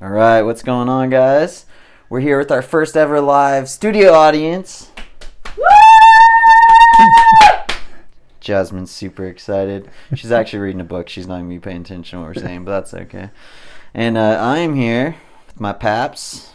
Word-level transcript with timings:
All 0.00 0.08
right, 0.08 0.42
what's 0.42 0.64
going 0.64 0.88
on, 0.88 1.08
guys? 1.08 1.66
We're 2.10 2.18
here 2.18 2.36
with 2.36 2.50
our 2.50 2.62
first 2.62 2.96
ever 2.96 3.20
live 3.20 3.68
studio 3.68 4.12
audience. 4.12 4.90
Jasmine's 8.40 8.90
super 8.90 9.24
excited. 9.24 9.88
She's 10.12 10.32
actually 10.32 10.58
reading 10.58 10.80
a 10.80 10.84
book. 10.84 11.08
She's 11.08 11.28
not 11.28 11.38
even 11.38 11.60
paying 11.60 11.82
attention 11.82 12.18
to 12.18 12.24
what 12.24 12.34
we're 12.34 12.42
saying, 12.42 12.64
but 12.64 12.72
that's 12.72 12.92
okay. 12.92 13.30
And 13.94 14.18
uh, 14.18 14.36
I'm 14.40 14.74
here 14.74 15.14
with 15.46 15.60
my 15.60 15.72
paps, 15.72 16.50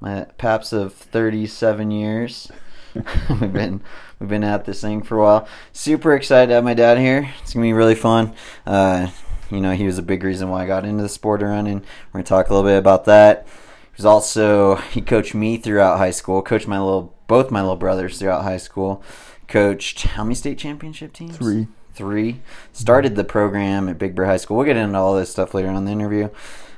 my 0.00 0.24
paps 0.38 0.72
of 0.72 0.94
37 0.94 1.90
years. 1.90 2.50
we've 3.28 3.52
been 3.52 3.82
we've 4.18 4.30
been 4.30 4.42
at 4.42 4.64
this 4.64 4.80
thing 4.80 5.02
for 5.02 5.18
a 5.18 5.22
while. 5.22 5.48
Super 5.74 6.14
excited 6.14 6.46
to 6.46 6.54
have 6.54 6.64
my 6.64 6.72
dad 6.72 6.96
here. 6.96 7.30
It's 7.42 7.52
gonna 7.52 7.66
be 7.66 7.74
really 7.74 7.94
fun. 7.94 8.34
Uh, 8.64 9.08
you 9.50 9.60
know, 9.60 9.72
he 9.72 9.86
was 9.86 9.98
a 9.98 10.02
big 10.02 10.22
reason 10.22 10.48
why 10.48 10.64
I 10.64 10.66
got 10.66 10.84
into 10.84 11.02
the 11.02 11.08
sport 11.08 11.42
of 11.42 11.48
running. 11.48 11.78
We're 11.78 12.18
gonna 12.18 12.24
talk 12.24 12.48
a 12.48 12.54
little 12.54 12.68
bit 12.68 12.78
about 12.78 13.04
that. 13.06 13.46
He 13.46 13.96
was 13.96 14.06
also 14.06 14.76
he 14.76 15.00
coached 15.00 15.34
me 15.34 15.56
throughout 15.56 15.98
high 15.98 16.10
school. 16.10 16.42
Coached 16.42 16.68
my 16.68 16.78
little 16.78 17.14
both 17.26 17.50
my 17.50 17.60
little 17.60 17.76
brothers 17.76 18.18
throughout 18.18 18.42
high 18.44 18.56
school. 18.56 19.02
Coached 19.46 20.02
how 20.02 20.24
many 20.24 20.34
state 20.34 20.58
championship 20.58 21.12
teams? 21.12 21.36
Three. 21.36 21.68
Three. 21.92 22.40
Started 22.72 23.16
the 23.16 23.24
program 23.24 23.88
at 23.88 23.98
Big 23.98 24.14
Bear 24.14 24.26
High 24.26 24.36
School. 24.36 24.56
We'll 24.56 24.66
get 24.66 24.76
into 24.76 24.98
all 24.98 25.16
this 25.16 25.30
stuff 25.30 25.54
later 25.54 25.68
on 25.68 25.76
in 25.76 25.84
the 25.84 25.92
interview. 25.92 26.28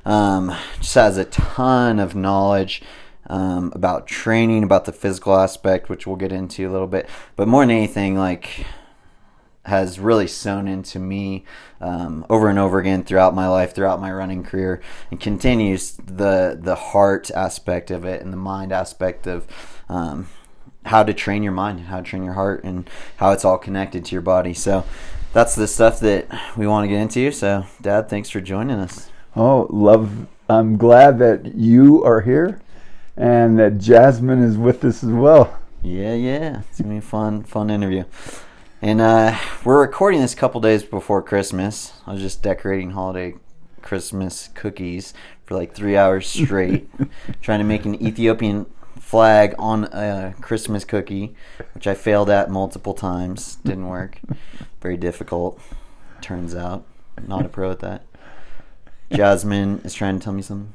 Um, 0.05 0.55
just 0.78 0.95
has 0.95 1.19
a 1.19 1.27
ton 1.27 1.98
of 1.98 2.14
knowledge 2.14 2.83
um, 3.27 3.70
about 3.75 4.06
training, 4.06 4.62
about 4.62 4.87
the 4.87 4.92
physical 4.92 5.37
aspect, 5.37 5.89
which 5.89 6.06
we'll 6.06 6.16
get 6.16 6.33
into 6.33 6.69
a 6.69 6.73
little 6.73 6.87
bit. 6.87 7.09
But 7.37 7.48
more 7.48 7.62
than 7.62 7.70
anything, 7.70 8.16
like 8.16 8.64
has 9.70 10.01
really 10.01 10.27
sewn 10.27 10.66
into 10.66 10.98
me 10.98 11.45
um, 11.80 12.27
over 12.28 12.48
and 12.48 12.59
over 12.59 12.80
again 12.80 13.05
throughout 13.05 13.37
my 13.37 13.48
life, 13.48 13.73
throughout 13.73 14.01
my 14.01 14.12
running 14.12 14.42
career, 14.42 14.83
and 15.11 15.20
continues 15.20 15.92
the 15.92 16.59
the 16.61 16.74
heart 16.74 17.30
aspect 17.30 17.91
of 17.92 18.05
it 18.05 18.20
and 18.20 18.33
the 18.33 18.37
mind 18.37 18.73
aspect 18.73 19.28
of 19.28 19.47
um, 19.89 20.28
how 20.86 21.05
to 21.05 21.14
train 21.14 21.45
your 21.45 21.53
mind, 21.53 21.80
how 21.83 21.98
to 21.98 22.03
train 22.03 22.25
your 22.25 22.34
heart, 22.34 22.64
and 22.64 22.91
how 23.19 23.30
it's 23.30 23.45
all 23.45 23.58
connected 23.58 24.05
to 24.05 24.12
your 24.12 24.22
body. 24.22 24.53
So 24.53 24.84
that's 25.33 25.55
the 25.55 25.69
stuff 25.69 26.00
that 26.00 26.27
we 26.56 26.67
want 26.67 26.84
to 26.84 26.89
get 26.89 27.00
into. 27.00 27.30
So, 27.30 27.64
Dad, 27.80 28.08
thanks 28.08 28.28
for 28.28 28.41
joining 28.41 28.80
us. 28.80 29.08
Oh, 29.36 29.69
love! 29.70 30.27
I'm 30.48 30.78
glad 30.78 31.20
that 31.20 31.55
you 31.55 32.02
are 32.02 32.23
here, 32.23 32.61
and 33.17 33.56
that 33.61 33.78
Jasmine 33.78 34.42
is 34.42 34.58
with 34.58 34.84
us 34.84 35.05
as 35.05 35.11
well. 35.11 35.56
Yeah, 35.84 36.14
yeah, 36.14 36.62
it's 36.69 36.80
gonna 36.80 36.95
be 36.95 36.98
a 36.98 37.00
fun, 37.00 37.45
fun 37.45 37.70
interview. 37.70 38.05
And 38.83 39.03
uh, 39.03 39.36
we're 39.62 39.83
recording 39.83 40.23
this 40.23 40.33
a 40.33 40.36
couple 40.36 40.59
days 40.62 40.83
before 40.83 41.23
Christmas. 41.23 41.92
I 42.06 42.12
was 42.14 42.23
just 42.23 42.42
decorating 42.42 42.92
holiday 42.92 43.34
Christmas 43.83 44.48
cookies 44.55 45.12
for 45.45 45.55
like 45.55 45.75
three 45.75 45.98
hours 45.98 46.27
straight, 46.27 46.89
trying 47.42 47.58
to 47.58 47.64
make 47.64 47.84
an 47.84 48.03
Ethiopian 48.03 48.64
flag 48.98 49.55
on 49.58 49.84
a 49.92 50.34
Christmas 50.41 50.86
cookie, 50.86 51.34
which 51.75 51.86
I 51.86 51.92
failed 51.92 52.31
at 52.31 52.51
multiple 52.51 52.95
times. 52.95 53.56
Didn't 53.56 53.86
work. 53.86 54.19
Very 54.81 54.97
difficult. 54.97 55.61
Turns 56.23 56.55
out, 56.55 56.86
not 57.27 57.45
a 57.45 57.51
pro 57.51 57.73
at 57.73 57.81
that. 57.81 58.06
Jasmine 59.12 59.83
is 59.84 59.92
trying 59.92 60.19
to 60.19 60.25
tell 60.25 60.33
me 60.33 60.41
something. 60.41 60.73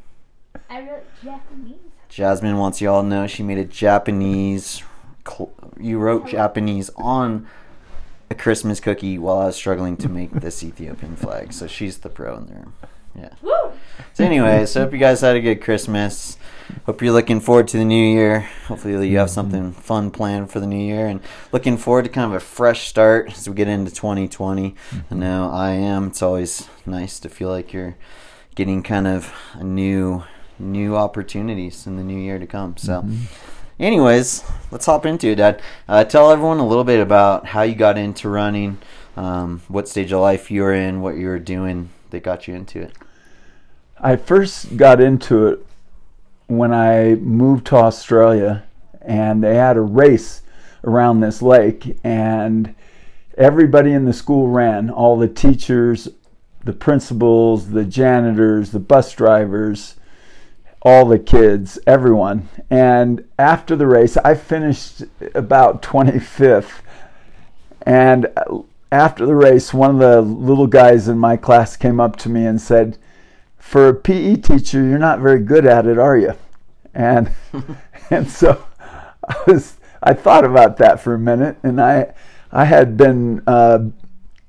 I 0.70 0.82
wrote 0.82 1.06
Japanese. 1.24 1.78
Jasmine 2.10 2.58
wants 2.58 2.82
you 2.82 2.90
all 2.92 3.02
to 3.02 3.08
know 3.08 3.26
she 3.26 3.42
made 3.42 3.58
a 3.58 3.66
Japanese. 3.66 4.84
Cl- 5.28 5.52
you 5.80 5.98
wrote 5.98 6.28
Japanese 6.28 6.92
on 6.98 7.48
a 8.30 8.36
Christmas 8.36 8.80
cookie 8.80 9.18
while 9.18 9.40
I 9.40 9.46
was 9.46 9.56
struggling 9.56 9.98
to 9.98 10.10
make 10.10 10.32
this 10.32 10.64
Ethiopian 10.64 11.16
flag. 11.16 11.54
So 11.54 11.68
she's 11.68 12.00
the 12.00 12.10
pro 12.10 12.36
in 12.38 12.48
the 12.48 12.54
room. 12.54 12.74
Yeah. 13.18 13.30
Woo! 13.42 13.72
So, 14.14 14.26
anyways, 14.26 14.74
hope 14.74 14.92
you 14.92 15.00
guys 15.00 15.22
had 15.22 15.36
a 15.36 15.42
good 15.42 15.62
Christmas. 15.62 16.38
Hope 16.86 17.02
you're 17.02 17.14
looking 17.14 17.40
forward 17.40 17.68
to 17.70 17.78
the 17.78 17.86
new 17.86 18.14
year. 18.14 18.42
Hopefully, 18.68 19.08
you 19.08 19.18
have 19.18 19.28
mm-hmm. 19.28 19.34
something 19.34 19.72
fun 19.72 20.12
planned 20.12 20.52
for 20.52 20.60
the 20.60 20.68
new 20.68 20.84
year 20.84 21.08
and 21.08 21.22
looking 21.52 21.78
forward 21.78 22.04
to 22.06 22.10
kind 22.10 22.26
of 22.26 22.36
a 22.36 22.40
fresh 22.44 22.88
start 22.88 23.32
as 23.32 23.48
we 23.48 23.56
get 23.56 23.68
into 23.68 23.92
2020. 23.92 24.72
Mm-hmm. 24.72 25.14
I 25.14 25.18
know 25.18 25.50
I 25.50 25.72
am. 25.72 26.08
It's 26.08 26.22
always 26.22 26.68
nice 26.86 27.20
to 27.20 27.30
feel 27.30 27.50
like 27.50 27.72
you're 27.72 27.96
getting 28.56 28.84
kind 28.84 29.08
of 29.08 29.34
a 29.54 29.64
new 29.64 30.24
new 30.58 30.96
opportunities 30.96 31.86
in 31.86 31.98
the 31.98 32.04
new 32.04 32.18
year 32.18 32.40
to 32.40 32.48
come. 32.48 32.76
So, 32.78 33.02
mm-hmm. 33.02 33.26
Anyways, 33.80 34.44
let's 34.72 34.86
hop 34.86 35.06
into 35.06 35.30
it, 35.30 35.36
Dad. 35.36 35.62
Uh, 35.88 36.04
tell 36.04 36.32
everyone 36.32 36.60
a 36.60 36.68
little 36.68 36.84
bit 36.84 37.00
about 37.00 37.48
how 37.48 37.62
you 37.64 37.76
got 37.76 37.98
into 37.98 38.30
running, 38.30 38.78
um, 39.18 39.62
what 39.68 39.88
stage 39.88 40.12
of 40.12 40.22
life 40.22 40.50
you 40.50 40.62
were 40.62 40.74
in, 40.74 41.02
what 41.02 41.16
you 41.16 41.28
were 41.28 41.40
doing 41.40 41.90
that 42.10 42.24
got 42.24 42.48
you 42.48 42.56
into 42.56 42.82
it. 42.82 42.94
I 44.00 44.16
first 44.16 44.78
got 44.78 45.02
into 45.02 45.48
it 45.48 45.66
when 46.48 46.74
I 46.74 47.16
moved 47.16 47.68
to 47.68 47.78
Australia, 47.78 48.64
and 49.02 49.44
they 49.44 49.56
had 49.56 49.78
a 49.78 49.82
race 49.82 50.42
around 50.84 51.20
this 51.20 51.42
lake, 51.42 51.98
and 52.04 52.76
everybody 53.38 53.94
in 53.94 54.06
the 54.06 54.14
school 54.14 54.48
ran. 54.48 54.90
All 54.90 55.18
the 55.18 55.28
teachers, 55.28 56.08
the 56.64 56.74
principals, 56.74 57.70
the 57.70 57.86
janitors, 57.86 58.72
the 58.72 58.80
bus 58.80 59.14
drivers, 59.14 59.95
all 60.86 61.06
the 61.06 61.18
kids, 61.18 61.80
everyone. 61.88 62.48
And 62.70 63.28
after 63.40 63.76
the 63.76 63.88
race, 63.88 64.18
I 64.18 64.36
finished 64.36 65.02
about 65.34 65.82
25th. 65.82 66.82
And 67.82 68.28
after 68.92 69.26
the 69.26 69.36
race, 69.36 69.74
one 69.74 69.90
of 69.90 69.98
the 70.00 70.22
little 70.22 70.68
guys 70.68 71.08
in 71.08 71.18
my 71.18 71.38
class 71.38 71.76
came 71.76 72.00
up 72.00 72.16
to 72.18 72.30
me 72.30 72.46
and 72.46 72.62
said, 72.62 73.00
For 73.58 73.90
a 73.90 73.96
PE 73.96 74.36
teacher, 74.38 74.84
you're 74.84 75.00
not 75.00 75.20
very 75.20 75.40
good 75.40 75.66
at 75.66 75.88
it, 75.88 75.98
are 75.98 76.18
you? 76.18 76.34
And 76.94 77.32
and 78.12 78.30
so 78.30 78.64
I 79.28 79.36
was 79.48 79.78
I 80.04 80.14
thought 80.14 80.46
about 80.46 80.78
that 80.78 81.00
for 81.00 81.16
a 81.16 81.20
minute, 81.20 81.58
and 81.64 81.82
I 81.82 82.14
I 82.52 82.66
had 82.66 82.96
been 82.96 83.42
uh, 83.48 83.80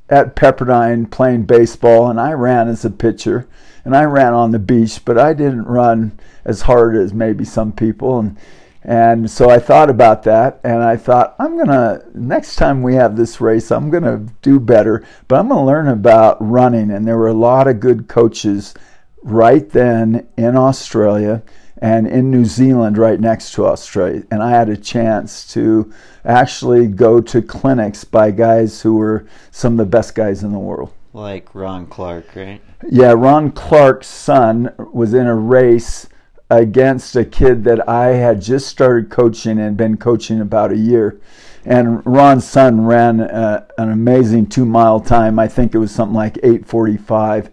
at 0.08 0.36
Pepperdine 0.36 1.10
playing 1.10 1.44
baseball, 1.44 2.08
and 2.08 2.20
I 2.20 2.32
ran 2.32 2.68
as 2.68 2.84
a 2.84 2.90
pitcher, 2.90 3.48
and 3.84 3.96
I 3.96 4.04
ran 4.04 4.32
on 4.32 4.52
the 4.52 4.58
beach, 4.58 5.04
but 5.04 5.18
I 5.18 5.32
didn't 5.32 5.64
run 5.64 6.18
as 6.46 6.62
hard 6.62 6.96
as 6.96 7.12
maybe 7.12 7.44
some 7.44 7.72
people, 7.72 8.18
and 8.18 8.38
and 8.82 9.28
so 9.28 9.50
I 9.50 9.58
thought 9.58 9.90
about 9.90 10.22
that, 10.22 10.60
and 10.62 10.82
I 10.82 10.96
thought 10.96 11.34
I'm 11.38 11.58
gonna 11.58 12.04
next 12.14 12.56
time 12.56 12.82
we 12.82 12.94
have 12.94 13.16
this 13.16 13.40
race, 13.40 13.70
I'm 13.70 13.90
gonna 13.90 14.24
do 14.40 14.58
better, 14.58 15.04
but 15.28 15.38
I'm 15.38 15.48
gonna 15.48 15.66
learn 15.66 15.88
about 15.88 16.38
running, 16.40 16.90
and 16.90 17.06
there 17.06 17.18
were 17.18 17.28
a 17.28 17.34
lot 17.34 17.66
of 17.66 17.80
good 17.80 18.08
coaches 18.08 18.74
right 19.22 19.68
then 19.68 20.28
in 20.36 20.56
Australia 20.56 21.42
and 21.78 22.06
in 22.06 22.30
New 22.30 22.44
Zealand, 22.44 22.96
right 22.96 23.20
next 23.20 23.52
to 23.52 23.66
Australia. 23.66 24.22
And 24.30 24.42
I 24.42 24.50
had 24.50 24.68
a 24.68 24.76
chance 24.76 25.46
to 25.52 25.92
actually 26.24 26.86
go 26.86 27.20
to 27.20 27.42
clinics 27.42 28.04
by 28.04 28.30
guys 28.30 28.80
who 28.80 28.96
were 28.96 29.26
some 29.50 29.74
of 29.74 29.78
the 29.78 29.84
best 29.86 30.14
guys 30.14 30.42
in 30.42 30.52
the 30.52 30.58
world. 30.58 30.92
Like 31.12 31.54
Ron 31.54 31.86
Clarke, 31.86 32.34
right? 32.34 32.62
Yeah, 32.88 33.12
Ron 33.12 33.50
Clarke's 33.50 34.06
son 34.06 34.72
was 34.78 35.12
in 35.12 35.26
a 35.26 35.34
race 35.34 36.08
against 36.50 37.16
a 37.16 37.24
kid 37.24 37.64
that 37.64 37.88
I 37.88 38.08
had 38.08 38.40
just 38.40 38.68
started 38.68 39.10
coaching 39.10 39.58
and 39.58 39.76
been 39.76 39.96
coaching 39.96 40.40
about 40.40 40.72
a 40.72 40.76
year. 40.76 41.20
And 41.64 42.04
Ron's 42.06 42.46
son 42.46 42.84
ran 42.84 43.20
uh, 43.20 43.66
an 43.76 43.90
amazing 43.90 44.46
two 44.46 44.64
mile 44.64 45.00
time. 45.00 45.38
I 45.38 45.48
think 45.48 45.74
it 45.74 45.78
was 45.78 45.90
something 45.90 46.14
like 46.14 46.38
845 46.38 47.50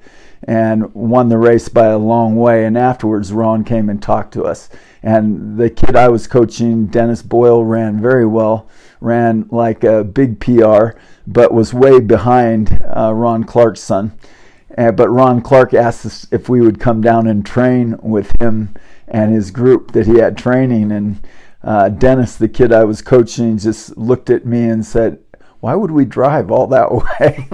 and 0.48 0.94
won 0.94 1.30
the 1.30 1.38
race 1.38 1.70
by 1.70 1.88
a 1.88 1.98
long 1.98 2.36
way. 2.36 2.66
And 2.66 2.78
afterwards, 2.78 3.34
Ron 3.34 3.64
came 3.64 3.90
and 3.90 4.02
talked 4.02 4.34
to 4.34 4.44
us. 4.44 4.70
And 5.02 5.58
the 5.58 5.70
kid 5.70 5.96
I 5.96 6.10
was 6.10 6.28
coaching, 6.28 6.88
Dennis 6.88 7.22
Boyle, 7.22 7.64
ran 7.64 8.00
very 8.00 8.26
well, 8.26 8.70
ran 9.02 9.48
like 9.50 9.84
a 9.84 10.04
big 10.04 10.40
PR, 10.40 10.98
but 11.26 11.54
was 11.54 11.74
way 11.74 12.00
behind 12.00 12.82
uh, 12.96 13.14
Ron 13.14 13.44
Clarke's 13.44 13.82
son. 13.82 14.14
Uh, 14.78 14.92
but 14.92 15.10
Ron 15.10 15.42
Clarke 15.42 15.74
asked 15.74 16.06
us 16.06 16.28
if 16.32 16.50
we 16.50 16.62
would 16.62 16.80
come 16.80 17.02
down 17.02 17.28
and 17.28 17.46
train 17.46 17.98
with 18.02 18.32
him 18.42 18.76
and 19.14 19.34
his 19.34 19.52
group 19.52 19.92
that 19.92 20.08
he 20.08 20.16
had 20.18 20.38
training. 20.38 20.92
And 20.92 21.26
uh, 21.64 21.90
Dennis, 21.90 22.36
the 22.36 22.50
kid 22.50 22.74
I 22.74 22.84
was 22.84 23.02
coaching, 23.02 23.58
just 23.58 23.96
looked 23.96 24.30
at 24.30 24.46
me 24.46 24.66
and 24.68 24.86
said, 24.86 25.20
why 25.64 25.76
would 25.76 25.92
we 25.92 26.04
drive 26.04 26.52
all 26.52 26.68
that 26.68 26.92
way? 26.92 27.48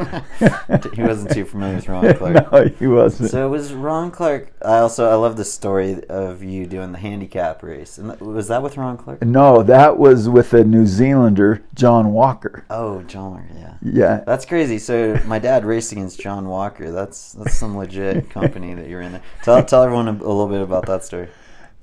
he 0.95 1.03
wasn't 1.03 1.31
too 1.31 1.45
familiar 1.45 1.75
with 1.75 1.87
Ron 1.87 2.15
Clarke. 2.15 2.51
no, 2.51 2.67
he 2.79 2.87
wasn't. 2.87 3.29
So 3.29 3.45
it 3.45 3.49
was 3.51 3.71
Ron 3.71 4.09
Clarke. 4.09 4.51
I 4.63 4.79
also 4.79 5.07
I 5.07 5.13
love 5.13 5.37
the 5.37 5.45
story 5.45 6.03
of 6.05 6.41
you 6.41 6.65
doing 6.65 6.91
the 6.91 6.97
handicap 6.97 7.61
race. 7.61 7.99
And 7.99 8.19
was 8.19 8.47
that 8.47 8.63
with 8.63 8.77
Ron 8.77 8.97
Clarke? 8.97 9.21
no, 9.21 9.61
that 9.61 9.99
was 9.99 10.27
with 10.27 10.55
a 10.55 10.63
New 10.63 10.87
Zealander, 10.87 11.61
John 11.75 12.11
Walker. 12.11 12.65
Oh, 12.71 13.03
John 13.03 13.33
Walker. 13.33 13.45
Yeah. 13.55 13.75
Yeah. 13.83 14.23
That's 14.25 14.47
crazy. 14.47 14.79
So 14.79 15.21
my 15.25 15.37
dad 15.37 15.63
raced 15.63 15.91
against 15.91 16.19
John 16.19 16.47
Walker. 16.49 16.91
That's 16.91 17.33
that's 17.33 17.59
some 17.59 17.77
legit 17.77 18.31
company 18.31 18.73
that 18.73 18.87
you're 18.87 19.01
in 19.01 19.11
there. 19.11 19.23
Tell 19.43 19.63
tell 19.63 19.83
everyone 19.83 20.07
a, 20.07 20.13
a 20.13 20.13
little 20.13 20.47
bit 20.47 20.61
about 20.61 20.87
that 20.87 21.05
story. 21.05 21.27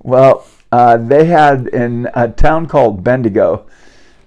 Well, 0.06 0.46
uh, 0.70 0.98
they 0.98 1.24
had 1.24 1.66
in 1.66 2.08
a 2.14 2.28
town 2.28 2.66
called 2.66 3.02
Bendigo, 3.02 3.66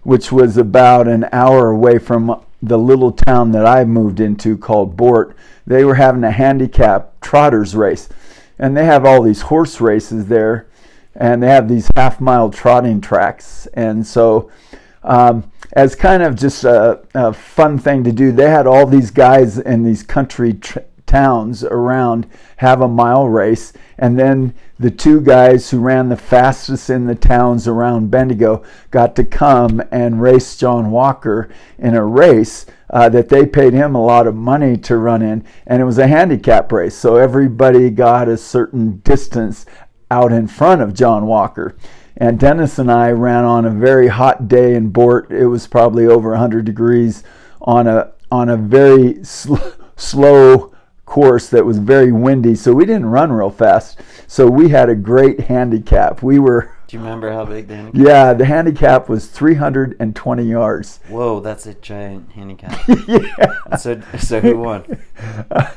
which 0.04 0.30
was 0.30 0.58
about 0.58 1.08
an 1.08 1.30
hour 1.32 1.70
away 1.70 2.00
from 2.00 2.44
the 2.62 2.78
little 2.78 3.14
town 3.14 3.54
that 3.54 3.66
I 3.66 3.86
moved 3.86 4.20
into 4.20 4.58
called 4.58 4.98
Boort. 4.98 5.36
They 5.66 5.86
were 5.86 5.96
having 5.96 6.26
a 6.26 6.32
handicap 6.32 7.22
trotters 7.22 7.78
race. 7.78 8.10
and 8.62 8.76
they 8.76 8.84
have 8.84 9.06
all 9.06 9.22
these 9.22 9.44
horse 9.44 9.80
races 9.80 10.26
there, 10.26 10.68
and 11.16 11.42
they 11.42 11.48
have 11.48 11.70
these 11.70 11.90
half 11.96 12.20
mile 12.20 12.50
trotting 12.50 13.00
tracks, 13.00 13.66
and 13.74 14.06
so. 14.06 14.52
Um, 15.02 15.50
as 15.74 15.96
kind 15.96 16.22
of 16.24 16.36
just 16.36 16.66
a, 16.66 17.00
a, 17.14 17.32
fun 17.32 17.78
thing 17.78 18.04
to 18.04 18.12
do, 18.12 18.34
they 18.34 18.50
had 18.50 18.68
all 18.68 18.86
these 18.86 19.12
guys 19.12 19.58
in 19.58 19.84
these 19.84 20.04
country 20.04 20.56
tr- 20.56 20.80
towns 21.10 21.64
around 21.64 22.28
have 22.58 22.82
a 22.82 22.88
mile 22.88 23.28
race, 23.28 23.74
and 23.98 24.18
then 24.18 24.54
the 24.78 24.92
two 24.92 25.20
guys 25.20 25.72
who 25.72 25.80
ran 25.80 26.08
the 26.08 26.16
fastest 26.16 26.90
in 26.90 27.08
the 27.08 27.16
towns 27.16 27.68
around 27.68 28.12
Bendigo 28.12 28.64
got 28.92 29.16
to 29.16 29.24
come 29.24 29.82
and 29.92 30.22
race 30.22 30.56
John 30.56 30.92
Walker 30.92 31.50
in 31.80 31.96
a 31.96 32.06
race 32.06 32.68
uh, 32.92 33.10
that 33.10 33.30
they 33.30 33.46
paid 33.46 33.74
him 33.74 33.96
a 33.96 34.06
lot 34.06 34.28
of 34.28 34.36
money 34.36 34.78
to 34.78 34.98
run 34.98 35.24
in, 35.24 35.44
and 35.66 35.82
it 35.82 35.86
was 35.86 35.98
a 35.98 36.08
handicap 36.08 36.72
race, 36.72 36.96
so 36.96 37.16
everybody 37.16 37.90
got 37.90 38.30
a 38.30 38.38
certain 38.38 39.00
distance 39.00 39.66
out 40.12 40.32
in 40.32 40.48
front 40.48 40.82
of 40.82 40.94
John 40.94 41.26
Walker. 41.26 41.76
And 42.16 42.40
Dennis 42.40 42.78
and 42.78 42.92
I 42.92 43.12
ran 43.12 43.46
on 43.46 43.66
a 43.66 43.70
very 43.72 44.10
hot 44.10 44.48
day 44.48 44.76
in 44.76 44.92
Boort. 44.92 45.32
It 45.32 45.48
was 45.48 45.68
probably 45.68 46.06
over 46.06 46.32
100 46.32 46.66
degrees 46.66 47.24
on 47.62 47.88
a 47.88 48.12
on 48.32 48.50
a 48.50 48.58
very 48.58 49.24
sl- 49.24 49.56
slow 49.96 50.74
course 51.10 51.50
that 51.50 51.66
was 51.66 51.80
very 51.80 52.12
windy, 52.12 52.56
so 52.56 52.72
we 52.72 52.86
didn't 52.86 53.08
run 53.08 53.32
real 53.32 53.50
fast. 53.50 54.00
So 54.28 54.48
we 54.48 54.70
had 54.70 54.90
a 54.90 54.96
great 54.96 55.42
handicap. 55.42 56.24
We 56.24 56.40
were. 56.40 56.72
Do 56.90 56.98
you 56.98 57.04
remember 57.04 57.32
how 57.32 57.46
big 57.46 57.68
the 57.68 57.76
handicap? 57.76 58.02
Yeah, 58.02 58.34
the 58.34 58.46
handicap 58.46 59.10
was 59.10 59.28
320 59.28 60.44
yards. 60.44 61.00
Whoa, 61.08 61.40
that's 61.40 61.68
a 61.68 61.76
giant 61.76 62.32
handicap. 62.32 62.82
yeah. 63.08 63.76
So, 63.76 64.02
so 64.18 64.42
who 64.42 64.58
won? 64.58 65.00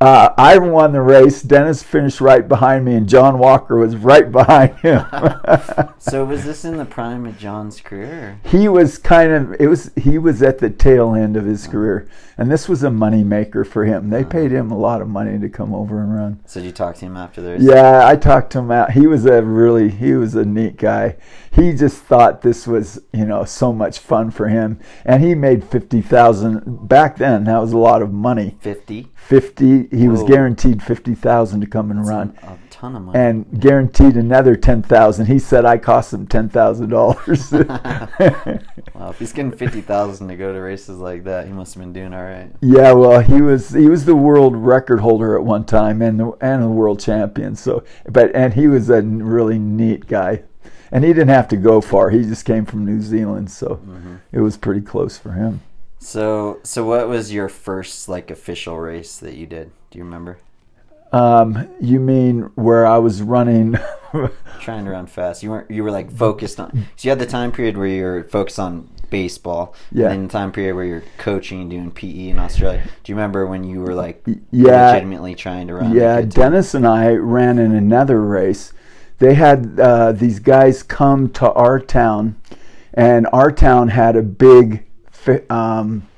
Uh, 0.00 0.32
I 0.38 0.58
won 0.58 0.92
the 0.92 1.00
race. 1.00 1.42
Dennis 1.42 1.82
finished 1.82 2.20
right 2.20 2.46
behind 2.46 2.84
me, 2.84 2.94
and 2.94 3.08
John 3.08 3.38
Walker 3.38 3.76
was 3.76 3.96
right 3.96 4.30
behind 4.30 4.76
him. 4.78 5.04
so 5.98 6.24
was 6.24 6.44
this 6.44 6.64
in 6.64 6.76
the 6.76 6.84
prime 6.84 7.26
of 7.26 7.36
John's 7.36 7.80
career? 7.80 8.38
He 8.44 8.68
was 8.68 8.96
kind 8.98 9.32
of 9.32 9.56
it 9.60 9.66
was 9.66 9.90
he 9.96 10.18
was 10.18 10.40
at 10.40 10.58
the 10.58 10.70
tail 10.70 11.14
end 11.16 11.36
of 11.36 11.44
his 11.44 11.66
career, 11.66 12.08
and 12.38 12.50
this 12.50 12.68
was 12.68 12.84
a 12.84 12.90
money 12.92 13.24
maker 13.24 13.64
for 13.64 13.84
him. 13.84 14.10
They 14.10 14.24
paid 14.24 14.52
him 14.52 14.70
a 14.70 14.78
lot 14.78 15.02
of 15.02 15.08
money 15.08 15.36
to 15.38 15.48
come 15.48 15.74
over 15.74 16.00
and 16.00 16.14
run. 16.14 16.40
So 16.46 16.60
did 16.60 16.66
you 16.66 16.72
talk 16.72 16.94
to 16.96 17.06
him 17.06 17.16
after 17.16 17.42
the 17.42 17.50
race? 17.52 17.62
Yeah, 17.62 18.06
I 18.06 18.14
talked 18.14 18.52
to 18.52 18.60
him 18.60 18.70
out. 18.70 18.92
He 18.92 19.08
was 19.08 19.26
a 19.26 19.42
really 19.42 19.90
he 19.90 20.14
was 20.14 20.36
a 20.36 20.44
neat 20.52 20.76
guy. 20.76 21.16
He 21.50 21.72
just 21.72 21.98
thought 22.02 22.42
this 22.42 22.66
was 22.66 23.00
you 23.12 23.24
know 23.24 23.44
so 23.44 23.72
much 23.72 23.98
fun 23.98 24.30
for 24.30 24.48
him, 24.48 24.80
and 25.04 25.22
he 25.22 25.34
made 25.34 25.64
fifty 25.64 26.00
thousand 26.00 26.88
back 26.88 27.16
then. 27.16 27.44
That 27.44 27.58
was 27.58 27.72
a 27.72 27.78
lot 27.78 28.02
of 28.02 28.12
money. 28.12 28.56
Fifty. 28.60 29.08
Fifty. 29.14 29.88
He 29.88 30.08
was 30.08 30.20
Whoa. 30.20 30.28
guaranteed 30.28 30.82
fifty 30.82 31.14
thousand 31.14 31.60
to 31.60 31.66
come 31.66 31.90
and 31.90 32.06
run, 32.06 32.36
A 32.42 32.56
ton 32.82 32.96
of 32.96 33.02
money. 33.02 33.18
and 33.18 33.60
guaranteed 33.60 34.16
another 34.16 34.56
ten 34.56 34.82
thousand. 34.82 35.26
He 35.26 35.38
said 35.38 35.64
I 35.64 35.78
cost 35.78 36.12
him 36.12 36.26
ten 36.26 36.48
thousand 36.48 36.90
dollars. 36.90 37.52
wow, 37.52 38.08
if 39.10 39.18
he's 39.18 39.32
getting 39.32 39.52
fifty 39.52 39.80
thousand 39.80 40.28
to 40.28 40.36
go 40.36 40.52
to 40.52 40.58
races 40.58 40.98
like 40.98 41.24
that, 41.24 41.46
he 41.46 41.52
must 41.52 41.74
have 41.74 41.82
been 41.82 41.92
doing 41.92 42.12
all 42.12 42.24
right. 42.24 42.50
Yeah, 42.60 42.92
well, 42.92 43.20
he 43.20 43.40
was 43.40 43.70
he 43.70 43.88
was 43.88 44.04
the 44.04 44.16
world 44.16 44.56
record 44.56 45.00
holder 45.00 45.38
at 45.38 45.44
one 45.44 45.64
time 45.64 46.02
and 46.02 46.18
the, 46.18 46.32
and 46.40 46.62
a 46.62 46.68
world 46.68 47.00
champion. 47.00 47.54
So, 47.54 47.84
but 48.08 48.34
and 48.34 48.52
he 48.54 48.66
was 48.66 48.90
a 48.90 49.00
really 49.00 49.58
neat 49.58 50.08
guy, 50.08 50.42
and 50.90 51.04
he 51.04 51.12
didn't 51.12 51.28
have 51.28 51.48
to 51.48 51.56
go 51.56 51.80
far. 51.80 52.10
He 52.10 52.22
just 52.22 52.44
came 52.44 52.66
from 52.66 52.84
New 52.84 53.00
Zealand, 53.00 53.50
so 53.50 53.76
mm-hmm. 53.76 54.16
it 54.32 54.40
was 54.40 54.56
pretty 54.56 54.80
close 54.80 55.16
for 55.16 55.32
him. 55.32 55.60
So, 56.00 56.58
so 56.64 56.84
what 56.84 57.08
was 57.08 57.32
your 57.32 57.48
first 57.48 58.08
like 58.08 58.32
official 58.32 58.76
race 58.76 59.18
that 59.18 59.34
you 59.34 59.46
did? 59.46 59.70
Do 59.92 59.98
you 59.98 60.04
remember? 60.04 60.38
Um, 61.12 61.68
you 61.80 62.00
mean 62.00 62.50
where 62.54 62.86
I 62.86 62.98
was 62.98 63.22
running? 63.22 63.78
Trying 64.60 64.84
to 64.84 64.90
run 64.90 65.06
fast. 65.06 65.42
You 65.42 65.50
weren't. 65.50 65.70
You 65.70 65.84
were 65.84 65.90
like 65.90 66.10
focused 66.10 66.58
on. 66.58 66.86
So 66.96 67.06
you 67.06 67.10
had 67.10 67.18
the 67.18 67.26
time 67.26 67.52
period 67.52 67.76
where 67.76 67.86
you're 67.86 68.24
focused 68.24 68.58
on 68.58 68.88
baseball. 69.10 69.74
Yeah. 69.92 70.06
And 70.06 70.12
then 70.12 70.22
the 70.26 70.32
time 70.32 70.52
period 70.52 70.74
where 70.74 70.84
you're 70.84 71.04
coaching 71.18 71.68
doing 71.68 71.90
PE 71.90 72.28
in 72.28 72.38
Australia. 72.38 72.82
Do 73.04 73.12
you 73.12 73.16
remember 73.16 73.46
when 73.46 73.62
you 73.62 73.80
were 73.80 73.94
like 73.94 74.24
yeah. 74.50 74.90
legitimately 74.90 75.34
trying 75.36 75.68
to 75.68 75.74
run? 75.74 75.94
Yeah. 75.94 76.22
Dennis 76.22 76.74
and 76.74 76.86
I 76.86 77.12
ran 77.12 77.58
in 77.58 77.74
another 77.74 78.20
race. 78.20 78.72
They 79.18 79.34
had 79.34 79.78
uh, 79.78 80.12
these 80.12 80.40
guys 80.40 80.82
come 80.82 81.30
to 81.34 81.52
our 81.52 81.78
town, 81.78 82.34
and 82.92 83.28
our 83.32 83.52
town 83.52 83.88
had 83.88 84.16
a 84.16 84.22
big 84.22 84.84
um, 85.48 86.08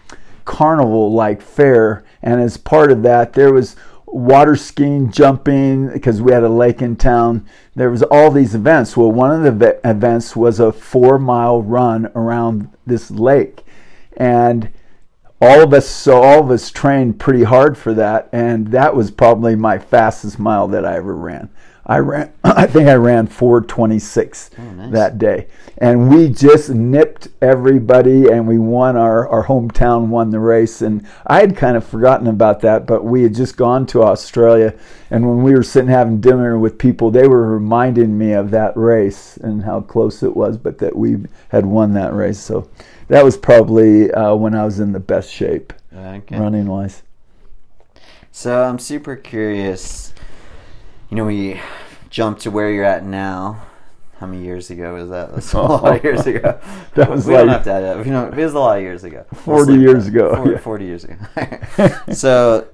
carnival 0.47 1.13
like 1.13 1.43
fair. 1.43 2.05
And 2.23 2.41
as 2.41 2.57
part 2.57 2.91
of 2.91 3.03
that, 3.03 3.35
there 3.35 3.53
was 3.53 3.77
water 4.15 4.57
skiing, 4.57 5.11
jumping, 5.11 5.89
because 5.89 6.23
we 6.23 6.33
had 6.33 6.45
a 6.45 6.49
lake 6.49 6.81
in 6.81 6.97
town. 6.97 7.47
There 7.75 7.91
was 7.91 8.03
all 8.05 8.31
these 8.31 8.55
events. 8.55 8.97
Well, 8.97 9.11
one 9.11 9.31
of 9.33 9.43
the 9.43 9.53
ve- 9.53 9.89
events 9.89 10.37
was 10.37 10.61
a 10.61 10.73
four 10.73 11.19
mile 11.19 11.63
run 11.63 12.07
around 12.15 12.71
this 12.87 13.11
lake. 13.11 13.65
And 14.17 14.71
all 15.41 15.63
of 15.63 15.75
us 15.75 15.87
so 15.87 16.23
all 16.23 16.41
of 16.41 16.51
us 16.51 16.71
trained 16.71 17.19
pretty 17.19 17.43
hard 17.43 17.77
for 17.77 17.93
that 17.93 18.29
and 18.33 18.69
that 18.69 18.95
was 18.95 19.11
probably 19.11 19.55
my 19.55 19.79
fastest 19.79 20.39
mile 20.39 20.69
that 20.69 20.87
i 20.87 20.97
ever 20.97 21.15
ran 21.15 21.51
i 21.87 21.99
ran 21.99 22.33
i 22.45 22.67
think 22.67 22.89
i 22.89 22.95
ran 22.95 23.27
426 23.27 24.51
Oh, 24.59 24.63
nice. 24.63 24.93
that 24.93 25.19
day 25.19 25.47
and 25.79 26.09
we 26.09 26.29
just 26.29 26.71
nipped 26.71 27.29
everybody 27.43 28.29
and 28.29 28.47
we 28.47 28.59
won 28.59 28.97
our, 28.97 29.29
our 29.29 29.45
hometown 29.45 30.07
won 30.09 30.31
the 30.31 30.39
race 30.39 30.83
and 30.83 31.07
i 31.27 31.41
had 31.41 31.57
kind 31.57 31.77
of 31.77 31.85
forgotten 31.87 32.27
about 32.27 32.61
that 32.61 32.87
but 32.87 33.05
we 33.05 33.23
had 33.23 33.35
just 33.35 33.57
gone 33.57 33.87
to 33.87 34.03
australia 34.03 34.75
and 35.11 35.29
when 35.29 35.43
we 35.43 35.53
were 35.53 35.63
sitting 35.63 35.91
having 35.91 36.21
dinner 36.21 36.59
with 36.59 36.79
people 36.79 37.11
they 37.11 37.27
were 37.29 37.49
reminding 37.49 38.17
me 38.17 38.33
of 38.33 38.51
that 38.51 38.77
race 38.77 39.37
and 39.39 39.63
how 39.65 39.81
close 39.81 40.23
it 40.23 40.37
was 40.37 40.57
but 40.57 40.79
that 40.79 40.95
we 40.97 41.17
had 41.49 41.67
won 41.67 41.93
that 41.95 42.13
race 42.15 42.39
so 42.39 42.69
that 43.09 43.23
was 43.23 43.37
probably 43.37 44.11
uh, 44.13 44.35
when 44.35 44.55
I 44.55 44.65
was 44.65 44.81
in 44.81 44.93
the 44.93 44.99
best 44.99 45.31
shape, 45.31 45.75
Okay. 45.95 46.39
running 46.39 46.65
wise. 46.67 47.03
So 48.33 48.63
I'm 48.65 48.79
super 48.79 49.15
curious. 49.15 50.15
You 51.15 51.19
know, 51.19 51.27
we 51.27 51.61
jumped 52.11 52.41
to 52.41 52.51
where 52.51 52.73
you're 52.73 52.83
at 52.83 53.05
now. 53.05 53.63
How 54.19 54.27
many 54.27 54.43
years 54.43 54.69
ago 54.69 54.95
was 54.95 55.11
that? 55.11 55.33
That's 55.33 55.53
a 55.53 55.61
lot 55.63 55.97
of 55.97 56.03
years 56.03 56.27
ago. 56.27 56.59
That 56.97 57.09
was 57.09 57.25
we 57.25 57.35
don't 57.35 57.47
have 57.51 57.63
to 57.63 57.71
add 57.71 57.85
it 57.85 57.87
up. 57.87 58.05
You 58.05 58.11
know, 58.11 58.27
it 58.27 58.35
was 58.35 58.53
a 58.53 58.59
lot 58.59 58.79
of 58.79 58.83
years 58.83 59.05
ago. 59.05 59.25
40 59.33 59.71
Let's 59.71 59.81
years 59.81 60.07
ago, 60.09 60.35
40, 60.35 60.51
yeah. 60.55 60.59
40 60.59 60.85
years 60.85 61.05
ago. 61.05 61.17
so 62.13 62.67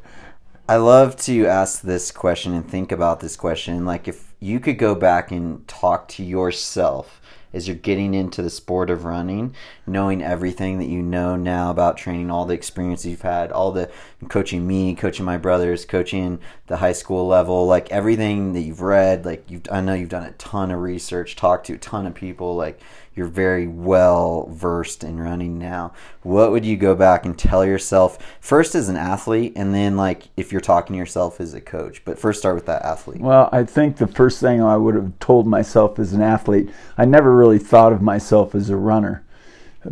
I 0.70 0.76
love 0.76 1.16
to 1.16 1.46
ask 1.48 1.82
this 1.82 2.10
question 2.10 2.54
and 2.54 2.66
think 2.66 2.92
about 2.92 3.20
this 3.20 3.36
question. 3.36 3.84
Like, 3.84 4.08
if 4.08 4.32
you 4.40 4.58
could 4.58 4.78
go 4.78 4.94
back 4.94 5.30
and 5.30 5.68
talk 5.68 6.08
to 6.08 6.24
yourself 6.24 7.19
as 7.52 7.66
you're 7.66 7.76
getting 7.76 8.14
into 8.14 8.42
the 8.42 8.50
sport 8.50 8.90
of 8.90 9.04
running, 9.04 9.54
knowing 9.86 10.22
everything 10.22 10.78
that 10.78 10.88
you 10.88 11.02
know 11.02 11.36
now 11.36 11.70
about 11.70 11.96
training, 11.96 12.30
all 12.30 12.44
the 12.44 12.54
experience 12.54 13.04
you've 13.04 13.22
had, 13.22 13.50
all 13.50 13.72
the 13.72 13.90
coaching 14.28 14.66
me, 14.66 14.94
coaching 14.94 15.24
my 15.24 15.36
brothers, 15.36 15.84
coaching 15.84 16.38
the 16.66 16.76
high 16.76 16.92
school 16.92 17.26
level, 17.26 17.66
like 17.66 17.90
everything 17.90 18.52
that 18.52 18.60
you've 18.60 18.82
read, 18.82 19.24
like 19.24 19.44
you've, 19.48 19.62
I 19.70 19.80
know 19.80 19.94
you've 19.94 20.08
done 20.08 20.26
a 20.26 20.32
ton 20.32 20.70
of 20.70 20.80
research, 20.80 21.36
talked 21.36 21.66
to 21.66 21.74
a 21.74 21.78
ton 21.78 22.06
of 22.06 22.14
people, 22.14 22.54
like 22.54 22.80
you're 23.20 23.28
very 23.28 23.66
well 23.66 24.48
versed 24.50 25.04
in 25.04 25.20
running 25.20 25.58
now. 25.58 25.92
What 26.22 26.52
would 26.52 26.64
you 26.64 26.78
go 26.78 26.94
back 26.94 27.26
and 27.26 27.38
tell 27.38 27.66
yourself 27.66 28.16
first 28.40 28.74
as 28.74 28.88
an 28.88 28.96
athlete, 28.96 29.52
and 29.56 29.74
then 29.74 29.94
like 29.94 30.28
if 30.38 30.50
you're 30.50 30.62
talking 30.62 30.94
to 30.94 30.98
yourself 30.98 31.38
as 31.38 31.52
a 31.52 31.60
coach? 31.60 32.02
But 32.06 32.18
first, 32.18 32.38
start 32.38 32.54
with 32.54 32.64
that 32.64 32.82
athlete. 32.82 33.20
Well, 33.20 33.50
I 33.52 33.64
think 33.64 33.98
the 33.98 34.06
first 34.06 34.40
thing 34.40 34.62
I 34.62 34.78
would 34.78 34.94
have 34.94 35.18
told 35.18 35.46
myself 35.46 35.98
as 35.98 36.14
an 36.14 36.22
athlete, 36.22 36.70
I 36.96 37.04
never 37.04 37.36
really 37.36 37.58
thought 37.58 37.92
of 37.92 38.00
myself 38.00 38.54
as 38.54 38.70
a 38.70 38.76
runner 38.76 39.22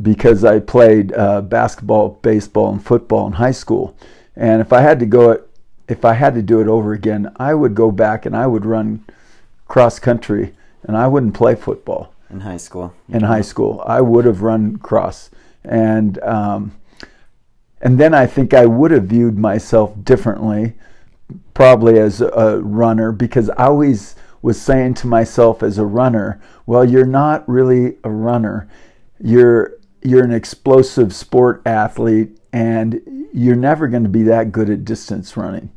because 0.00 0.42
I 0.42 0.61
played 0.61 1.12
uh, 1.12 1.42
basketball, 1.42 2.18
baseball, 2.23 2.73
and 2.73 2.82
football 2.82 3.26
in 3.26 3.35
high 3.35 3.50
school. 3.50 3.94
And 4.37 4.62
if 4.62 4.73
I 4.73 4.80
had 4.80 4.99
to 5.00 5.06
go 5.06 5.32
it, 5.32 5.50
if 5.87 6.06
I 6.06 6.14
had 6.14 6.35
to 6.35 6.40
do 6.40 6.62
it 6.62 6.66
over 6.66 6.94
again, 6.94 7.30
I 7.37 7.52
would 7.52 7.75
go 7.75 7.90
back 7.90 8.25
and 8.25 8.35
I 8.35 8.47
would 8.47 8.64
run 8.64 9.04
cross 9.66 9.99
country, 9.99 10.54
and 10.82 10.97
I 10.97 11.06
wouldn't 11.08 11.35
play 11.35 11.54
football. 11.54 12.14
In 12.30 12.40
high 12.40 12.56
school. 12.56 12.94
in 13.08 13.23
high 13.23 13.40
school. 13.42 13.82
I 13.87 14.00
would 14.00 14.25
have 14.25 14.42
run 14.42 14.76
cross, 14.76 15.30
and 15.64 16.18
um, 16.23 16.76
and 17.80 17.99
then 17.99 18.14
I 18.14 18.26
think 18.26 18.54
I 18.54 18.66
would 18.66 18.90
have 18.90 19.04
viewed 19.04 19.38
myself 19.38 19.94
differently, 20.02 20.75
probably 21.54 21.99
as 21.99 22.20
a 22.20 22.61
runner, 22.62 23.12
because 23.12 23.50
I 23.50 23.66
always 23.66 24.16
was 24.42 24.61
saying 24.61 24.94
to 24.94 25.06
myself 25.06 25.62
as 25.62 25.78
a 25.78 25.87
runner, 25.87 26.40
"Well, 26.66 26.85
you're 26.85 27.06
not 27.06 27.49
really 27.49 27.97
a 28.04 28.11
runner. 28.11 28.68
You're 29.20 29.78
you're 30.02 30.25
an 30.25 30.32
explosive 30.32 31.14
sport 31.14 31.62
athlete, 31.66 32.38
and 32.52 33.00
you're 33.32 33.56
never 33.56 33.88
going 33.88 34.04
to 34.04 34.08
be 34.08 34.23
that 34.25 34.52
good 34.52 34.70
at 34.70 34.85
distance 34.85 35.37
running." 35.37 35.70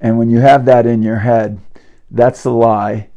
And 0.00 0.16
when 0.16 0.30
you 0.30 0.38
have 0.38 0.64
that 0.66 0.86
in 0.86 1.02
your 1.02 1.18
head, 1.18 1.58
that's 2.10 2.44
a 2.44 2.50
lie, 2.50 3.08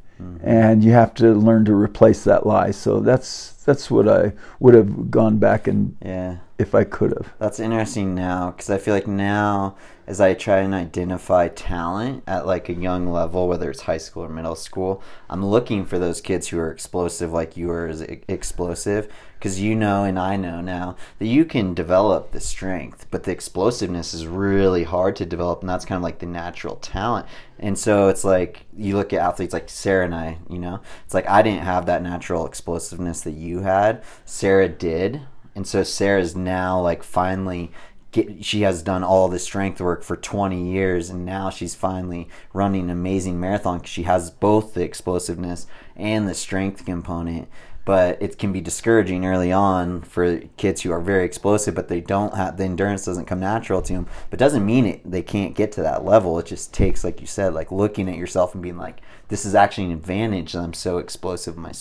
and 0.44 0.84
you 0.84 0.92
have 0.92 1.13
to 1.16 1.34
learn 1.34 1.66
to 1.66 1.74
replace 1.75 2.24
that 2.24 2.46
lie. 2.46 2.72
So 2.72 3.00
that's 3.00 3.54
that's 3.66 3.92
what 3.92 4.08
I 4.08 4.34
would 4.60 4.74
have 4.74 5.12
gone 5.12 5.38
back 5.38 5.68
and 5.68 5.96
Yeah. 6.04 6.38
if 6.58 6.74
I 6.74 6.84
could 6.84 7.12
have. 7.12 7.32
That's 7.40 7.60
interesting 7.60 8.16
now 8.16 8.51
because 8.51 8.70
I 8.70 8.78
feel 8.78 8.94
like 8.94 9.08
now 9.08 9.75
as 10.08 10.20
I 10.20 10.34
try 10.34 10.58
and 10.58 10.74
identify 10.74 11.48
talent 11.48 12.24
at 12.28 12.46
like 12.48 12.70
a 12.70 12.74
young 12.74 13.08
level, 13.08 13.48
whether 13.48 13.70
it's 13.70 13.82
high 13.82 14.00
school 14.00 14.24
or 14.24 14.30
middle 14.30 14.56
school, 14.56 15.01
I'm 15.30 15.46
looking 15.46 15.86
for 15.86 16.00
those 16.00 16.22
kids 16.22 16.48
who 16.48 16.60
are 16.60 16.72
explosive 16.72 17.32
like 17.32 17.56
you 17.56 17.70
are 17.72 17.88
explosive 18.28 19.08
because 19.42 19.60
you 19.60 19.76
know 19.76 20.04
and 20.04 20.20
I 20.20 20.36
know 20.36 20.62
now 20.62 20.96
that 21.18 21.26
you 21.26 21.46
can 21.46 21.74
develop 21.74 22.30
the 22.30 22.40
strength, 22.40 23.08
but 23.10 23.24
the 23.24 23.32
explosiveness 23.32 24.14
is 24.14 24.28
really 24.28 24.84
hard 24.84 25.16
to 25.16 25.26
develop, 25.26 25.62
and 25.62 25.70
that's 25.70 25.84
kind 25.84 25.98
of 25.98 26.04
like 26.04 26.20
the 26.20 26.28
natural 26.28 26.76
talent. 26.76 27.26
And 27.58 27.78
so 27.78 28.08
it's 28.08 28.24
like 28.24 28.68
you 28.78 28.96
look 28.96 29.14
at 29.14 29.20
athletes 29.20 29.52
like 29.52 29.68
Sarah 29.68 30.06
and 30.06 30.14
I, 30.14 30.38
you 30.48 30.60
know, 30.60 30.80
it's 31.04 31.16
like 31.16 31.28
I 31.28 31.42
didn't 31.42 31.64
have 31.64 31.88
that 31.88 32.04
natural 32.04 32.46
explosiveness 32.46 33.22
that 33.22 33.32
you 33.32 33.62
had. 33.62 34.04
Sarah 34.26 34.70
did. 34.70 35.22
And 35.56 35.66
so 35.66 35.82
Sarah's 35.82 36.36
now 36.36 36.80
like 36.80 37.02
finally 37.02 37.72
get, 38.12 38.46
she 38.46 38.62
has 38.62 38.84
done 38.84 39.04
all 39.04 39.28
the 39.28 39.40
strength 39.40 39.82
work 39.82 40.04
for 40.04 40.16
20 40.16 40.72
years 40.72 41.10
and 41.10 41.26
now 41.26 41.50
she's 41.50 41.76
finally 41.76 42.30
running 42.54 42.86
an 42.86 42.90
amazing 42.90 43.40
marathon 43.40 43.80
because 43.80 43.90
she 43.90 44.04
has 44.04 44.30
both 44.30 44.74
the 44.74 44.84
explosiveness 44.84 45.68
and 45.96 46.28
the 46.28 46.34
strength 46.34 46.86
component 46.86 47.48
but 47.84 48.22
it 48.22 48.38
can 48.38 48.52
be 48.54 48.62
discouraging 48.62 49.26
early 49.26 49.52
on 49.52 50.02
for 50.02 50.40
kids 50.58 50.82
who 50.82 50.92
are 50.92 51.02
very 51.02 51.26
explosive 51.26 51.74
but 51.76 51.88
they 51.88 52.02
don't 52.02 52.36
have 52.36 52.58
the 52.58 52.64
endurance 52.64 53.06
doesn't 53.06 53.26
come 53.26 53.40
natural 53.40 53.82
to 53.82 53.94
them 53.94 54.08
but 54.30 54.40
doesn't 54.40 54.66
mean 54.66 54.86
it 54.86 55.10
they 55.10 55.22
can't 55.22 55.56
get 55.56 55.72
to 55.72 55.82
that 55.82 56.06
level 56.06 56.38
it 56.40 56.46
just 56.46 56.74
takes 56.74 57.04
like 57.04 57.22
you 57.22 57.28
said 57.28 57.54
like 57.54 57.72
looking 57.72 58.10
at 58.10 58.18
yourself 58.18 58.54
and 58.54 58.64
being 58.64 58.78
like 58.78 59.02
this 59.30 59.46
is 59.46 59.56
actually 59.56 59.86
an 59.86 59.92
advantage 59.92 60.54
that 60.54 60.60
i'm 60.60 60.74
so 60.74 60.98
explosive 60.98 61.58
my 61.58 61.72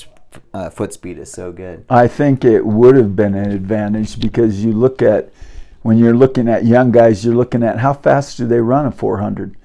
uh, 0.54 0.70
foot 0.70 0.92
speed 0.92 1.18
is 1.18 1.30
so 1.30 1.50
good 1.50 1.84
I 1.90 2.06
think 2.06 2.44
it 2.44 2.64
would 2.64 2.94
have 2.94 3.16
been 3.16 3.34
an 3.34 3.50
advantage 3.50 4.20
because 4.20 4.64
you 4.64 4.72
look 4.72 5.02
at 5.02 5.32
when 5.82 5.98
you're 5.98 6.14
looking 6.14 6.48
at 6.48 6.64
young 6.64 6.90
guys, 6.90 7.24
you're 7.24 7.34
looking 7.34 7.62
at 7.62 7.78
how 7.78 7.94
fast 7.94 8.36
do 8.36 8.46
they 8.46 8.60
run 8.60 8.86
a 8.86 8.92
400. 8.92 9.56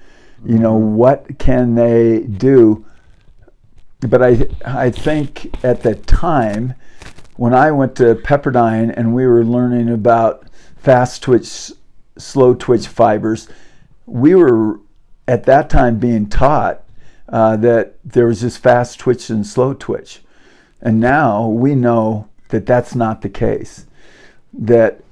You 0.44 0.58
know 0.58 0.74
what 0.74 1.38
can 1.38 1.74
they 1.74 2.20
do? 2.20 2.84
But 4.00 4.22
I 4.22 4.48
I 4.64 4.90
think 4.90 5.64
at 5.64 5.82
that 5.82 6.06
time 6.06 6.74
when 7.36 7.54
I 7.54 7.70
went 7.70 7.96
to 7.96 8.14
Pepperdine 8.14 8.92
and 8.96 9.14
we 9.14 9.26
were 9.26 9.44
learning 9.44 9.88
about 9.88 10.46
fast 10.76 11.22
twitch, 11.22 11.72
slow 12.16 12.54
twitch 12.54 12.86
fibers, 12.86 13.48
we 14.06 14.34
were 14.34 14.80
at 15.28 15.44
that 15.44 15.68
time 15.68 15.98
being 15.98 16.28
taught 16.28 16.82
uh, 17.28 17.56
that 17.56 17.96
there 18.04 18.26
was 18.26 18.40
just 18.40 18.58
fast 18.58 18.98
twitch 18.98 19.28
and 19.30 19.46
slow 19.46 19.74
twitch. 19.74 20.20
And 20.80 21.00
now 21.00 21.48
we 21.48 21.74
know 21.74 22.28
that 22.48 22.66
that's 22.66 22.94
not 22.94 23.22
the 23.22 23.28
case. 23.28 23.86
That 24.52 25.02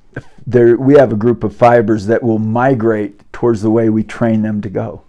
there, 0.46 0.76
we 0.76 0.94
have 0.94 1.12
a 1.12 1.16
group 1.16 1.42
of 1.42 1.56
fibers 1.56 2.06
that 2.06 2.22
will 2.22 2.38
migrate 2.38 3.32
towards 3.32 3.62
the 3.62 3.70
way 3.70 3.88
we 3.88 4.04
train 4.04 4.42
them 4.42 4.60
to 4.60 4.70
go. 4.70 5.02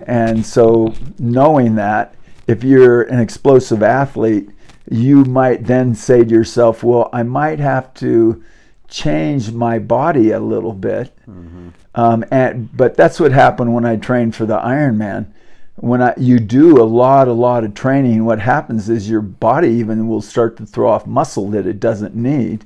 And 0.00 0.44
so, 0.44 0.94
knowing 1.18 1.74
that, 1.76 2.14
if 2.48 2.64
you're 2.64 3.02
an 3.02 3.20
explosive 3.20 3.82
athlete, 3.82 4.50
you 4.90 5.24
might 5.24 5.64
then 5.64 5.94
say 5.94 6.24
to 6.24 6.30
yourself, 6.30 6.82
well, 6.82 7.10
I 7.12 7.22
might 7.22 7.60
have 7.60 7.94
to 7.94 8.42
change 8.88 9.52
my 9.52 9.78
body 9.78 10.32
a 10.32 10.40
little 10.40 10.72
bit. 10.72 11.14
Mm-hmm. 11.28 11.68
Um, 11.94 12.24
and, 12.30 12.74
but 12.76 12.96
that's 12.96 13.20
what 13.20 13.32
happened 13.32 13.74
when 13.74 13.84
I 13.84 13.96
trained 13.96 14.34
for 14.34 14.46
the 14.46 14.58
Ironman 14.58 15.32
when 15.80 16.02
I, 16.02 16.14
you 16.16 16.40
do 16.40 16.82
a 16.82 16.84
lot, 16.84 17.28
a 17.28 17.32
lot 17.32 17.64
of 17.64 17.74
training, 17.74 18.24
what 18.24 18.40
happens 18.40 18.88
is 18.88 19.08
your 19.08 19.20
body 19.20 19.68
even 19.68 20.08
will 20.08 20.22
start 20.22 20.56
to 20.56 20.66
throw 20.66 20.90
off 20.90 21.06
muscle 21.06 21.48
that 21.50 21.66
it 21.66 21.78
doesn't 21.78 22.14
need, 22.14 22.64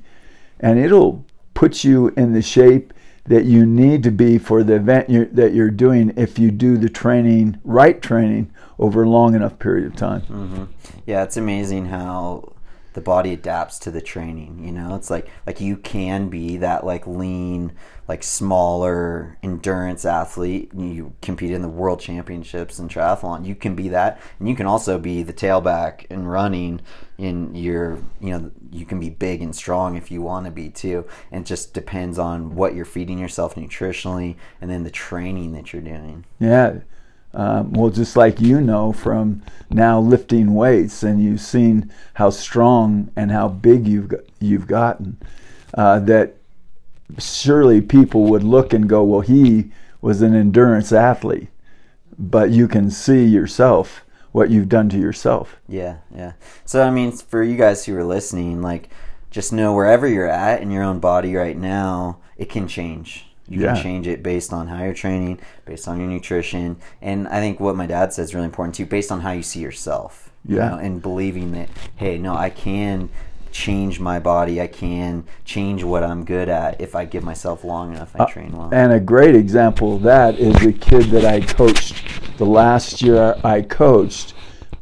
and 0.59 0.79
it'll 0.79 1.23
put 1.53 1.83
you 1.83 2.09
in 2.17 2.33
the 2.33 2.41
shape 2.41 2.93
that 3.25 3.45
you 3.45 3.65
need 3.65 4.03
to 4.03 4.11
be 4.11 4.37
for 4.37 4.63
the 4.63 4.75
event 4.75 5.09
you're, 5.09 5.25
that 5.25 5.53
you're 5.53 5.71
doing 5.71 6.13
if 6.17 6.37
you 6.37 6.51
do 6.51 6.77
the 6.77 6.89
training, 6.89 7.59
right 7.63 8.01
training, 8.01 8.51
over 8.77 9.03
a 9.03 9.09
long 9.09 9.35
enough 9.35 9.59
period 9.59 9.85
of 9.85 9.95
time. 9.95 10.21
Mm-hmm. 10.21 10.63
Yeah, 11.05 11.23
it's 11.23 11.37
amazing 11.37 11.85
how 11.85 12.53
the 12.93 13.01
body 13.01 13.33
adapts 13.33 13.79
to 13.79 13.91
the 13.91 14.01
training. 14.01 14.63
You 14.63 14.71
know, 14.71 14.95
it's 14.95 15.09
like 15.09 15.27
like 15.45 15.61
you 15.61 15.77
can 15.77 16.29
be 16.29 16.57
that 16.57 16.85
like 16.85 17.05
lean, 17.07 17.73
like 18.07 18.23
smaller 18.23 19.37
endurance 19.43 20.05
athlete. 20.05 20.71
You 20.75 21.13
compete 21.21 21.51
in 21.51 21.61
the 21.61 21.69
world 21.69 21.99
championships 21.99 22.79
and 22.79 22.89
triathlon. 22.89 23.45
You 23.45 23.55
can 23.55 23.75
be 23.75 23.89
that, 23.89 24.21
and 24.39 24.47
you 24.47 24.55
can 24.55 24.65
also 24.65 24.97
be 24.97 25.23
the 25.23 25.33
tailback 25.33 26.05
and 26.09 26.29
running. 26.29 26.81
In 27.19 27.53
your, 27.53 27.99
you 28.19 28.31
know, 28.31 28.51
you 28.71 28.85
can 28.85 28.99
be 28.99 29.11
big 29.11 29.43
and 29.43 29.55
strong 29.55 29.95
if 29.95 30.09
you 30.09 30.21
want 30.23 30.45
to 30.45 30.51
be 30.51 30.69
too. 30.69 31.05
And 31.31 31.45
it 31.45 31.47
just 31.47 31.73
depends 31.73 32.17
on 32.17 32.55
what 32.55 32.73
you're 32.73 32.85
feeding 32.85 33.19
yourself 33.19 33.53
nutritionally, 33.53 34.35
and 34.59 34.69
then 34.69 34.83
the 34.83 34.89
training 34.89 35.53
that 35.53 35.71
you're 35.71 35.81
doing. 35.83 36.25
Yeah. 36.39 36.79
Um, 37.33 37.73
well, 37.73 37.89
just 37.89 38.15
like 38.15 38.39
you 38.39 38.61
know 38.61 38.93
from 38.93 39.41
now 39.69 39.99
lifting 39.99 40.53
weights, 40.53 41.01
and 41.01 41.23
you've 41.23 41.41
seen 41.41 41.91
how 42.15 42.29
strong 42.29 43.11
and 43.15 43.31
how 43.31 43.47
big 43.47 43.87
you've 43.87 44.09
got, 44.09 44.21
you've 44.39 44.67
gotten, 44.67 45.17
uh, 45.73 45.99
that 46.01 46.35
surely 47.17 47.81
people 47.81 48.25
would 48.25 48.43
look 48.43 48.71
and 48.73 48.87
go, 48.87 49.03
"Well, 49.03 49.21
he 49.21 49.71
was 50.01 50.21
an 50.21 50.35
endurance 50.35 50.91
athlete," 50.91 51.49
but 52.19 52.51
you 52.51 52.67
can 52.67 52.91
see 52.91 53.25
yourself 53.25 54.05
what 54.31 54.49
you've 54.49 54.69
done 54.69 54.89
to 54.89 54.97
yourself. 54.97 55.57
Yeah, 55.67 55.97
yeah. 56.13 56.33
So 56.65 56.83
I 56.83 56.91
mean, 56.91 57.11
for 57.11 57.41
you 57.41 57.57
guys 57.57 57.85
who 57.85 57.95
are 57.95 58.03
listening, 58.03 58.61
like, 58.61 58.89
just 59.31 59.51
know 59.51 59.73
wherever 59.73 60.07
you're 60.07 60.29
at 60.29 60.61
in 60.61 60.69
your 60.69 60.83
own 60.83 60.99
body 60.99 61.35
right 61.35 61.57
now, 61.57 62.19
it 62.37 62.49
can 62.49 62.67
change. 62.67 63.32
You 63.47 63.61
Yeah. 63.61 63.73
can 63.73 63.83
change 63.83 64.07
it 64.07 64.23
based 64.23 64.53
on 64.53 64.67
how 64.67 64.83
you're 64.83 64.93
training, 64.93 65.39
based 65.65 65.87
on 65.87 65.99
your 65.99 66.07
nutrition, 66.09 66.77
and 67.01 67.27
I 67.27 67.39
think 67.39 67.59
what 67.59 67.75
my 67.75 67.85
dad 67.85 68.13
said 68.13 68.23
is 68.23 68.33
really 68.33 68.45
important 68.45 68.75
too, 68.75 68.85
based 68.85 69.11
on 69.11 69.21
how 69.21 69.31
you 69.31 69.43
see 69.43 69.59
yourself. 69.59 70.29
you 70.45 70.57
Yeah. 70.57 70.69
know, 70.71 70.75
and 70.75 71.01
believing 71.01 71.53
that, 71.53 71.69
hey, 71.95 72.17
no, 72.17 72.35
I 72.35 72.49
can 72.49 73.07
change 73.51 73.99
my 74.01 74.19
body. 74.19 74.59
I 74.59 74.67
can 74.67 75.23
change 75.45 75.85
what 75.85 76.03
I'm 76.03 76.25
good 76.25 76.49
at 76.49 76.81
if 76.81 76.95
I 76.97 77.05
give 77.05 77.23
myself 77.23 77.63
long 77.63 77.93
enough. 77.95 78.11
I 78.19 78.25
train 78.25 78.51
well. 78.51 78.67
Uh, 78.69 78.75
And 78.75 78.91
a 78.91 78.99
great 78.99 79.35
example 79.35 79.95
of 79.95 80.01
that 80.03 80.37
is 80.37 80.53
a 80.65 80.73
kid 80.73 81.03
that 81.11 81.23
I 81.23 81.39
coached 81.39 81.95
the 82.37 82.45
last 82.45 83.01
year 83.01 83.35
I 83.43 83.61
coached. 83.61 84.33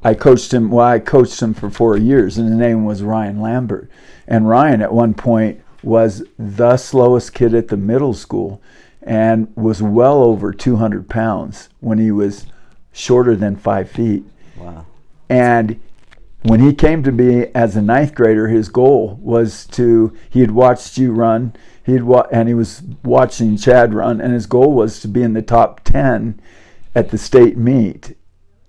I 0.04 0.16
coached 0.16 0.52
him, 0.52 0.72
well, 0.72 0.88
I 0.88 0.98
coached 0.98 1.40
him 1.42 1.54
for 1.54 1.70
four 1.70 1.96
years, 1.96 2.40
and 2.40 2.52
the 2.52 2.56
name 2.56 2.86
was 2.86 3.04
Ryan 3.04 3.40
Lambert. 3.40 3.88
And 4.28 4.50
Ryan, 4.50 4.82
at 4.82 4.92
one 4.94 5.14
point, 5.14 5.60
was 5.84 6.24
the 6.38 6.78
slowest 6.78 7.34
kid 7.34 7.54
at 7.54 7.70
the 7.70 7.78
middle 7.78 8.14
school 8.14 8.62
and 9.02 9.52
was 9.56 9.82
well 9.82 10.22
over 10.24 10.54
200 10.54 11.10
pounds 11.10 11.70
when 11.80 11.98
he 11.98 12.12
was 12.12 12.46
shorter 12.92 13.36
than 13.36 13.56
five 13.56 13.90
feet. 13.90 14.24
wow. 14.58 14.86
And 15.30 15.80
when 16.44 16.60
he 16.60 16.74
came 16.74 17.04
to 17.04 17.12
me 17.12 17.48
as 17.56 17.76
a 17.76 17.82
ninth 17.82 18.16
grader, 18.16 18.48
his 18.48 18.68
goal 18.70 19.18
was 19.22 19.66
to, 19.68 20.16
he 20.30 20.42
had 20.42 20.52
watched 20.52 20.98
you 20.98 21.14
run, 21.14 21.54
he'd 21.86 22.04
wa- 22.04 22.28
and 22.32 22.48
he 22.48 22.54
was 22.54 22.82
watching 23.04 23.58
Chad 23.58 23.94
run, 23.94 24.20
and 24.20 24.34
his 24.34 24.46
goal 24.46 24.74
was 24.74 25.00
to 25.02 25.08
be 25.08 25.22
in 25.24 25.34
the 25.34 25.42
top 25.42 25.84
10 25.84 26.40
at 26.94 27.10
the 27.10 27.18
state 27.18 27.58
meet. 27.58 28.16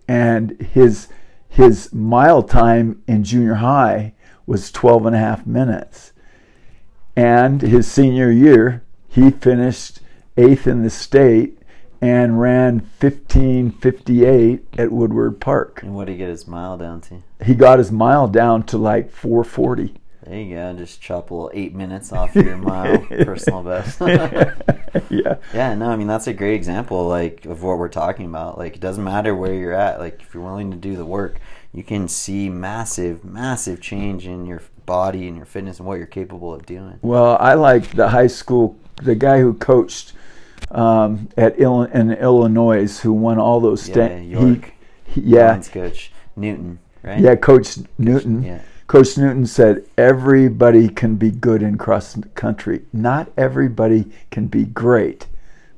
And 0.07 0.61
his, 0.61 1.09
his 1.49 1.93
mile 1.93 2.43
time 2.43 3.03
in 3.07 3.25
junior 3.25 3.55
high 3.55 4.15
was 4.47 4.71
12 4.71 5.07
and 5.07 5.17
a 5.17 5.19
half 5.19 5.47
minutes. 5.47 6.12
And 7.15 7.61
his 7.61 7.91
senior 7.91 8.31
year, 8.31 8.83
he 9.09 9.31
finished 9.31 10.01
eighth 10.37 10.67
in 10.67 10.83
the 10.83 10.91
state 10.91 11.59
and 12.01 12.41
ran 12.41 12.81
1558 12.99 14.65
at 14.77 14.91
Woodward 14.91 15.41
Park. 15.41 15.83
And 15.83 15.95
what 15.95 16.07
did 16.07 16.13
he 16.13 16.19
get 16.19 16.31
his 16.31 16.49
mile 16.49 16.77
down 16.77 17.01
to? 17.03 17.23
He 17.45 17.55
got 17.55 17.79
his 17.79 17.93
mile 17.93 18.27
down 18.27 18.65
to 18.65 18.79
like 18.79 19.11
440. 19.11 19.95
There 20.25 20.41
you 20.41 20.55
go. 20.55 20.73
Just 20.75 21.01
chop 21.01 21.31
a 21.31 21.35
little 21.35 21.51
eight 21.53 21.75
minutes 21.75 22.13
off 22.13 22.35
your 22.35 22.57
mile 22.57 22.99
personal 23.25 23.63
best. 23.63 24.01
yeah. 25.11 25.37
Yeah, 25.53 25.75
no, 25.75 25.91
I 25.91 25.97
mean 25.97 26.07
that's 26.07 26.27
a 26.27 26.33
great 26.33 26.55
example, 26.55 27.09
like 27.09 27.45
of 27.45 27.63
what 27.63 27.79
we're 27.79 27.89
talking 27.89 28.27
about. 28.27 28.57
Like 28.57 28.77
it 28.77 28.81
doesn't 28.81 29.03
matter 29.03 29.35
where 29.35 29.55
you're 29.55 29.73
at. 29.73 29.99
Like 29.99 30.23
if 30.23 30.33
you're 30.35 30.43
willing 30.43 30.71
to 30.71 30.77
do 30.77 30.97
the 30.97 31.07
work, 31.07 31.41
you 31.73 31.83
can 31.83 32.07
see 32.07 32.49
massive, 32.49 33.25
massive 33.25 33.81
change 33.81 34.27
in 34.27 34.47
your 34.47 34.63
body 34.87 35.29
and 35.29 35.37
your 35.37 35.47
fitness 35.47 35.79
and 35.79 35.87
what 35.87 35.99
you're 35.99 36.07
capable 36.07 36.53
of 36.55 36.67
doing. 36.67 36.99
Well, 37.03 37.37
I 37.41 37.55
like 37.55 37.91
the 37.93 38.09
high 38.09 38.27
school, 38.27 38.77
the 39.03 39.15
guy 39.15 39.41
who 39.41 39.55
coached 39.55 40.13
um, 40.71 41.29
at 41.37 41.55
Ill- 41.59 41.83
in 41.85 42.13
Illinois, 42.13 42.99
who 43.01 43.13
won 43.13 43.39
all 43.39 43.61
those. 43.61 43.89
Yeah, 43.89 43.95
sta- 43.95 44.21
York. 44.23 44.73
He, 45.05 45.21
he- 45.21 45.31
yeah, 45.35 45.51
Lions 45.51 45.69
coach 45.69 46.13
Newton, 46.37 46.79
right? 47.03 47.19
yeah, 47.21 47.35
Coach 47.37 47.79
Newton. 47.99 48.43
Yeah. 48.43 48.61
Coach 48.87 49.17
Newton 49.17 49.47
said 49.47 49.87
everybody 49.97 50.89
can 50.89 51.17
be 51.17 51.31
good 51.31 51.63
in 51.63 51.79
cross 51.79 52.17
country. 52.35 52.83
Not 52.93 53.31
everybody 53.39 54.05
can 54.31 54.49
be 54.49 54.65
great, 54.65 55.27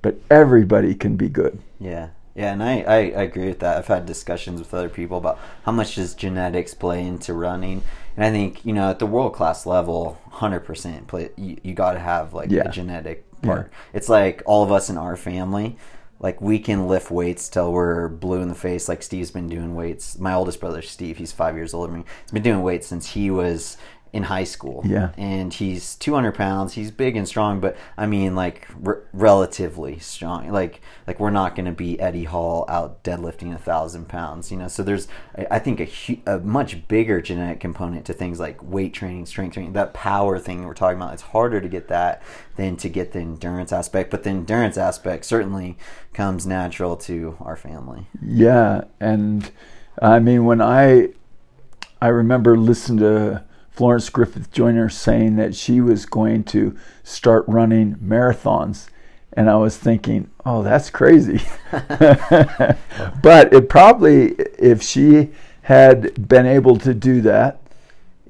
but 0.02 0.16
everybody 0.30 0.94
can 0.96 1.14
be 1.16 1.28
good. 1.28 1.60
Yeah. 1.78 2.08
Yeah, 2.34 2.52
and 2.52 2.62
I, 2.62 2.80
I, 2.80 2.96
I 2.96 3.22
agree 3.22 3.46
with 3.46 3.60
that. 3.60 3.76
I've 3.78 3.86
had 3.86 4.06
discussions 4.06 4.58
with 4.58 4.74
other 4.74 4.88
people 4.88 5.18
about 5.18 5.38
how 5.64 5.72
much 5.72 5.94
does 5.94 6.14
genetics 6.14 6.74
play 6.74 7.06
into 7.06 7.32
running. 7.32 7.82
And 8.16 8.24
I 8.24 8.30
think, 8.30 8.64
you 8.64 8.72
know, 8.72 8.90
at 8.90 8.98
the 8.98 9.06
world 9.06 9.34
class 9.34 9.66
level, 9.66 10.20
100% 10.32 11.06
play, 11.06 11.30
you, 11.36 11.58
you 11.62 11.74
got 11.74 11.92
to 11.92 12.00
have 12.00 12.34
like 12.34 12.50
Yeah. 12.50 12.62
a 12.68 12.70
genetic 12.70 13.24
part. 13.42 13.70
It's 13.92 14.08
like 14.08 14.42
all 14.46 14.64
of 14.64 14.72
us 14.72 14.90
in 14.90 14.96
our 14.98 15.16
family, 15.16 15.76
like 16.18 16.40
we 16.40 16.58
can 16.58 16.88
lift 16.88 17.10
weights 17.10 17.48
till 17.48 17.72
we're 17.72 18.08
blue 18.08 18.40
in 18.40 18.48
the 18.48 18.54
face. 18.54 18.88
Like 18.88 19.02
Steve's 19.04 19.30
been 19.30 19.48
doing 19.48 19.74
weights. 19.76 20.18
My 20.18 20.34
oldest 20.34 20.58
brother, 20.58 20.82
Steve, 20.82 21.18
he's 21.18 21.30
five 21.32 21.54
years 21.54 21.72
older 21.74 21.92
than 21.92 22.00
me. 22.00 22.06
He's 22.22 22.32
been 22.32 22.42
doing 22.42 22.62
weights 22.62 22.86
since 22.88 23.10
he 23.12 23.30
was 23.30 23.76
in 24.14 24.22
high 24.22 24.44
school. 24.44 24.80
Yeah. 24.86 25.10
And 25.18 25.52
he's 25.52 25.96
200 25.96 26.36
pounds. 26.36 26.74
He's 26.74 26.92
big 26.92 27.16
and 27.16 27.26
strong, 27.26 27.58
but 27.58 27.76
I 27.98 28.06
mean, 28.06 28.36
like 28.36 28.68
r- 28.86 29.02
relatively 29.12 29.98
strong. 29.98 30.52
Like, 30.52 30.80
like 31.08 31.18
we're 31.18 31.30
not 31.30 31.56
going 31.56 31.66
to 31.66 31.72
be 31.72 31.98
Eddie 31.98 32.22
Hall 32.22 32.64
out 32.68 33.02
deadlifting 33.02 33.52
a 33.52 33.58
thousand 33.58 34.06
pounds, 34.08 34.52
you 34.52 34.56
know? 34.56 34.68
So 34.68 34.84
there's, 34.84 35.08
I 35.36 35.46
I 35.50 35.58
think 35.58 35.80
a, 35.80 35.84
hu- 35.86 36.22
a 36.26 36.38
much 36.38 36.86
bigger 36.86 37.20
genetic 37.20 37.58
component 37.58 38.04
to 38.06 38.12
things 38.12 38.38
like 38.38 38.62
weight 38.62 38.94
training, 38.94 39.26
strength 39.26 39.54
training, 39.54 39.72
that 39.72 39.94
power 39.94 40.38
thing 40.38 40.64
we're 40.64 40.74
talking 40.74 41.00
about. 41.02 41.14
It's 41.14 41.22
harder 41.22 41.60
to 41.60 41.68
get 41.68 41.88
that 41.88 42.22
than 42.54 42.76
to 42.76 42.88
get 42.88 43.10
the 43.10 43.18
endurance 43.18 43.72
aspect, 43.72 44.12
but 44.12 44.22
the 44.22 44.30
endurance 44.30 44.78
aspect 44.78 45.24
certainly 45.24 45.76
comes 46.12 46.46
natural 46.46 46.96
to 46.98 47.36
our 47.40 47.56
family. 47.56 48.06
Yeah, 48.22 48.84
and 49.00 49.50
I 50.00 50.20
mean 50.20 50.44
when 50.44 50.62
I 50.62 51.08
I 52.00 52.08
remember 52.08 52.56
listening 52.56 52.98
to 52.98 53.44
Florence 53.74 54.08
Griffith 54.08 54.52
Joyner 54.52 54.88
saying 54.88 55.36
that 55.36 55.54
she 55.54 55.80
was 55.80 56.06
going 56.06 56.44
to 56.44 56.76
start 57.02 57.44
running 57.48 57.96
marathons 57.96 58.86
and 59.36 59.50
I 59.50 59.56
was 59.56 59.76
thinking, 59.76 60.30
"Oh, 60.46 60.62
that's 60.62 60.90
crazy." 60.90 61.42
but 61.72 63.52
it 63.52 63.68
probably 63.68 64.32
if 64.58 64.80
she 64.82 65.30
had 65.62 66.28
been 66.28 66.46
able 66.46 66.76
to 66.78 66.94
do 66.94 67.20
that, 67.22 67.58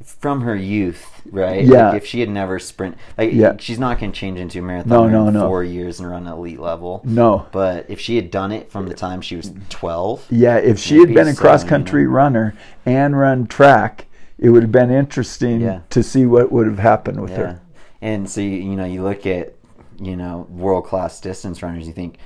From 0.03 0.43
her 0.43 0.57
youth, 0.57 1.21
right? 1.31 1.65
Yeah. 1.65 1.89
Like 1.89 1.97
if 2.03 2.07
she 2.07 2.21
had 2.21 2.31
never 2.31 2.59
sprint, 2.59 2.97
like 3.19 3.33
Yeah. 3.33 3.57
she's 3.59 3.79
not 3.79 3.99
going 3.99 4.13
to 4.13 4.19
change 4.19 4.39
into 4.39 4.61
a 4.61 4.63
marathon 4.63 4.89
No, 4.89 5.03
marathoner 5.03 5.11
no, 5.13 5.29
in 5.29 5.35
no. 5.35 5.47
four 5.49 5.65
years 5.65 6.01
and 6.01 6.09
run 6.09 6.27
elite 6.27 6.61
level. 6.61 7.03
no. 7.05 7.47
But 7.53 7.87
if 7.89 8.01
she 8.01 8.17
had 8.17 8.31
done 8.31 8.53
it 8.53 8.71
from 8.71 8.87
the 8.89 8.95
time 8.95 9.21
she 9.21 9.37
was 9.37 9.53
12, 9.69 10.27
Yeah, 10.31 10.57
if 10.57 10.79
she 10.79 10.99
had 11.01 11.13
been 11.13 11.29
a 11.29 11.35
cross 11.35 11.65
country 11.65 12.07
runner 12.07 12.55
and 12.87 13.19
run 13.19 13.47
track, 13.47 14.07
it 14.39 14.51
would 14.51 14.63
have 14.63 14.73
been 14.73 14.91
interesting 14.91 15.61
Yeah. 15.61 15.81
to 15.91 16.03
see 16.03 16.27
what 16.27 16.51
would 16.53 16.67
have 16.67 16.79
happened 16.79 17.21
with 17.21 17.31
yeah. 17.33 17.37
her. 17.39 17.61
And 18.03 18.29
so, 18.29 18.41
you, 18.41 18.51
you 18.51 18.77
know, 18.77 18.85
you 18.85 19.03
look 19.03 19.27
at, 19.27 19.55
you 20.01 20.17
know, 20.17 20.47
world 20.51 20.85
class 20.87 21.21
distance 21.21 21.63
runners, 21.63 21.87
you 21.87 21.93
think, 21.93 22.19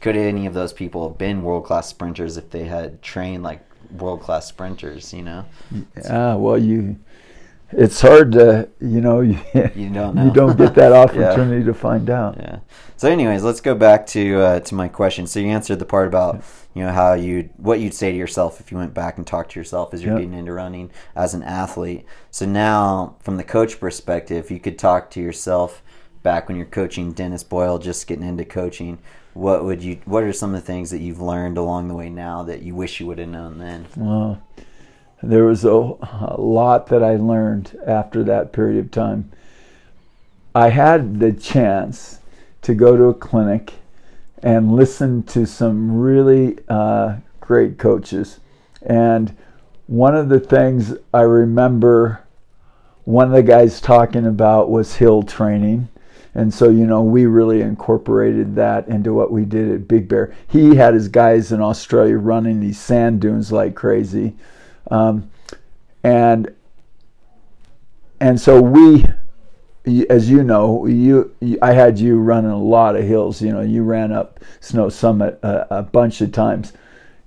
could 0.00 0.16
any 0.16 0.46
of 0.46 0.54
those 0.54 0.72
people 0.72 1.08
have 1.08 1.18
been 1.18 1.42
world 1.42 1.64
class 1.64 1.88
sprinters 1.88 2.36
if 2.36 2.50
they 2.50 2.64
had 2.64 3.02
trained 3.02 3.42
like 3.42 3.60
world 3.98 4.20
class 4.20 4.46
sprinters, 4.46 5.12
you 5.12 5.22
know? 5.22 5.44
Yeah, 5.96 6.34
well, 6.34 6.56
you, 6.58 6.96
it's 7.72 8.00
hard 8.00 8.32
to, 8.32 8.68
you 8.80 9.00
know, 9.00 9.20
you, 9.22 9.38
You 9.74 9.90
don't 9.90 10.14
know. 10.14 10.24
you 10.24 10.30
don't 10.30 10.56
get 10.56 10.74
that 10.76 10.92
Yeah. 10.92 10.98
opportunity 11.30 11.64
to 11.64 11.74
find 11.74 12.08
out. 12.08 12.36
Yeah. 12.38 12.58
So, 12.96 13.10
anyways, 13.10 13.42
let's 13.42 13.60
go 13.60 13.74
back 13.74 14.06
to 14.08 14.40
uh, 14.40 14.60
to 14.60 14.74
my 14.74 14.88
question. 14.88 15.26
So, 15.26 15.40
you 15.40 15.48
answered 15.48 15.78
the 15.80 15.84
part 15.84 16.06
about 16.06 16.42
you 16.76 16.82
know 16.84 16.92
how 16.92 17.14
you 17.14 17.48
what 17.56 17.80
you'd 17.80 17.94
say 17.94 18.12
to 18.12 18.18
yourself 18.18 18.60
if 18.60 18.70
you 18.70 18.76
went 18.76 18.92
back 18.92 19.16
and 19.16 19.26
talked 19.26 19.52
to 19.52 19.58
yourself 19.58 19.94
as 19.94 20.02
you're 20.02 20.12
Yep. 20.12 20.20
getting 20.20 20.38
into 20.38 20.52
running 20.52 20.90
as 21.14 21.32
an 21.32 21.42
athlete. 21.42 22.04
So 22.30 22.44
now, 22.44 23.16
from 23.20 23.38
the 23.38 23.44
coach 23.44 23.80
perspective, 23.80 24.50
you 24.50 24.60
could 24.60 24.78
talk 24.78 25.10
to 25.12 25.20
yourself 25.20 25.82
back 26.22 26.48
when 26.48 26.58
you're 26.58 26.66
coaching 26.66 27.12
Dennis 27.12 27.42
Boyle, 27.42 27.78
just 27.78 28.06
getting 28.06 28.28
into 28.28 28.44
coaching. 28.44 28.98
What 29.32 29.64
would 29.64 29.82
you? 29.82 30.00
What 30.04 30.22
are 30.24 30.34
some 30.34 30.54
of 30.54 30.60
the 30.60 30.66
things 30.66 30.90
that 30.90 31.00
you've 31.00 31.20
learned 31.20 31.56
along 31.56 31.88
the 31.88 31.94
way 31.94 32.10
now 32.10 32.42
that 32.42 32.60
you 32.60 32.74
wish 32.74 33.00
you 33.00 33.06
would 33.06 33.20
have 33.20 33.28
known 33.28 33.56
then? 33.56 33.86
Well, 33.96 34.42
there 35.22 35.44
was 35.44 35.64
a, 35.64 35.70
a 35.70 36.36
lot 36.38 36.88
that 36.88 37.02
I 37.02 37.16
learned 37.16 37.74
after 37.86 38.22
that 38.24 38.52
period 38.52 38.84
of 38.84 38.90
time. 38.90 39.32
I 40.54 40.68
had 40.68 41.20
the 41.20 41.32
chance 41.32 42.20
to 42.62 42.74
go 42.74 42.98
to 42.98 43.04
a 43.04 43.14
clinic 43.14 43.72
and 44.42 44.74
listen 44.74 45.22
to 45.24 45.46
some 45.46 45.98
really 45.98 46.58
uh, 46.68 47.16
great 47.40 47.78
coaches. 47.78 48.40
And 48.82 49.36
one 49.86 50.14
of 50.16 50.28
the 50.28 50.40
things 50.40 50.94
I 51.14 51.22
remember 51.22 52.22
one 53.04 53.28
of 53.28 53.32
the 53.32 53.42
guys 53.42 53.80
talking 53.80 54.26
about 54.26 54.68
was 54.68 54.96
hill 54.96 55.22
training. 55.22 55.88
And 56.34 56.52
so, 56.52 56.68
you 56.68 56.86
know, 56.86 57.02
we 57.02 57.24
really 57.24 57.62
incorporated 57.62 58.56
that 58.56 58.88
into 58.88 59.14
what 59.14 59.30
we 59.30 59.44
did 59.44 59.70
at 59.70 59.88
Big 59.88 60.08
Bear. 60.08 60.34
He 60.48 60.74
had 60.74 60.92
his 60.92 61.08
guys 61.08 61.52
in 61.52 61.62
Australia 61.62 62.18
running 62.18 62.60
these 62.60 62.78
sand 62.80 63.20
dunes 63.20 63.52
like 63.52 63.74
crazy. 63.74 64.34
Um, 64.90 65.30
and 66.02 66.52
and 68.20 68.40
so 68.40 68.60
we 68.60 69.06
as 69.86 70.28
you 70.28 70.42
know, 70.42 70.86
you, 70.86 71.34
I 71.62 71.72
had 71.72 71.98
you 71.98 72.18
running 72.18 72.50
a 72.50 72.58
lot 72.58 72.96
of 72.96 73.04
hills. 73.04 73.40
You 73.40 73.52
know, 73.52 73.60
you 73.60 73.82
ran 73.82 74.12
up 74.12 74.40
Snow 74.60 74.88
Summit 74.88 75.38
a, 75.42 75.78
a 75.78 75.82
bunch 75.82 76.20
of 76.20 76.32
times, 76.32 76.72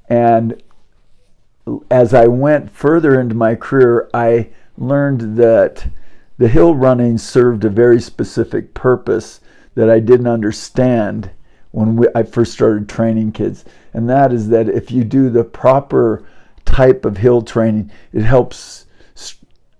and 0.10 0.62
as 1.90 2.14
I 2.14 2.28
went 2.28 2.72
further 2.72 3.20
into 3.20 3.36
my 3.36 3.56
career, 3.56 4.10
I 4.14 4.50
learned 4.78 5.38
that 5.38 5.88
the 6.38 6.48
hill 6.48 6.76
running 6.76 7.18
served 7.18 7.64
a 7.64 7.70
very 7.70 8.02
specific 8.02 8.74
purpose 8.74 9.42
that 9.76 9.90
I 9.90 10.00
didn't 10.00 10.28
understand 10.28 11.32
when 11.72 11.96
we, 11.96 12.08
I 12.16 12.24
first 12.24 12.54
started 12.54 12.90
training 12.90 13.34
kids, 13.34 13.66
and 13.94 14.10
that 14.10 14.34
is 14.34 14.50
that 14.50 14.68
if 14.68 14.92
you 14.92 15.04
do 15.04 15.30
the 15.30 15.44
proper 15.44 16.26
type 16.66 17.06
of 17.06 17.18
hill 17.18 17.42
training, 17.42 17.92
it 18.12 18.24
helps 18.24 18.86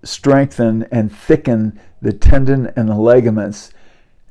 strengthen 0.02 0.84
and 0.90 1.14
thicken 1.14 1.78
the 2.00 2.12
tendon 2.12 2.72
and 2.76 2.88
the 2.88 2.94
ligaments. 2.94 3.72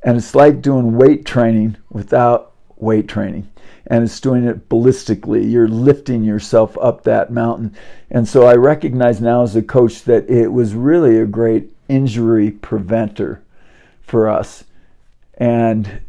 And 0.02 0.16
it's 0.16 0.34
like 0.34 0.62
doing 0.62 0.96
weight 0.96 1.24
training 1.24 1.76
without 1.90 2.52
weight 2.76 3.08
training. 3.08 3.50
And 3.86 4.04
it's 4.04 4.20
doing 4.20 4.44
it 4.44 4.68
ballistically. 4.68 5.50
You're 5.50 5.68
lifting 5.68 6.22
yourself 6.22 6.78
up 6.78 7.02
that 7.04 7.32
mountain. 7.32 7.76
And 8.10 8.26
so 8.28 8.46
I 8.46 8.54
recognize 8.54 9.20
now 9.20 9.42
as 9.42 9.56
a 9.56 9.62
coach 9.62 10.02
that 10.04 10.28
it 10.30 10.48
was 10.48 10.74
really 10.74 11.18
a 11.18 11.26
great 11.26 11.70
injury 11.88 12.50
preventer 12.50 13.42
for 14.00 14.28
us. 14.28 14.64
And 15.34 16.00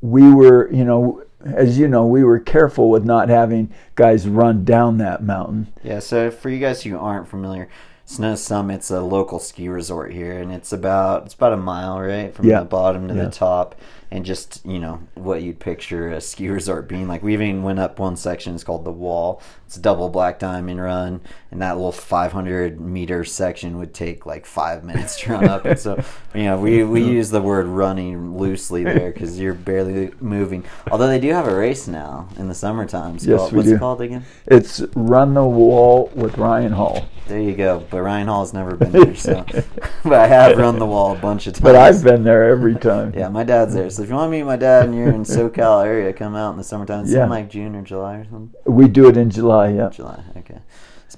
we 0.00 0.32
were, 0.32 0.70
you 0.72 0.84
know, 0.84 1.22
as 1.44 1.78
you 1.78 1.86
know, 1.88 2.06
we 2.06 2.24
were 2.24 2.40
careful 2.40 2.90
with 2.90 3.04
not 3.04 3.28
having 3.28 3.72
guys 3.94 4.26
run 4.28 4.64
down 4.64 4.98
that 4.98 5.22
mountain. 5.22 5.72
Yeah, 5.82 6.00
so 6.00 6.30
for 6.30 6.50
you 6.50 6.58
guys 6.58 6.82
who 6.82 6.98
aren't 6.98 7.28
familiar, 7.28 7.68
Snow 8.08 8.36
Summit's 8.36 8.90
a 8.90 9.00
local 9.00 9.40
ski 9.40 9.68
resort 9.68 10.12
here, 10.12 10.38
and 10.38 10.52
it's 10.52 10.72
about 10.72 11.24
it's 11.26 11.34
about 11.34 11.52
a 11.52 11.56
mile, 11.56 12.00
right, 12.00 12.32
from 12.32 12.46
Yeah. 12.48 12.60
the 12.60 12.64
bottom 12.66 13.08
to 13.08 13.14
Yeah. 13.14 13.24
the 13.24 13.30
top, 13.30 13.74
and 14.10 14.24
just 14.24 14.64
you 14.64 14.78
know 14.78 15.00
what 15.14 15.42
you'd 15.42 15.58
picture 15.58 16.10
a 16.10 16.20
ski 16.20 16.48
resort 16.48 16.88
being 16.88 17.08
like. 17.08 17.22
We 17.22 17.32
even 17.34 17.62
went 17.62 17.78
up 17.78 17.98
one 17.98 18.16
section. 18.16 18.54
It's 18.54 18.64
called 18.64 18.84
the 18.84 18.92
Wall. 18.92 19.42
It's 19.66 19.76
a 19.76 19.80
double 19.80 20.08
black 20.08 20.38
diamond 20.38 20.80
run, 20.80 21.20
and 21.50 21.60
that 21.60 21.74
little 21.76 21.90
500 21.92 22.80
meter 22.80 23.24
section 23.24 23.78
would 23.78 23.92
take 23.92 24.24
like 24.24 24.46
five 24.46 24.84
minutes 24.84 25.18
to 25.20 25.32
run 25.32 25.48
up. 25.48 25.64
And 25.64 25.78
so 25.78 26.02
you 26.34 26.44
know 26.44 26.58
we 26.58 26.84
we 26.84 27.02
use 27.18 27.30
the 27.30 27.42
word 27.42 27.66
running 27.66 28.38
loosely 28.38 28.84
there 28.84 29.10
because 29.12 29.38
you're 29.40 29.54
barely 29.54 30.12
moving. 30.20 30.64
Although 30.90 31.08
they 31.08 31.18
do 31.20 31.32
have 31.32 31.48
a 31.48 31.54
race 31.56 31.88
now 31.88 32.28
in 32.36 32.48
the 32.48 32.54
summertime. 32.54 33.16
It's 33.16 33.26
Yes, 33.26 33.38
called, 33.38 33.52
we 33.52 33.56
what's 33.58 33.68
do. 33.70 33.74
it 33.74 33.78
called 33.78 34.00
again? 34.02 34.24
It's 34.46 34.80
Run 34.94 35.34
the 35.34 35.44
Wall 35.44 36.10
with 36.14 36.38
Ryan 36.38 36.72
Hall. 36.72 37.06
There 37.26 37.40
you 37.40 37.54
go. 37.56 37.84
But 37.90 38.02
Ryan 38.02 38.28
Hall's 38.28 38.52
never 38.52 38.76
been 38.76 38.92
there, 38.92 39.16
so. 39.16 39.44
but 40.04 40.12
I 40.12 40.28
have 40.28 40.56
run 40.56 40.78
the 40.78 40.86
wall 40.86 41.16
a 41.16 41.18
bunch 41.18 41.48
of 41.48 41.54
times. 41.54 41.62
But 41.62 41.74
I've 41.74 42.04
been 42.04 42.22
there 42.22 42.44
every 42.44 42.76
time. 42.76 43.12
Yeah, 43.16 43.28
my 43.28 43.42
dad's 43.44 43.74
there. 43.74 43.88
So 43.96 44.02
if 44.02 44.10
you 44.10 44.14
want 44.14 44.30
to 44.30 44.36
meet 44.36 44.42
my 44.44 44.56
dad 44.56 44.84
and 44.84 44.94
you're 44.94 45.08
in 45.08 45.22
SoCal 45.24 45.82
area, 45.84 46.12
come 46.12 46.36
out 46.36 46.50
in 46.50 46.58
the 46.58 46.64
summertime. 46.64 47.04
It's 47.04 47.12
Yeah. 47.12 47.24
in 47.24 47.30
like 47.30 47.48
June 47.48 47.74
or 47.74 47.80
July 47.82 48.16
or 48.16 48.24
something. 48.24 48.50
We 48.66 48.88
do 48.88 49.08
it 49.08 49.16
in 49.16 49.30
July, 49.30 49.70
yeah. 49.70 49.88
July. 49.88 50.22
Okay. 50.36 50.58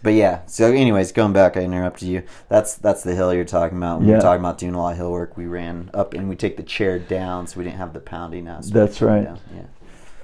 But 0.01 0.15
yeah. 0.15 0.43
So, 0.47 0.71
anyways, 0.71 1.11
going 1.11 1.33
back, 1.33 1.57
I 1.57 1.63
interrupted 1.63 2.07
you. 2.07 2.23
That's 2.49 2.77
that's 2.77 3.03
the 3.03 3.17
hill 3.17 3.35
you're 3.35 3.45
talking 3.45 3.79
about. 3.79 3.99
When 3.99 4.07
we 4.07 4.13
Yeah. 4.13 4.19
were 4.19 4.23
talking 4.23 4.41
about 4.41 4.59
doing 4.59 4.75
a 4.75 4.79
lot 4.81 4.93
of 4.93 4.99
hill 4.99 5.11
work, 5.11 5.37
we 5.37 5.47
ran 5.47 5.91
up 5.93 6.15
and 6.15 6.29
we 6.29 6.37
take 6.37 6.57
the 6.57 6.63
chair 6.63 7.01
down, 7.01 7.49
so 7.49 7.59
we 7.59 7.65
didn't 7.65 7.79
have 7.79 7.95
the 7.95 8.01
pounding. 8.01 8.45
That's 8.45 9.03
right. 9.03 9.25
Down. 9.25 9.39
Yeah. 9.53 9.63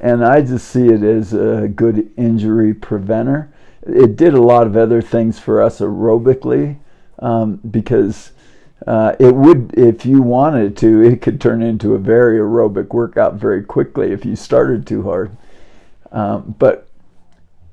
And 0.00 0.24
I 0.24 0.42
just 0.42 0.68
see 0.68 0.86
it 0.88 1.02
as 1.02 1.32
a 1.32 1.66
good 1.66 2.08
injury 2.16 2.72
preventer. 2.72 3.50
It 3.84 4.14
did 4.16 4.34
a 4.34 4.40
lot 4.40 4.68
of 4.68 4.76
other 4.76 5.02
things 5.02 5.40
for 5.40 5.60
us 5.60 5.80
aerobically 5.80 6.76
um, 7.18 7.58
because 7.68 8.30
uh, 8.86 9.16
it 9.18 9.34
would, 9.34 9.72
if 9.76 10.04
you 10.04 10.22
wanted 10.22 10.76
to, 10.78 11.02
it 11.04 11.22
could 11.22 11.40
turn 11.40 11.62
into 11.62 11.94
a 11.94 11.98
very 11.98 12.38
aerobic 12.38 12.88
workout 12.88 13.34
very 13.34 13.62
quickly 13.62 14.12
if 14.12 14.24
you 14.24 14.36
started 14.36 14.86
too 14.86 15.02
hard. 15.02 15.36
Um, 16.12 16.54
but 16.58 16.88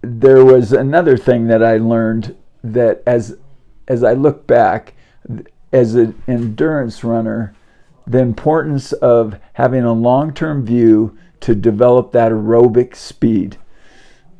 there 0.02 0.44
was 0.44 0.74
another 0.74 1.16
thing 1.16 1.48
that 1.48 1.64
I 1.64 1.78
learned 1.78 2.36
that 2.64 3.04
as 3.06 3.38
as 3.88 4.04
I 4.04 4.14
look 4.14 4.48
back, 4.48 4.94
as 5.72 5.96
an 5.96 6.22
endurance 6.28 7.04
runner, 7.04 7.54
the 8.08 8.20
importance 8.20 8.94
of 8.94 9.40
having 9.54 9.84
a 9.84 9.94
long 9.94 10.34
term 10.34 10.66
view 10.66 11.18
to 11.42 11.56
develop 11.56 12.12
that 12.12 12.32
aerobic 12.32 12.96
speed. 12.96 13.58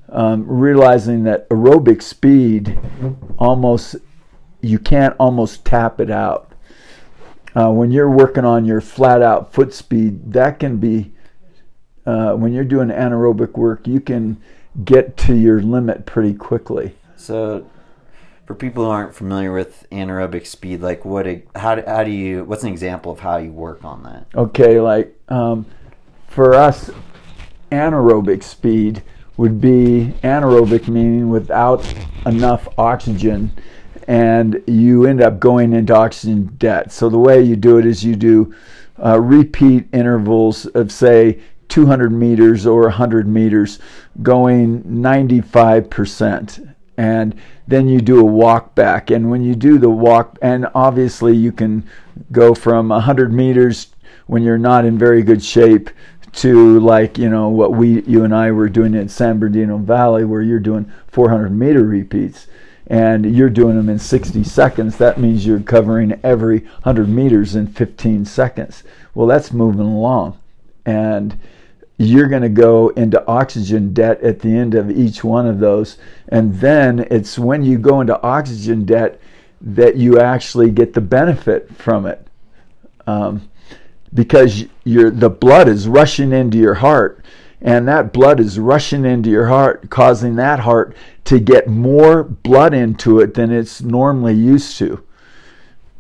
Um, 0.10 0.46
realizing 0.46 1.24
that 1.24 1.48
aerobic 1.50 2.02
speed 2.02 2.78
almost, 3.38 3.96
you 4.62 4.78
can't 4.78 5.16
almost 5.18 5.64
tap 5.64 6.02
it 6.02 6.12
out. 6.12 6.51
Uh, 7.56 7.72
when 7.72 7.92
you're 7.92 8.10
working 8.10 8.46
on 8.46 8.66
your 8.66 8.82
flat 8.82 9.22
out 9.22 9.54
foot 9.54 9.74
speed, 9.74 10.34
that 10.34 10.60
can 10.60 10.78
be 10.78 11.12
uh, 12.06 12.34
when 12.34 12.54
you're 12.54 12.64
doing 12.64 12.90
anaerobic 12.90 13.54
work, 13.54 13.88
you 13.88 14.00
can 14.00 14.42
get 14.84 15.18
to 15.18 15.36
your 15.36 15.62
limit 15.62 16.06
pretty 16.06 16.34
quickly. 16.34 16.96
So, 17.16 17.70
for 18.46 18.56
people 18.56 18.86
who 18.86 18.90
aren't 18.90 19.14
familiar 19.14 19.54
with 19.54 19.86
anaerobic 19.92 20.48
speed, 20.48 20.82
like 20.82 21.06
what, 21.06 21.26
how, 21.56 21.76
do- 21.76 21.84
how 21.86 22.04
do 22.04 22.12
you, 22.12 22.44
what's 22.44 22.64
an 22.64 22.70
example 22.70 23.12
of 23.12 23.20
how 23.20 23.38
you 23.38 23.52
work 23.52 23.84
on 23.86 24.04
that? 24.04 24.26
Okay, 24.36 24.80
like 24.80 25.16
um, 25.30 25.66
for 26.28 26.54
us, 26.54 26.90
anaerobic 27.72 28.44
speed 28.44 29.04
would 29.38 29.62
be 29.62 30.14
anaerobic 30.24 30.88
meaning 30.88 31.30
without 31.30 31.86
enough 32.26 32.68
oxygen, 32.78 33.52
and 34.08 34.62
you 34.68 35.06
end 35.06 35.22
up 35.22 35.40
going 35.40 35.74
into 35.74 35.96
oxygen 35.96 36.46
debt. 36.58 36.92
So 36.92 37.10
the 37.10 37.18
way 37.18 37.42
you 37.42 37.56
do 37.56 37.78
it 37.78 37.86
is 37.86 38.04
you 38.04 38.16
do 38.16 38.54
uh, 39.04 39.20
repeat 39.20 39.88
intervals 39.94 40.66
of 40.68 40.92
say 40.92 41.40
200 41.70 42.12
meters 42.12 42.66
or 42.66 42.82
100 42.84 43.28
meters, 43.28 43.80
going 44.22 44.84
95 44.86 45.90
percent. 45.90 46.60
And 46.98 47.36
then 47.68 47.88
you 47.88 48.02
do 48.02 48.20
a 48.20 48.24
walk 48.24 48.76
back. 48.76 49.10
And 49.10 49.32
when 49.32 49.42
you 49.42 49.56
do 49.56 49.78
the 49.78 49.90
walk 49.90 50.38
and 50.42 50.68
obviously 50.76 51.36
you 51.36 51.52
can 51.52 51.88
go 52.32 52.54
from 52.54 52.90
100 52.90 53.34
meters 53.34 53.88
when 54.28 54.44
you're 54.44 54.58
not 54.58 54.86
in 54.86 54.98
very 54.98 55.24
good 55.24 55.44
shape 55.44 55.90
to 56.34 56.80
like 56.80 57.18
you 57.18 57.30
know 57.30 57.50
what 57.50 57.74
we 57.74 58.02
you 58.04 58.24
and 58.24 58.34
I 58.34 58.52
were 58.52 58.70
doing 58.70 58.94
in 58.94 59.10
San 59.10 59.40
Bernardino 59.40 59.78
Valley 59.78 60.24
where 60.24 60.42
you're 60.42 60.60
doing 60.60 60.92
400 61.08 61.50
meter 61.50 61.84
repeats 61.84 62.48
and 62.92 63.36
you're 63.36 63.50
doing 63.50 63.78
them 63.78 63.90
in 63.90 63.98
60 63.98 64.44
seconds 64.44 64.98
that 64.98 65.20
means 65.20 65.46
you're 65.46 65.62
covering 65.62 66.20
every 66.24 66.60
100 66.60 67.08
meters 67.08 67.56
in 67.56 67.66
15 67.66 68.26
seconds 68.26 68.84
well 69.16 69.28
that's 69.28 69.52
moving 69.52 69.88
along 69.88 70.38
and 70.86 71.40
you're 72.02 72.28
going 72.28 72.42
to 72.42 72.50
go 72.50 72.90
into 72.90 73.26
oxygen 73.28 73.94
debt 73.94 74.22
at 74.22 74.40
the 74.40 74.50
end 74.50 74.74
of 74.74 74.90
each 74.90 75.24
one 75.24 75.46
of 75.46 75.60
those. 75.60 75.98
And 76.30 76.56
then 76.60 77.08
it's 77.12 77.38
when 77.38 77.64
you 77.64 77.78
go 77.78 78.02
into 78.02 78.20
oxygen 78.24 78.86
debt 78.86 79.22
that 79.62 79.98
you 79.98 80.20
actually 80.20 80.72
get 80.72 80.94
the 80.94 81.02
benefit 81.02 81.74
from 81.76 82.08
it. 82.08 82.26
Um, 83.06 83.50
because 84.14 84.66
your 84.84 85.10
the 85.10 85.30
blood 85.30 85.70
is 85.70 85.88
rushing 85.88 86.34
into 86.34 86.58
your 86.58 86.74
heart 86.74 87.24
and 87.62 87.88
that 87.88 88.12
blood 88.12 88.40
is 88.40 88.58
rushing 88.58 89.06
into 89.06 89.30
your 89.30 89.48
heart 89.48 89.90
causing 89.90 90.36
that 90.36 90.60
heart 90.60 90.96
to 91.24 91.40
get 91.40 91.68
more 91.68 92.24
blood 92.24 92.74
into 92.74 93.20
it 93.20 93.34
than 93.34 93.52
it's 93.52 93.82
normally 93.82 94.34
used 94.34 94.78
to 94.78 95.04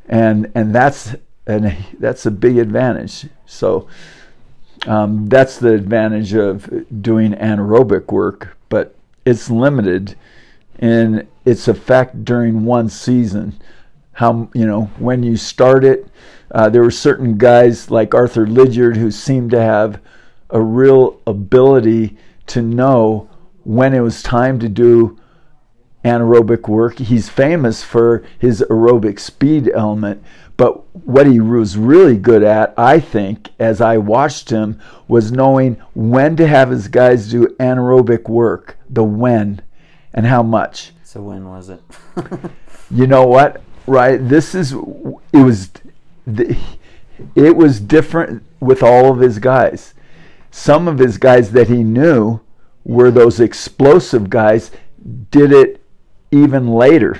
and 0.07 0.51
and 0.55 0.73
that's 0.73 1.15
and 1.47 1.75
that's 1.99 2.25
a 2.25 2.31
big 2.31 2.57
advantage 2.57 3.27
so 3.45 3.87
um, 4.87 5.29
that's 5.29 5.57
the 5.57 5.73
advantage 5.73 6.33
of 6.33 6.69
doing 7.01 7.33
anaerobic 7.33 8.11
work, 8.11 8.57
but 8.69 8.95
it's 9.25 9.49
limited 9.49 10.15
in 10.79 11.27
its 11.45 11.67
effect 11.67 12.25
during 12.25 12.65
one 12.65 12.89
season. 12.89 13.59
How 14.13 14.49
you 14.53 14.65
know 14.65 14.85
when 14.97 15.23
you 15.23 15.37
start 15.37 15.83
it, 15.83 16.07
uh, 16.51 16.69
there 16.69 16.81
were 16.81 16.91
certain 16.91 17.37
guys 17.37 17.91
like 17.91 18.15
Arthur 18.15 18.47
Lydiard 18.47 18.97
who 18.97 19.11
seemed 19.11 19.51
to 19.51 19.61
have 19.61 20.01
a 20.51 20.61
real 20.61 21.19
ability 21.25 22.17
to 22.47 22.61
know 22.61 23.29
when 23.63 23.93
it 23.93 23.99
was 24.01 24.23
time 24.23 24.59
to 24.59 24.69
do 24.69 25.19
anaerobic 26.03 26.67
work. 26.67 26.99
He's 26.99 27.29
famous 27.29 27.83
for 27.83 28.23
his 28.39 28.63
aerobic 28.69 29.19
speed 29.19 29.71
element, 29.73 30.23
but 30.57 30.83
what 31.05 31.27
he 31.27 31.39
was 31.39 31.77
really 31.77 32.17
good 32.17 32.43
at, 32.43 32.73
I 32.77 32.99
think, 32.99 33.49
as 33.59 33.81
I 33.81 33.97
watched 33.97 34.49
him, 34.49 34.79
was 35.07 35.31
knowing 35.31 35.75
when 35.93 36.35
to 36.37 36.47
have 36.47 36.69
his 36.69 36.87
guys 36.87 37.29
do 37.29 37.47
anaerobic 37.59 38.27
work, 38.27 38.77
the 38.89 39.03
when 39.03 39.61
and 40.13 40.25
how 40.25 40.43
much. 40.43 40.91
So 41.03 41.21
when 41.21 41.47
was 41.47 41.69
it? 41.69 41.81
You 42.93 43.07
know 43.07 43.25
what? 43.25 43.61
Right? 43.87 44.17
This 44.17 44.53
is 44.53 44.73
it 44.73 45.37
was 45.37 45.69
it 47.35 47.55
was 47.55 47.79
different 47.79 48.43
with 48.59 48.83
all 48.83 49.11
of 49.11 49.19
his 49.19 49.39
guys. 49.39 49.93
Some 50.51 50.87
of 50.87 50.99
his 50.99 51.17
guys 51.17 51.51
that 51.51 51.67
he 51.67 51.83
knew 51.83 52.41
were 52.83 53.09
those 53.11 53.39
explosive 53.39 54.29
guys 54.29 54.71
did 55.31 55.51
it 55.51 55.81
even 56.31 56.67
later 56.67 57.19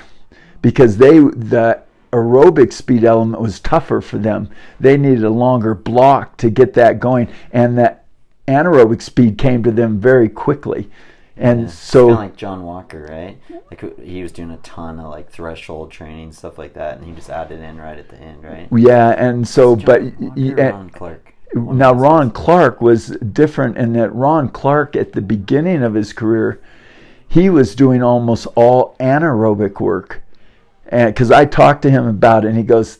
because 0.60 0.96
they 0.98 1.18
the 1.18 1.82
aerobic 2.12 2.72
speed 2.72 3.04
element 3.04 3.40
was 3.40 3.58
tougher 3.60 4.00
for 4.00 4.18
them. 4.18 4.50
They 4.78 4.96
needed 4.96 5.24
a 5.24 5.30
longer 5.30 5.74
block 5.74 6.36
to 6.38 6.50
get 6.50 6.74
that 6.74 7.00
going 7.00 7.28
and 7.52 7.78
that 7.78 8.04
anaerobic 8.46 9.00
speed 9.00 9.38
came 9.38 9.62
to 9.62 9.70
them 9.70 9.98
very 9.98 10.28
quickly. 10.28 10.90
And 11.36 11.62
Yeah. 11.62 11.66
so 11.68 12.00
kind 12.08 12.12
of 12.12 12.18
like 12.18 12.36
John 12.36 12.62
Walker, 12.64 13.06
right? 13.10 13.38
Mm-hmm. 13.48 13.54
Like 13.70 14.00
he 14.04 14.22
was 14.22 14.32
doing 14.32 14.50
a 14.50 14.58
ton 14.58 15.00
of 15.00 15.10
like 15.10 15.30
threshold 15.30 15.90
training 15.90 16.32
stuff 16.32 16.58
like 16.58 16.74
that, 16.74 16.98
and 16.98 17.06
he 17.06 17.12
just 17.14 17.30
added 17.30 17.60
in 17.60 17.78
right 17.80 17.98
at 17.98 18.10
the 18.10 18.18
end, 18.20 18.44
right? 18.44 18.68
yeah, 18.70 19.10
and 19.10 19.48
so 19.48 19.74
John 19.76 19.86
but 19.86 20.02
Walker 20.02 20.32
y- 20.36 20.54
and- 20.58 20.92
Clarke. 20.92 21.31
Now 21.54 21.92
Ron. 21.92 22.30
Clarke 22.30 22.80
was 22.80 23.08
different 23.08 23.76
in 23.76 23.92
that 23.94 24.14
Ron 24.14 24.48
Clarke 24.48 24.96
at 24.96 25.12
the 25.12 25.20
beginning 25.20 25.82
of 25.82 25.94
his 25.94 26.12
career, 26.12 26.60
he 27.28 27.50
was 27.50 27.74
doing 27.74 28.02
almost 28.02 28.46
all 28.54 28.96
anaerobic 29.00 29.80
work, 29.80 30.22
and 30.86 31.12
because 31.12 31.30
I 31.30 31.44
talked 31.44 31.82
to 31.82 31.90
him 31.90 32.06
about 32.06 32.44
it, 32.44 32.48
and 32.48 32.56
he 32.56 32.62
goes, 32.62 32.98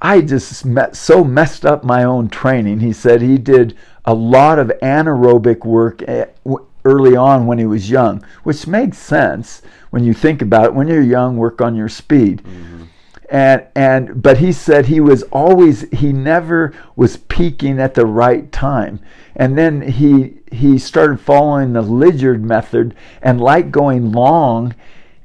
I 0.00 0.20
just 0.20 0.64
met, 0.64 0.94
so 0.96 1.24
messed 1.24 1.64
up 1.64 1.82
my 1.82 2.04
own 2.04 2.28
training. 2.28 2.80
He 2.80 2.92
said 2.92 3.22
he 3.22 3.38
did 3.38 3.76
a 4.04 4.14
lot 4.14 4.58
of 4.58 4.68
anaerobic 4.82 5.64
work 5.64 6.02
eh, 6.06 6.26
early 6.84 7.16
on 7.16 7.46
when 7.46 7.58
he 7.58 7.66
was 7.66 7.90
young, 7.90 8.24
which 8.42 8.66
makes 8.66 8.98
sense 8.98 9.62
when 9.90 10.04
you 10.04 10.12
think 10.12 10.42
about 10.42 10.66
it. 10.66 10.74
When 10.74 10.88
you're 10.88 11.00
young, 11.00 11.36
work 11.36 11.60
on 11.60 11.74
your 11.74 11.88
speed 11.88 12.42
and 13.30 13.66
and 13.74 14.22
but 14.22 14.38
he 14.38 14.52
said 14.52 14.86
he 14.86 15.00
was 15.00 15.22
always 15.24 15.82
he 15.90 16.12
never 16.12 16.72
was 16.94 17.16
peaking 17.16 17.80
at 17.80 17.94
the 17.94 18.06
right 18.06 18.52
time 18.52 19.00
and 19.34 19.58
then 19.58 19.82
he 19.82 20.38
he 20.52 20.78
started 20.78 21.20
following 21.20 21.72
the 21.72 21.82
Lydiard 21.82 22.44
method 22.44 22.94
and 23.20 23.40
liked 23.40 23.70
going 23.72 24.12
long 24.12 24.74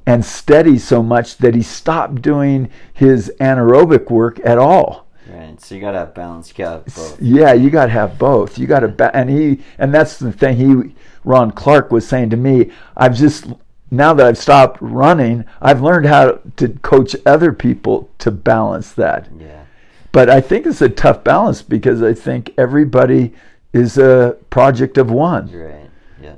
and 0.06 0.26
steady 0.26 0.80
so 0.80 1.04
much 1.04 1.38
that 1.38 1.54
he 1.54 1.62
stopped 1.62 2.22
doing 2.22 2.70
his 2.94 3.32
anaerobic 3.40 4.10
work 4.10 4.40
at 4.44 4.58
all 4.58 5.08
Right. 5.28 5.62
So 5.62 5.76
you 5.76 5.82
gotta 5.82 6.00
have 6.00 6.14
balance. 6.14 6.50
You 6.50 6.56
gotta 6.56 6.80
both. 6.80 7.22
yeah, 7.22 7.54
you 7.54 7.70
got 7.70 7.86
to 7.86 7.92
have 7.92 8.18
both. 8.18 8.58
You 8.58 8.68
got 8.68 8.82
to, 8.82 8.90
ba- 8.90 9.16
and 9.16 9.30
he, 9.30 9.62
and 9.78 9.94
that's 9.94 10.18
the 10.20 10.32
thing. 10.32 10.58
He, 10.58 10.96
Ron 11.24 11.52
Clarke 11.52 11.90
was 11.92 12.06
saying 12.06 12.32
to 12.32 12.38
me, 12.38 12.72
I've 12.98 13.16
just 13.16 13.46
now 13.92 14.14
that 14.14 14.26
I've 14.26 14.38
stopped 14.38 14.78
running, 14.82 15.44
I've 15.62 15.82
learned 15.82 16.06
how 16.06 16.40
to 16.56 16.70
coach 16.82 17.14
other 17.26 17.52
people 17.52 18.10
to 18.20 18.32
balance 18.32 18.94
that. 18.94 19.28
Yeah. 19.38 19.66
But 20.14 20.30
I 20.30 20.40
think 20.42 20.66
it's 20.66 20.82
a 20.82 20.90
tough 20.90 21.24
balance 21.24 21.62
because 21.62 22.02
I 22.02 22.14
think 22.14 22.54
everybody 22.58 23.34
is 23.74 23.98
a 23.98 24.38
project 24.50 24.98
of 24.98 25.12
one. 25.12 25.52
Right. 25.52 25.90
Yeah. 26.22 26.36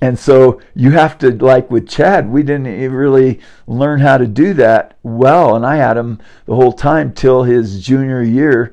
And 0.00 0.18
so 0.18 0.60
you 0.74 0.92
have 0.92 1.18
to, 1.18 1.30
like 1.30 1.70
with 1.70 1.88
Chad, 1.88 2.30
we 2.30 2.42
didn't 2.42 2.92
really 2.92 3.40
learn 3.66 4.00
how 4.00 4.18
to 4.18 4.26
do 4.26 4.54
that 4.54 4.96
well. 5.02 5.56
And 5.56 5.64
I 5.64 5.76
had 5.76 5.96
him 5.98 6.18
the 6.46 6.54
whole 6.54 6.72
time 6.72 7.12
till 7.12 7.42
his 7.42 7.82
junior 7.82 8.22
year 8.22 8.72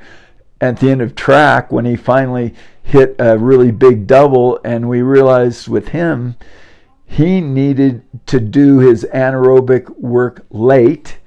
at 0.60 0.80
the 0.80 0.90
end 0.90 1.02
of 1.02 1.16
track 1.16 1.72
when 1.72 1.86
he 1.86 1.96
finally 1.96 2.54
hit 2.84 3.16
a 3.20 3.38
really 3.38 3.72
big 3.72 4.08
double. 4.08 4.60
And 4.64 4.88
we 4.88 5.02
realized 5.02 5.68
with 5.68 5.90
him, 5.90 6.36
he 7.12 7.42
needed 7.42 8.04
to 8.26 8.40
do 8.40 8.80
his 8.80 9.06
anaerobic 9.14 9.90
work 10.00 10.46
late 10.50 11.18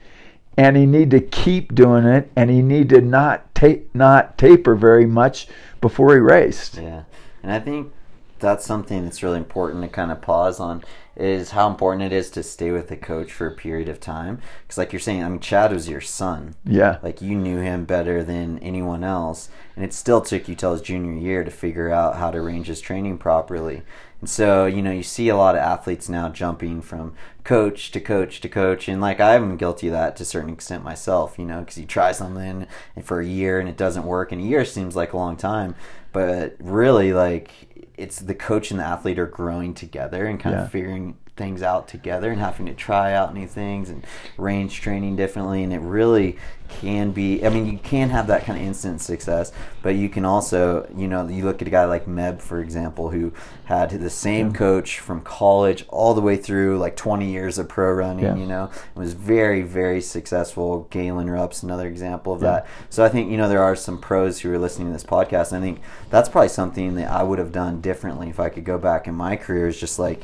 and 0.57 0.79
he 0.79 0.87
needed 0.87 1.11
to 1.11 1.21
keep 1.21 1.75
doing 1.75 2.07
it 2.07 2.31
and 2.35 2.49
he 2.49 2.63
needed 2.63 3.05
not 3.05 3.55
ta- 3.55 3.83
not 3.93 4.39
taper 4.39 4.75
very 4.75 5.05
much 5.05 5.47
before 5.83 6.15
he 6.15 6.21
raced. 6.21 6.77
Yeah, 6.77 7.03
and 7.43 7.53
I 7.53 7.61
think 7.61 7.93
that's 8.39 8.65
something 8.65 9.05
that's 9.05 9.23
really 9.23 9.37
important 9.37 9.83
to 9.83 9.89
kind 9.89 10.11
of 10.11 10.23
pause 10.23 10.59
on 10.59 10.83
is 11.17 11.51
how 11.51 11.69
important 11.69 12.03
it 12.03 12.13
is 12.13 12.31
to 12.31 12.43
stay 12.43 12.71
with 12.71 12.89
the 12.89 12.97
coach 12.97 13.31
for 13.31 13.47
a 13.47 13.55
period 13.55 13.89
of 13.89 14.01
time. 14.01 14.41
Because, 14.63 14.79
like 14.79 14.93
you're 14.93 15.01
saying, 15.01 15.23
I 15.23 15.29
mean, 15.29 15.39
Chad 15.39 15.73
was 15.73 15.89
your 15.89 16.01
son. 16.01 16.55
Yeah. 16.65 16.99
Like 17.03 17.23
you 17.23 17.37
knew 17.37 17.59
him 17.59 17.85
better 17.85 18.25
than 18.25 18.59
anyone 18.59 19.05
else, 19.05 19.49
and 19.77 19.85
it 19.85 19.93
still 19.93 20.21
took 20.21 20.49
you 20.49 20.55
till 20.55 20.73
his 20.73 20.81
junior 20.81 21.13
year 21.13 21.45
to 21.45 21.51
figure 21.51 21.91
out 21.91 22.17
how 22.17 22.31
to 22.31 22.39
arrange 22.39 22.67
his 22.69 22.81
training 22.81 23.19
properly. 23.19 23.83
And 24.25 24.29
so, 24.31 24.65
you 24.65 24.81
know, 24.81 24.91
you 24.91 25.03
see 25.03 25.29
a 25.29 25.37
lot 25.37 25.55
of 25.55 25.61
athletes 25.61 26.09
now 26.09 26.31
jumping 26.31 26.81
from 26.81 27.13
coach 27.45 27.91
to 27.91 28.01
coach 28.01 28.41
to 28.41 28.49
coach, 28.49 28.89
and 28.89 28.99
like 28.99 29.21
I'm 29.21 29.59
guilty 29.59 29.89
of 29.89 29.93
that 29.93 30.17
to 30.17 30.23
a 30.23 30.25
certain 30.25 30.49
extent 30.49 30.83
myself. 30.83 31.39
You 31.39 31.45
know, 31.45 31.61
because 31.61 31.77
you 31.77 31.85
try 31.85 32.11
something 32.13 32.67
and 32.97 33.05
for 33.05 33.21
a 33.21 33.27
year 33.27 33.61
and 33.61 33.69
it 33.69 33.77
doesn't 33.77 34.07
work, 34.07 34.33
and 34.33 34.41
a 34.41 34.45
year 34.45 34.65
seems 34.65 34.97
like 34.97 35.13
a 35.13 35.19
long 35.19 35.37
time, 35.37 35.75
but 36.15 36.57
really, 36.59 37.13
like 37.13 37.51
it's 37.99 38.19
the 38.19 38.35
coach 38.35 38.71
and 38.71 38.81
the 38.81 38.85
athlete 38.85 39.19
are 39.19 39.27
growing 39.27 39.75
together 39.75 40.25
and 40.25 40.41
kind 40.41 40.57
Yeah. 40.57 40.65
of 40.65 40.71
figuring 40.71 41.19
things 41.37 41.63
out 41.63 41.89
together 41.89 42.31
and 42.31 42.41
having 42.41 42.67
to 42.67 42.75
try 42.75 43.13
out 43.13 43.35
new 43.35 43.47
things 43.47 43.91
and 43.91 44.07
range 44.39 44.81
training 44.81 45.17
differently. 45.17 45.63
And 45.65 45.73
it 45.73 45.81
really 45.81 46.39
can 46.81 47.13
be 47.13 47.45
i 47.45 47.49
mean 47.51 47.67
you 47.71 47.77
can 47.79 48.09
have 48.09 48.27
that 48.27 48.43
kind 48.45 48.59
of 48.59 48.65
instant 48.67 48.99
success 49.01 49.53
but 49.83 49.95
you 49.95 50.09
can 50.09 50.25
also 50.25 50.89
you 50.97 51.07
know 51.07 51.29
you 51.29 51.45
look 51.45 51.61
at 51.61 51.69
a 51.69 51.71
guy 51.71 51.85
like 51.85 52.07
meb 52.07 52.41
for 52.41 52.59
example 52.59 53.11
who 53.11 53.31
had 53.67 53.91
the 53.91 54.09
same 54.09 54.51
coach 54.53 54.99
from 54.99 55.21
college 55.21 55.85
all 55.89 56.15
the 56.15 56.23
way 56.23 56.37
through 56.37 56.79
like 56.79 56.97
20 56.97 57.31
years 57.31 57.59
of 57.59 57.69
pro 57.69 57.93
running 57.93 58.25
Yeah. 58.25 58.35
you 58.37 58.47
know 58.47 58.71
was 58.95 59.13
very 59.13 59.61
very 59.61 60.01
successful. 60.01 60.89
Galen 60.91 61.29
rupp's 61.29 61.63
another 61.63 61.87
example 61.87 62.33
of 62.33 62.41
that. 62.41 62.67
So 62.89 63.05
i 63.05 63.11
think 63.11 63.31
you 63.31 63.37
know 63.37 63.49
there 63.49 63.63
are 63.63 63.77
some 63.77 63.99
pros 64.01 64.41
who 64.41 64.51
are 64.53 64.59
listening 64.59 64.89
to 64.89 64.93
this 64.95 65.05
podcast 65.05 65.53
i 65.57 65.61
think 65.61 65.81
that's 66.09 66.31
probably 66.31 66.49
something 66.49 66.95
that 66.95 67.11
i 67.11 67.23
would 67.23 67.39
have 67.39 67.53
done 67.53 67.83
differently 67.83 68.31
if 68.31 68.41
i 68.41 68.49
could 68.49 68.65
go 68.65 68.79
back 68.79 69.07
in 69.07 69.15
my 69.15 69.37
career 69.37 69.69
is 69.69 69.79
just 69.79 69.99
like 69.99 70.23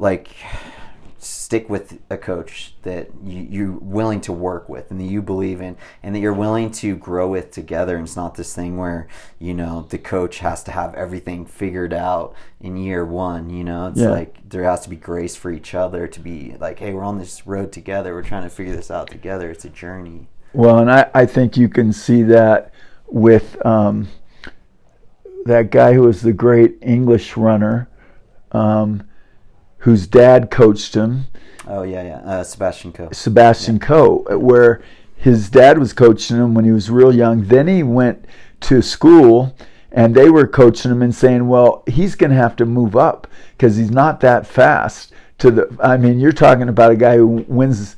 like 0.00 0.34
stick 1.18 1.68
with 1.68 1.98
a 2.08 2.16
coach 2.16 2.74
that 2.82 3.10
you, 3.22 3.46
you're 3.50 3.72
willing 3.72 4.22
to 4.22 4.32
work 4.32 4.68
with 4.70 4.90
and 4.90 4.98
that 4.98 5.04
you 5.04 5.20
believe 5.20 5.60
in 5.60 5.76
and 6.02 6.14
that 6.14 6.20
you're 6.20 6.32
willing 6.32 6.70
to 6.70 6.96
grow 6.96 7.28
with 7.28 7.50
together. 7.50 7.96
And 7.96 8.06
it's 8.06 8.16
not 8.16 8.36
this 8.36 8.54
thing 8.54 8.78
where 8.78 9.06
you 9.38 9.52
know 9.52 9.86
the 9.90 9.98
coach 9.98 10.38
has 10.38 10.62
to 10.64 10.72
have 10.72 10.94
everything 10.94 11.44
figured 11.44 11.92
out 11.92 12.34
in 12.60 12.76
year 12.76 13.04
one 13.04 13.50
you 13.50 13.62
know? 13.62 13.88
It's 13.88 14.00
Yeah. 14.00 14.10
like 14.10 14.48
there 14.48 14.64
has 14.64 14.80
to 14.82 14.88
be 14.88 14.96
grace 14.96 15.36
for 15.36 15.50
each 15.52 15.74
other 15.74 16.06
to 16.06 16.20
be 16.20 16.56
like 16.58 16.78
hey 16.78 16.94
we're 16.94 17.04
on 17.04 17.18
this 17.18 17.46
road 17.46 17.70
together. 17.70 18.14
We're 18.14 18.22
trying 18.22 18.44
to 18.44 18.50
figure 18.50 18.74
this 18.74 18.90
out 18.90 19.10
together. 19.10 19.50
It's 19.50 19.64
a 19.66 19.70
journey. 19.70 20.28
Well, 20.52 20.78
and 20.78 20.90
I, 20.90 21.10
I 21.14 21.26
think 21.26 21.56
you 21.56 21.68
can 21.68 21.92
see 21.92 22.22
that 22.24 22.72
with 23.06 23.64
um, 23.64 24.08
that 25.44 25.70
guy 25.70 25.92
who 25.92 26.02
was 26.02 26.22
the 26.22 26.32
great 26.32 26.78
English 26.82 27.36
runner, 27.36 27.88
um, 28.52 29.04
whose 29.80 30.06
dad 30.06 30.50
coached 30.50 30.94
him, 30.94 31.26
oh 31.66 31.82
yeah 31.82 32.02
yeah 32.02 32.18
uh, 32.18 32.44
sebastian 32.44 32.92
coe 32.92 33.08
Sebastian 33.12 33.78
Coe, 33.78 34.24
where 34.38 34.82
his 35.16 35.50
dad 35.50 35.78
was 35.78 35.92
coaching 35.92 36.36
him 36.36 36.54
when 36.54 36.64
he 36.64 36.72
was 36.72 36.90
real 36.90 37.14
young. 37.14 37.44
Then 37.44 37.68
he 37.68 37.82
went 37.82 38.24
to 38.60 38.80
school 38.80 39.54
and 39.92 40.14
they 40.14 40.30
were 40.30 40.46
coaching 40.46 40.90
him 40.90 41.02
and 41.02 41.14
saying, 41.14 41.46
well, 41.46 41.82
he's 41.86 42.14
going 42.14 42.30
to 42.30 42.36
have 42.36 42.56
to 42.56 42.66
move 42.66 42.96
up 42.96 43.26
because 43.52 43.76
he's 43.76 43.90
not 43.90 44.20
that 44.20 44.46
fast. 44.46 45.12
To 45.38 45.50
the, 45.50 45.76
I 45.80 45.96
mean, 45.96 46.20
you're 46.20 46.32
talking 46.32 46.68
about 46.68 46.92
a 46.92 46.96
guy 46.96 47.16
who 47.16 47.44
wins 47.48 47.96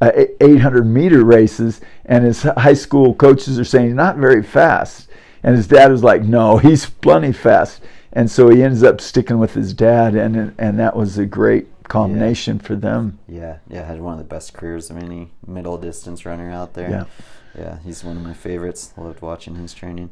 uh, 0.00 0.12
800 0.40 0.84
meter 0.84 1.24
races, 1.24 1.80
and 2.04 2.24
his 2.24 2.42
high 2.42 2.74
school 2.74 3.14
coaches 3.14 3.58
are 3.58 3.64
saying 3.64 3.86
he's 3.86 3.94
not 3.94 4.16
very 4.16 4.42
fast. 4.42 5.08
And 5.42 5.56
his 5.56 5.66
dad 5.66 5.90
was 5.90 6.04
like, 6.04 6.22
no, 6.22 6.58
he's 6.58 6.86
plenty 6.86 7.32
fast. 7.32 7.82
And 8.12 8.30
so 8.30 8.48
he 8.48 8.62
ends 8.62 8.82
up 8.82 9.00
sticking 9.00 9.38
with 9.38 9.54
his 9.54 9.72
dad, 9.72 10.14
and 10.14 10.54
and 10.58 10.78
that 10.78 10.96
was 10.96 11.18
a 11.18 11.26
great 11.26 11.68
combination 11.84 12.58
for 12.58 12.74
them. 12.74 13.18
yeah 13.28 13.58
yeah 13.68 13.84
had 13.84 14.00
one 14.00 14.12
of 14.14 14.18
the 14.18 14.24
best 14.24 14.54
careers 14.54 14.88
of 14.88 14.96
any 14.96 15.30
middle 15.46 15.76
distance 15.76 16.24
runner 16.24 16.50
out 16.50 16.74
there. 16.74 16.90
Yeah. 16.90 17.04
yeah 17.58 17.78
he's 17.84 18.04
one 18.04 18.16
of 18.16 18.22
my 18.22 18.34
favorites. 18.34 18.92
Loved 18.96 19.20
watching 19.20 19.56
his 19.56 19.74
training. 19.74 20.10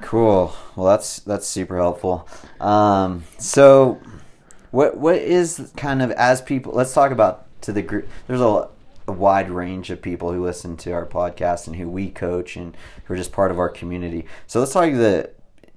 Cool. 0.00 0.54
Well 0.76 0.86
that's 0.86 1.20
that's 1.20 1.46
super 1.46 1.76
helpful. 1.76 2.28
Um, 2.60 3.24
so 3.38 4.00
what 4.70 4.96
what 4.96 5.16
is 5.16 5.72
kind 5.76 6.02
of 6.02 6.10
as 6.12 6.40
people 6.40 6.72
let's 6.72 6.94
talk 6.94 7.10
about 7.10 7.46
to 7.62 7.72
the 7.72 7.82
group. 7.82 8.08
There's 8.26 8.40
a, 8.40 8.68
a 9.06 9.12
wide 9.12 9.50
range 9.50 9.90
of 9.90 10.00
people 10.00 10.32
who 10.32 10.42
listen 10.42 10.76
to 10.78 10.92
our 10.92 11.06
podcast 11.06 11.66
and 11.66 11.76
who 11.76 11.88
we 11.88 12.10
coach 12.10 12.56
and 12.56 12.76
who 13.04 13.14
are 13.14 13.16
just 13.16 13.32
part 13.32 13.50
of 13.50 13.58
our 13.58 13.68
community. 13.68 14.24
So 14.46 14.60
let's 14.60 14.72
talk 14.72 14.90
to 14.90 14.96
the 14.96 15.30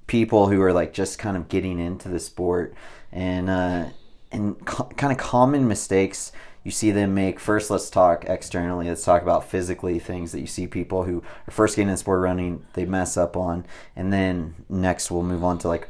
people 0.08 0.48
who 0.48 0.62
are 0.62 0.74
like 0.74 0.94
just 0.94 1.20
kind 1.20 1.38
of 1.38 1.50
getting 1.50 1.80
into 1.80 2.10
the 2.10 2.20
sport 2.20 2.74
and 3.12 3.50
uh, 3.50 3.86
and 4.32 4.66
co- 4.66 4.90
kind 4.98 5.12
of 5.12 5.18
common 5.18 5.68
mistakes 5.68 6.32
you 6.64 6.72
see 6.72 6.92
them 6.92 7.14
make. 7.14 7.40
First, 7.40 7.70
let's 7.70 7.90
talk 7.90 8.26
externally. 8.26 8.88
Let's 8.88 9.04
talk 9.04 9.22
about 9.22 9.50
physically 9.50 10.00
things 10.00 10.32
that 10.32 10.40
you 10.40 10.48
see 10.48 10.66
people 10.66 11.04
who 11.04 11.22
are 11.48 11.52
first 11.52 11.76
getting 11.76 11.90
into 11.90 11.98
sport 11.98 12.22
running 12.22 12.66
they 12.74 12.86
mess 12.86 13.18
up 13.18 13.36
on, 13.36 13.66
and 13.96 14.14
then 14.14 14.56
next 14.70 15.12
we'll 15.12 15.24
move 15.24 15.44
on 15.44 15.58
to 15.60 15.68
like 15.68 15.90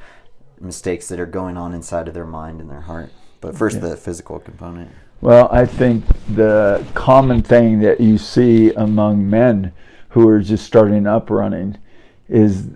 mistakes 0.59 1.07
that 1.09 1.19
are 1.19 1.27
going 1.27 1.57
on 1.57 1.73
inside 1.73 2.07
of 2.07 2.13
their 2.13 2.25
mind 2.25 2.59
and 2.59 2.69
their 2.69 2.81
heart. 2.81 3.11
But 3.39 3.55
first, 3.55 3.81
the 3.81 3.97
physical 3.97 4.39
component. 4.39 4.89
Well, 5.21 5.47
I 5.51 5.65
think 5.65 6.05
the 6.33 6.85
common 6.93 7.41
thing 7.41 7.79
that 7.81 8.01
you 8.01 8.17
see 8.17 8.73
among 8.73 9.29
men 9.29 9.73
who 10.09 10.27
are 10.27 10.39
just 10.39 10.65
starting 10.65 11.07
up 11.07 11.29
running 11.29 11.77
is 12.27 12.69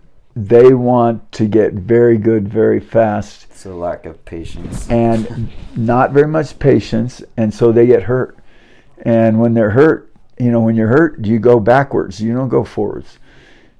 they 0.45 0.73
want 0.73 1.32
to 1.32 1.47
get 1.47 1.73
very 1.73 2.17
good 2.17 2.47
very 2.47 2.80
fast 2.80 3.52
So 3.56 3.76
lack 3.76 4.06
of 4.06 4.23
patience. 4.23 4.89
and 4.89 5.50
not 5.76 6.12
very 6.12 6.28
much 6.28 6.60
patience, 6.60 7.23
and 7.38 7.54
so 7.54 7.71
they 7.71 7.88
get 7.88 8.04
hurt. 8.04 8.38
And 9.02 9.39
when 9.39 9.54
they're 9.54 9.71
hurt, 9.71 10.13
you 10.38 10.52
know, 10.52 10.60
when 10.60 10.76
you're 10.76 10.89
hurt, 10.89 11.26
you 11.26 11.39
go 11.39 11.60
backwards, 11.60 12.21
you 12.21 12.34
don't 12.34 12.50
go 12.50 12.63
forwards. 12.63 13.17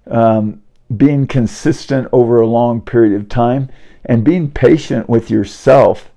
Um, 0.08 0.63
being 0.96 1.28
consistent 1.28 2.08
over 2.12 2.41
a 2.41 2.48
long 2.48 2.82
period 2.82 3.13
of 3.20 3.30
time 3.30 3.70
and 4.06 4.24
being 4.24 4.50
patient 4.50 5.10
with 5.10 5.30
yourself, 5.30 6.12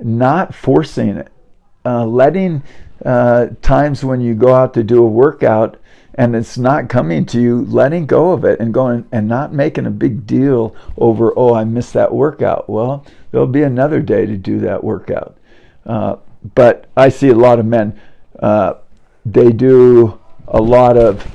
not 0.00 0.54
forcing 0.54 1.16
it, 1.16 1.28
uh, 1.84 2.04
letting 2.04 2.62
uh, 3.04 3.48
times 3.62 4.04
when 4.04 4.20
you 4.20 4.34
go 4.34 4.54
out 4.54 4.74
to 4.74 4.84
do 4.84 5.02
a 5.02 5.08
workout 5.08 5.78
and 6.14 6.36
it's 6.36 6.56
not 6.56 6.88
coming 6.88 7.26
to 7.26 7.40
you, 7.40 7.64
letting 7.64 8.06
go 8.06 8.32
of 8.32 8.44
it 8.44 8.60
and 8.60 8.72
going 8.72 9.06
and 9.10 9.26
not 9.26 9.52
making 9.52 9.86
a 9.86 9.90
big 9.90 10.26
deal 10.26 10.74
over, 10.96 11.32
oh, 11.36 11.54
I 11.54 11.64
missed 11.64 11.92
that 11.94 12.14
workout. 12.14 12.70
Well, 12.70 13.04
there'll 13.30 13.46
be 13.46 13.62
another 13.62 14.00
day 14.00 14.24
to 14.26 14.36
do 14.36 14.60
that 14.60 14.84
workout. 14.84 15.36
Uh, 15.84 16.16
but 16.54 16.86
I 16.96 17.08
see 17.08 17.28
a 17.28 17.34
lot 17.34 17.58
of 17.58 17.66
men, 17.66 18.00
uh, 18.38 18.74
they 19.26 19.50
do 19.50 20.20
a 20.46 20.60
lot 20.60 20.96
of 20.96 21.26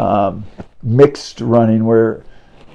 um, 0.00 0.44
mixed 0.82 1.40
running 1.40 1.84
where, 1.84 2.24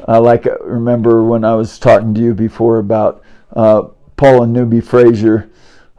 uh, 0.07 0.21
like, 0.21 0.45
uh, 0.45 0.57
remember 0.59 1.23
when 1.23 1.43
I 1.43 1.55
was 1.55 1.79
talking 1.79 2.13
to 2.13 2.21
you 2.21 2.33
before 2.33 2.79
about 2.79 3.23
uh, 3.55 3.83
Paula 4.15 4.47
Newby-Fraser. 4.47 5.49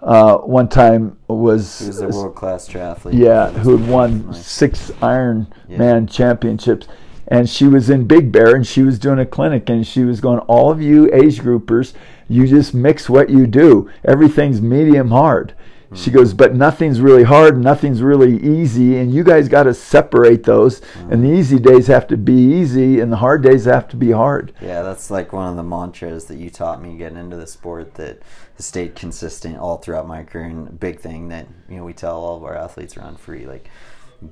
Uh, 0.04 0.36
one 0.38 0.68
time 0.68 1.16
was 1.28 1.78
He 1.78 1.86
was 1.86 2.00
a 2.02 2.08
world 2.08 2.34
class 2.34 2.68
triathlete. 2.68 3.14
yeah, 3.14 3.48
who 3.50 3.76
had 3.76 3.88
won 3.88 4.26
Nice. 4.26 4.46
six 4.46 4.90
Ironman 5.00 5.46
Yeah. 5.68 6.00
championships. 6.06 6.86
And 7.26 7.48
she 7.48 7.66
was 7.66 7.88
in 7.88 8.04
Big 8.06 8.30
Bear 8.30 8.54
and 8.54 8.66
she 8.66 8.82
was 8.82 8.98
doing 8.98 9.18
a 9.18 9.24
clinic 9.24 9.70
and 9.70 9.86
she 9.86 10.04
was 10.04 10.20
going, 10.20 10.40
All 10.40 10.70
of 10.70 10.82
you 10.82 11.08
age 11.10 11.40
groupers, 11.40 11.94
you 12.28 12.46
just 12.46 12.74
mix 12.74 13.08
what 13.08 13.30
you 13.30 13.46
do. 13.46 13.88
Everything's 14.04 14.60
medium 14.60 15.10
hard. 15.10 15.54
She 15.94 16.10
goes, 16.10 16.34
But 16.34 16.54
nothing's 16.54 17.00
really 17.00 17.22
hard, 17.22 17.56
nothing's 17.58 18.02
really 18.02 18.36
easy, 18.42 18.98
and 18.98 19.12
you 19.12 19.22
guys 19.22 19.48
got 19.48 19.64
to 19.64 19.74
separate 19.74 20.42
those. 20.42 20.82
And 21.10 21.24
the 21.24 21.30
easy 21.30 21.58
days 21.58 21.86
have 21.86 22.06
to 22.08 22.16
be 22.16 22.32
easy, 22.32 23.00
and 23.00 23.12
the 23.12 23.16
hard 23.16 23.42
days 23.42 23.64
have 23.66 23.88
to 23.88 23.96
be 23.96 24.10
hard. 24.10 24.52
Yeah, 24.60 24.82
that's 24.82 25.10
like 25.10 25.32
one 25.32 25.48
of 25.48 25.56
the 25.56 25.62
mantras 25.62 26.24
that 26.26 26.38
you 26.38 26.50
taught 26.50 26.82
me 26.82 26.96
getting 26.96 27.18
into 27.18 27.36
the 27.36 27.46
sport 27.46 27.94
that 27.94 28.20
has 28.56 28.66
stayed 28.66 28.96
consistent 28.96 29.58
all 29.58 29.78
throughout 29.78 30.06
my 30.08 30.24
career. 30.24 30.46
And 30.46 30.68
a 30.68 30.72
big 30.72 31.00
thing 31.00 31.28
that 31.28 31.46
you 31.68 31.76
know 31.76 31.84
we 31.84 31.92
tell 31.92 32.16
all 32.16 32.36
of 32.36 32.44
our 32.44 32.56
athletes 32.56 32.96
around 32.96 33.20
free, 33.20 33.46
like 33.46 33.68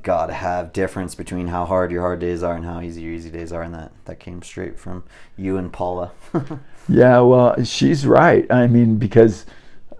gotta 0.02 0.32
have 0.32 0.72
difference 0.72 1.14
between 1.14 1.48
how 1.48 1.66
hard 1.66 1.90
your 1.90 2.00
hard 2.00 2.18
days 2.20 2.42
are 2.42 2.56
and 2.56 2.64
how 2.64 2.80
easy 2.80 3.02
your 3.02 3.12
easy 3.12 3.30
days 3.30 3.52
are, 3.52 3.62
and 3.62 3.74
that 3.74 3.92
that 4.06 4.18
came 4.18 4.42
straight 4.42 4.78
from 4.78 5.04
you 5.36 5.56
and 5.56 5.72
Paula. 5.72 6.12
Yeah, 6.88 7.20
well, 7.20 7.62
she's 7.62 8.04
right. 8.06 8.44
I 8.50 8.66
mean, 8.66 8.96
because 8.96 9.46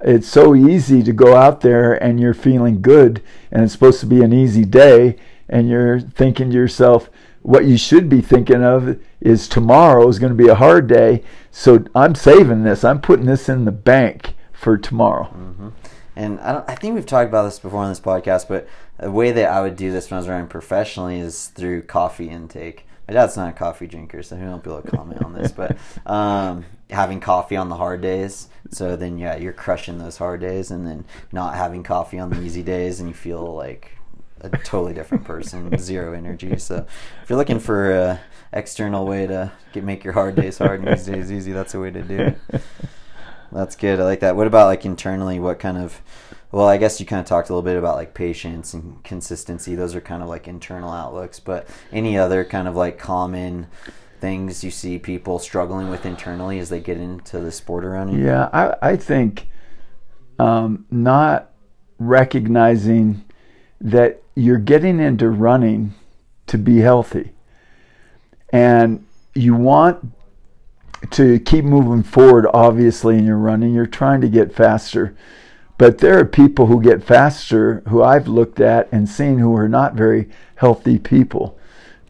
it's 0.04 0.28
so 0.28 0.54
easy 0.54 1.02
to 1.02 1.12
go 1.12 1.36
out 1.36 1.60
there 1.60 1.94
and 2.02 2.20
you're 2.20 2.34
feeling 2.34 2.82
good 2.82 3.22
and 3.50 3.62
it's 3.62 3.72
supposed 3.72 4.00
to 4.00 4.06
be 4.06 4.22
an 4.22 4.32
easy 4.32 4.64
day 4.64 5.16
and 5.48 5.68
you're 5.68 6.00
thinking 6.00 6.50
to 6.50 6.56
yourself, 6.56 7.10
what 7.42 7.64
you 7.64 7.76
should 7.76 8.08
be 8.08 8.20
thinking 8.20 8.62
of 8.62 9.00
is 9.20 9.48
tomorrow 9.48 10.08
is 10.08 10.18
going 10.18 10.36
to 10.36 10.42
be 10.42 10.48
a 10.48 10.54
hard 10.54 10.86
day. 10.86 11.22
So 11.50 11.84
I'm 11.94 12.14
saving 12.14 12.62
this. 12.62 12.84
I'm 12.84 13.00
putting 13.00 13.26
this 13.26 13.48
in 13.48 13.64
the 13.64 13.72
bank 13.72 14.34
for 14.52 14.78
tomorrow. 14.78 15.72
And 16.14 16.40
I, 16.40 16.52
don't, 16.52 16.70
I 16.70 16.74
think 16.74 16.94
we've 16.94 17.06
talked 17.06 17.28
about 17.28 17.44
this 17.44 17.58
before 17.58 17.82
on 17.82 17.88
this 17.88 18.00
podcast, 18.00 18.46
but 18.48 18.68
the 18.98 19.10
way 19.10 19.32
that 19.32 19.50
I 19.50 19.60
would 19.60 19.76
do 19.76 19.90
this 19.90 20.10
when 20.10 20.16
I 20.16 20.20
was 20.20 20.28
running 20.28 20.46
professionally 20.46 21.18
is 21.18 21.48
through 21.48 21.82
coffee 21.82 22.28
intake. 22.28 22.86
My 23.08 23.14
dad's 23.14 23.36
not 23.36 23.48
a 23.48 23.52
coffee 23.52 23.86
drinker, 23.86 24.22
so 24.22 24.36
he 24.36 24.44
won't 24.44 24.62
be 24.62 24.70
able 24.70 24.82
to 24.82 24.96
comment 24.96 25.22
on 25.24 25.32
this. 25.32 25.50
But 25.50 25.76
um, 26.06 26.64
having 26.92 27.20
coffee 27.20 27.56
on 27.56 27.68
the 27.68 27.76
hard 27.76 28.00
days, 28.00 28.48
so 28.70 28.96
then 28.96 29.18
yeah, 29.18 29.36
you're 29.36 29.52
crushing 29.52 29.98
those 29.98 30.18
hard 30.18 30.40
days, 30.40 30.70
and 30.70 30.86
then 30.86 31.04
not 31.32 31.54
having 31.54 31.82
coffee 31.82 32.18
on 32.18 32.30
the 32.30 32.40
easy 32.42 32.62
days, 32.62 33.00
and 33.00 33.08
you 33.08 33.14
feel 33.14 33.54
like 33.54 33.92
a 34.40 34.50
totally 34.50 34.92
different 34.92 35.24
person, 35.24 35.76
zero 35.78 36.12
energy. 36.12 36.58
So 36.58 36.86
if 37.22 37.30
you're 37.30 37.38
looking 37.38 37.60
for 37.60 37.92
a 37.92 38.20
external 38.52 39.06
way 39.06 39.26
to 39.26 39.52
get 39.72 39.84
make 39.84 40.04
your 40.04 40.12
hard 40.12 40.34
days 40.34 40.58
hard 40.58 40.80
and 40.80 40.98
easy 40.98 41.12
days 41.12 41.32
easy, 41.32 41.52
that's 41.52 41.74
a 41.74 41.80
way 41.80 41.90
to 41.90 42.02
do 42.02 42.18
it. 42.18 42.38
That's 43.52 43.76
good. 43.76 44.00
I 44.00 44.04
like 44.04 44.20
that. 44.20 44.34
What 44.34 44.46
about 44.46 44.66
like 44.66 44.86
internally? 44.86 45.38
What 45.38 45.58
kind 45.58 45.76
of? 45.76 46.00
Well, 46.50 46.68
I 46.68 46.78
guess 46.78 47.00
you 47.00 47.06
kind 47.06 47.20
of 47.20 47.26
talked 47.26 47.50
a 47.50 47.52
little 47.52 47.62
bit 47.62 47.76
about 47.76 47.96
like 47.96 48.14
patience 48.14 48.74
and 48.74 49.02
consistency. 49.04 49.74
Those 49.74 49.94
are 49.94 50.00
kind 50.00 50.22
of 50.22 50.28
like 50.28 50.48
internal 50.48 50.90
outlooks. 50.90 51.38
But 51.38 51.68
any 51.92 52.16
other 52.16 52.44
kind 52.44 52.66
of 52.66 52.76
like 52.76 52.98
common 52.98 53.66
things 54.22 54.62
you 54.62 54.70
see 54.70 55.00
people 55.00 55.40
struggling 55.40 55.90
with 55.90 56.06
internally 56.06 56.60
as 56.60 56.68
they 56.68 56.78
get 56.78 56.96
into 56.96 57.40
the 57.40 57.50
sport 57.50 57.84
of 57.84 57.90
running? 57.90 58.24
Yeah, 58.24 58.48
I, 58.52 58.90
I 58.90 58.96
think 58.96 59.48
um, 60.38 60.86
not 60.92 61.50
recognizing 61.98 63.24
that 63.80 64.22
you're 64.36 64.58
getting 64.58 65.00
into 65.00 65.28
running 65.28 65.94
to 66.46 66.56
be 66.56 66.78
healthy. 66.78 67.32
And 68.50 69.04
you 69.34 69.56
want 69.56 70.12
to 71.10 71.40
keep 71.40 71.64
moving 71.64 72.04
forward, 72.04 72.46
obviously, 72.54 73.18
in 73.18 73.26
your 73.26 73.38
running. 73.38 73.74
You're 73.74 73.86
trying 73.86 74.20
to 74.20 74.28
get 74.28 74.54
faster. 74.54 75.16
But 75.78 75.98
there 75.98 76.16
are 76.20 76.24
people 76.24 76.66
who 76.66 76.80
get 76.80 77.02
faster 77.02 77.82
who 77.88 78.04
I've 78.04 78.28
looked 78.28 78.60
at 78.60 78.88
and 78.92 79.08
seen 79.08 79.38
who 79.38 79.56
are 79.56 79.68
not 79.68 79.94
very 79.94 80.30
healthy 80.54 81.00
people. 81.00 81.58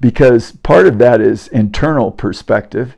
Because 0.03 0.51
part 0.51 0.89
of 0.89 0.99
that 0.99 1.21
is 1.21 1.47
internal 1.49 2.11
perspective. 2.11 2.97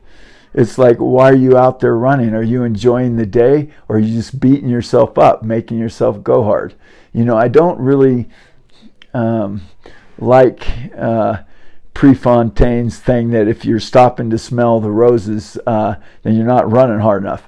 It's 0.55 0.79
like, 0.79 0.97
why 0.97 1.29
are 1.29 1.35
you 1.35 1.55
out 1.55 1.79
there 1.79 1.95
running? 1.95 2.33
Are 2.33 2.41
you 2.41 2.63
enjoying 2.63 3.15
the 3.15 3.27
day 3.27 3.69
or 3.87 3.97
are 3.97 3.99
you 3.99 4.15
just 4.15 4.39
beating 4.39 4.69
yourself 4.69 5.17
up, 5.19 5.43
making 5.43 5.77
yourself 5.77 6.23
go 6.23 6.43
hard? 6.43 6.73
You 7.13 7.23
know, 7.23 7.37
I 7.37 7.47
don't 7.47 7.79
really 7.79 8.27
um, 9.13 9.61
like 10.17 10.67
uh, 10.97 11.43
Prefontaine's 11.93 12.97
thing 12.97 13.29
that 13.29 13.47
if 13.47 13.65
you're 13.65 13.79
stopping 13.79 14.31
to 14.31 14.39
smell 14.39 14.79
the 14.79 14.89
roses, 14.89 15.59
uh, 15.67 15.95
then 16.23 16.35
you're 16.35 16.47
not 16.47 16.71
running 16.71 17.01
hard 17.01 17.21
enough. 17.21 17.47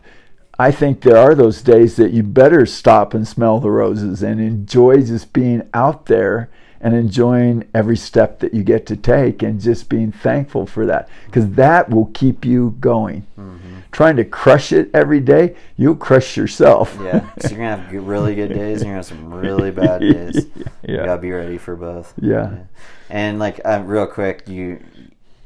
I 0.60 0.70
think 0.72 1.02
there 1.02 1.18
are 1.18 1.34
those 1.34 1.64
days 1.64 1.96
that 1.96 2.12
you 2.12 2.22
better 2.22 2.68
stop 2.68 3.16
and 3.16 3.28
smell 3.28 3.60
the 3.60 3.72
roses 3.72 4.22
and 4.22 4.40
enjoy 4.40 5.02
just 5.02 5.34
being 5.34 5.68
out 5.74 6.06
there 6.06 6.52
and 6.82 6.96
enjoying 6.96 7.68
every 7.74 7.98
step 7.98 8.40
that 8.40 8.54
you 8.54 8.64
get 8.64 8.86
to 8.88 8.96
take 8.96 9.42
and 9.42 9.60
just 9.60 9.90
being 9.90 10.12
thankful 10.12 10.66
for 10.66 10.86
that 10.86 11.10
because 11.26 11.50
that 11.52 11.90
will 11.90 12.08
keep 12.14 12.46
you 12.46 12.76
going. 12.80 13.26
Mm-hmm. 13.38 13.78
Trying 13.92 14.18
to 14.18 14.26
crush 14.26 14.72
it 14.72 14.90
every 14.94 15.20
day, 15.20 15.56
you'll 15.76 15.96
crush 15.96 16.38
yourself. 16.38 16.98
yeah, 17.02 17.28
so 17.40 17.50
you're 17.50 17.60
gonna 17.60 17.78
have 17.78 17.94
really 18.08 18.36
good 18.36 18.50
days 18.50 18.82
and 18.82 18.90
you're 18.90 18.96
gonna 18.96 18.96
have 18.96 19.06
some 19.06 19.34
really 19.34 19.72
bad 19.72 20.02
days. 20.02 20.46
yeah, 20.56 20.64
you 20.88 20.98
gotta 20.98 21.22
be 21.22 21.32
ready 21.32 21.58
for 21.58 21.76
both. 21.76 22.14
Yeah, 22.22 22.52
yeah. 22.52 22.58
and 23.10 23.40
like 23.40 23.60
uh, 23.66 23.82
real 23.86 24.06
quick, 24.06 24.48
you 24.48 24.84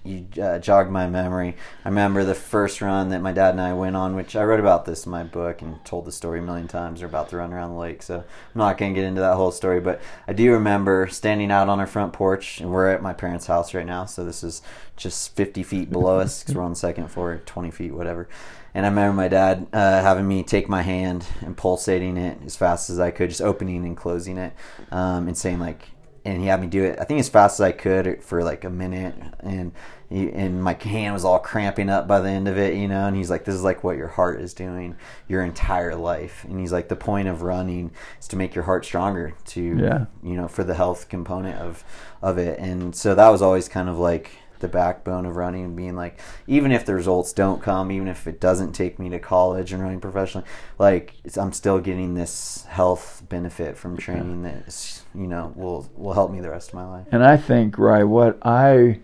you 0.04 0.26
uh, 0.42 0.58
jogged 0.58 0.90
my 0.90 1.08
memory. 1.08 1.56
I 1.86 1.90
remember 1.90 2.24
the 2.24 2.34
first 2.36 2.82
run 2.82 3.10
that 3.10 3.22
my 3.22 3.32
dad 3.32 3.52
and 3.52 3.62
I 3.62 3.74
went 3.74 3.96
on, 3.96 4.16
which 4.16 4.36
I 4.36 4.44
wrote 4.44 4.60
about 4.60 4.86
this 4.86 5.06
in 5.06 5.12
my 5.12 5.24
book 5.24 5.62
and 5.62 5.84
told 5.86 6.06
the 6.06 6.12
story 6.12 6.40
a 6.40 6.42
million 6.42 6.68
times. 6.68 7.02
Or 7.02 7.06
about 7.06 7.30
the 7.30 7.38
run 7.38 7.54
around 7.54 7.72
the 7.72 7.78
lake, 7.78 8.02
so 8.02 8.18
I'm 8.18 8.26
not 8.56 8.78
going 8.78 8.94
to 8.94 9.00
get 9.00 9.08
into 9.08 9.22
that 9.22 9.36
whole 9.36 9.52
story. 9.52 9.80
But 9.80 10.02
I 10.28 10.34
do 10.34 10.52
remember 10.52 11.08
standing 11.08 11.52
out 11.52 11.70
on 11.70 11.80
our 11.80 11.88
front 11.88 12.14
porch, 12.14 12.60
and 12.60 12.72
we're 12.72 12.90
at 12.90 13.02
my 13.02 13.14
parents' 13.14 13.48
house 13.48 13.74
right 13.74 13.86
now. 13.86 14.06
So 14.06 14.26
this 14.26 14.44
is 14.44 14.62
just 14.98 15.36
50 15.36 15.64
feet 15.64 15.92
below 15.92 16.20
us 16.20 16.42
because 16.42 16.56
we're 16.56 16.64
on 16.64 16.72
the 16.72 16.76
second 16.76 17.10
floor, 17.10 17.42
20 17.46 17.72
feet, 17.72 17.94
whatever. 17.94 18.28
And 18.74 18.86
I 18.86 18.90
remember 18.90 19.14
my 19.14 19.28
dad 19.28 19.68
uh, 19.74 20.02
having 20.02 20.28
me 20.28 20.44
take 20.44 20.70
my 20.70 20.82
hand 20.82 21.26
and 21.42 21.58
pulsating 21.58 22.18
it 22.18 22.40
as 22.46 22.56
fast 22.56 22.90
as 22.90 23.00
I 23.00 23.12
could, 23.12 23.30
just 23.30 23.42
opening 23.42 23.86
and 23.86 23.98
closing 23.98 24.38
it, 24.38 24.54
um, 24.92 25.28
and 25.28 25.38
saying 25.38 25.60
like, 25.60 25.90
and 26.24 26.40
he 26.40 26.48
had 26.48 26.62
me 26.62 26.68
do 26.68 26.84
it. 26.84 27.00
I 27.00 27.04
think 27.04 27.20
as 27.20 27.30
fast 27.30 27.60
as 27.60 27.62
I 27.62 27.72
could 27.72 28.24
for 28.24 28.44
like 28.44 28.64
a 28.64 28.70
minute, 28.70 29.16
and 29.40 29.72
he, 30.10 30.32
and 30.32 30.64
my 30.64 30.74
hand 30.74 31.14
was 31.14 31.26
all 31.26 31.40
cramping 31.40 31.90
up 31.90 32.08
by 32.08 32.20
the 32.20 32.30
end 32.30 32.48
of 32.48 32.58
it, 32.58 32.76
you 32.76 32.88
know. 32.88 33.08
And 33.08 33.16
he's 33.16 33.30
like, 33.30 33.46
"This 33.46 33.56
is 33.56 33.64
like 33.64 33.84
what 33.84 33.98
your 33.98 34.10
heart 34.10 34.42
is 34.42 34.54
doing 34.54 34.96
your 35.28 35.44
entire 35.44 35.96
life." 35.96 36.44
And 36.44 36.60
he's 36.60 36.72
like, 36.72 36.90
"The 36.90 36.96
point 36.96 37.28
of 37.28 37.42
running 37.42 37.92
is 38.20 38.28
to 38.30 38.36
make 38.36 38.54
your 38.54 38.66
heart 38.66 38.86
stronger, 38.86 39.34
to 39.48 39.62
yeah. 39.62 40.06
you 40.22 40.36
know, 40.36 40.48
for 40.48 40.64
the 40.64 40.76
health 40.76 41.10
component 41.10 41.58
of 41.60 41.84
of 42.22 42.38
it." 42.38 42.60
And 42.60 42.96
so 42.96 43.16
that 43.16 43.30
was 43.30 43.42
always 43.42 43.68
kind 43.68 43.90
of 43.90 43.98
like 43.98 44.32
the 44.62 44.68
backbone 44.68 45.26
of 45.26 45.36
running 45.36 45.66
and 45.66 45.76
being 45.76 45.96
like 45.96 46.20
even 46.48 46.72
if 46.72 46.86
the 46.86 46.94
results 46.94 47.34
don't 47.34 47.62
come 47.62 47.92
even 47.92 48.08
if 48.08 48.28
it 48.28 48.40
doesn't 48.40 48.74
take 48.74 48.98
me 49.00 49.10
to 49.10 49.20
college 49.20 49.74
and 49.74 49.82
running 49.82 50.00
professionally 50.00 50.48
like 50.80 51.14
i'm 51.38 51.52
still 51.52 51.80
getting 51.80 52.14
this 52.14 52.66
health 52.70 53.24
benefit 53.30 53.78
from 53.78 53.98
training 53.98 54.44
that 54.44 55.02
you 55.14 55.28
know 55.28 55.52
will 55.56 55.90
will 55.96 56.14
help 56.14 56.32
me 56.32 56.40
the 56.40 56.50
rest 56.50 56.70
of 56.70 56.76
my 56.76 56.86
life. 56.86 57.08
And 57.12 57.24
i 57.24 57.38
think 57.38 57.78
right 57.78 58.04
what 58.04 58.38
i 58.44 59.00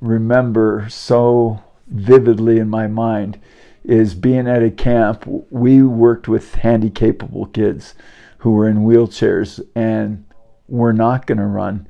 remember 0.00 0.86
so 0.88 1.62
vividly 1.86 2.58
in 2.58 2.68
my 2.68 2.86
mind 2.86 3.40
is 3.84 4.14
being 4.14 4.46
at 4.48 4.62
a 4.62 4.70
camp 4.70 5.24
we 5.50 5.82
worked 5.82 6.28
with 6.28 6.56
handy 6.56 6.90
capable 6.90 7.46
kids 7.46 7.94
who 8.40 8.52
were 8.52 8.68
in 8.68 8.78
wheelchairs 8.78 9.60
and 9.74 10.24
were 10.70 10.92
not 10.92 11.26
going 11.26 11.38
to 11.38 11.44
run. 11.46 11.86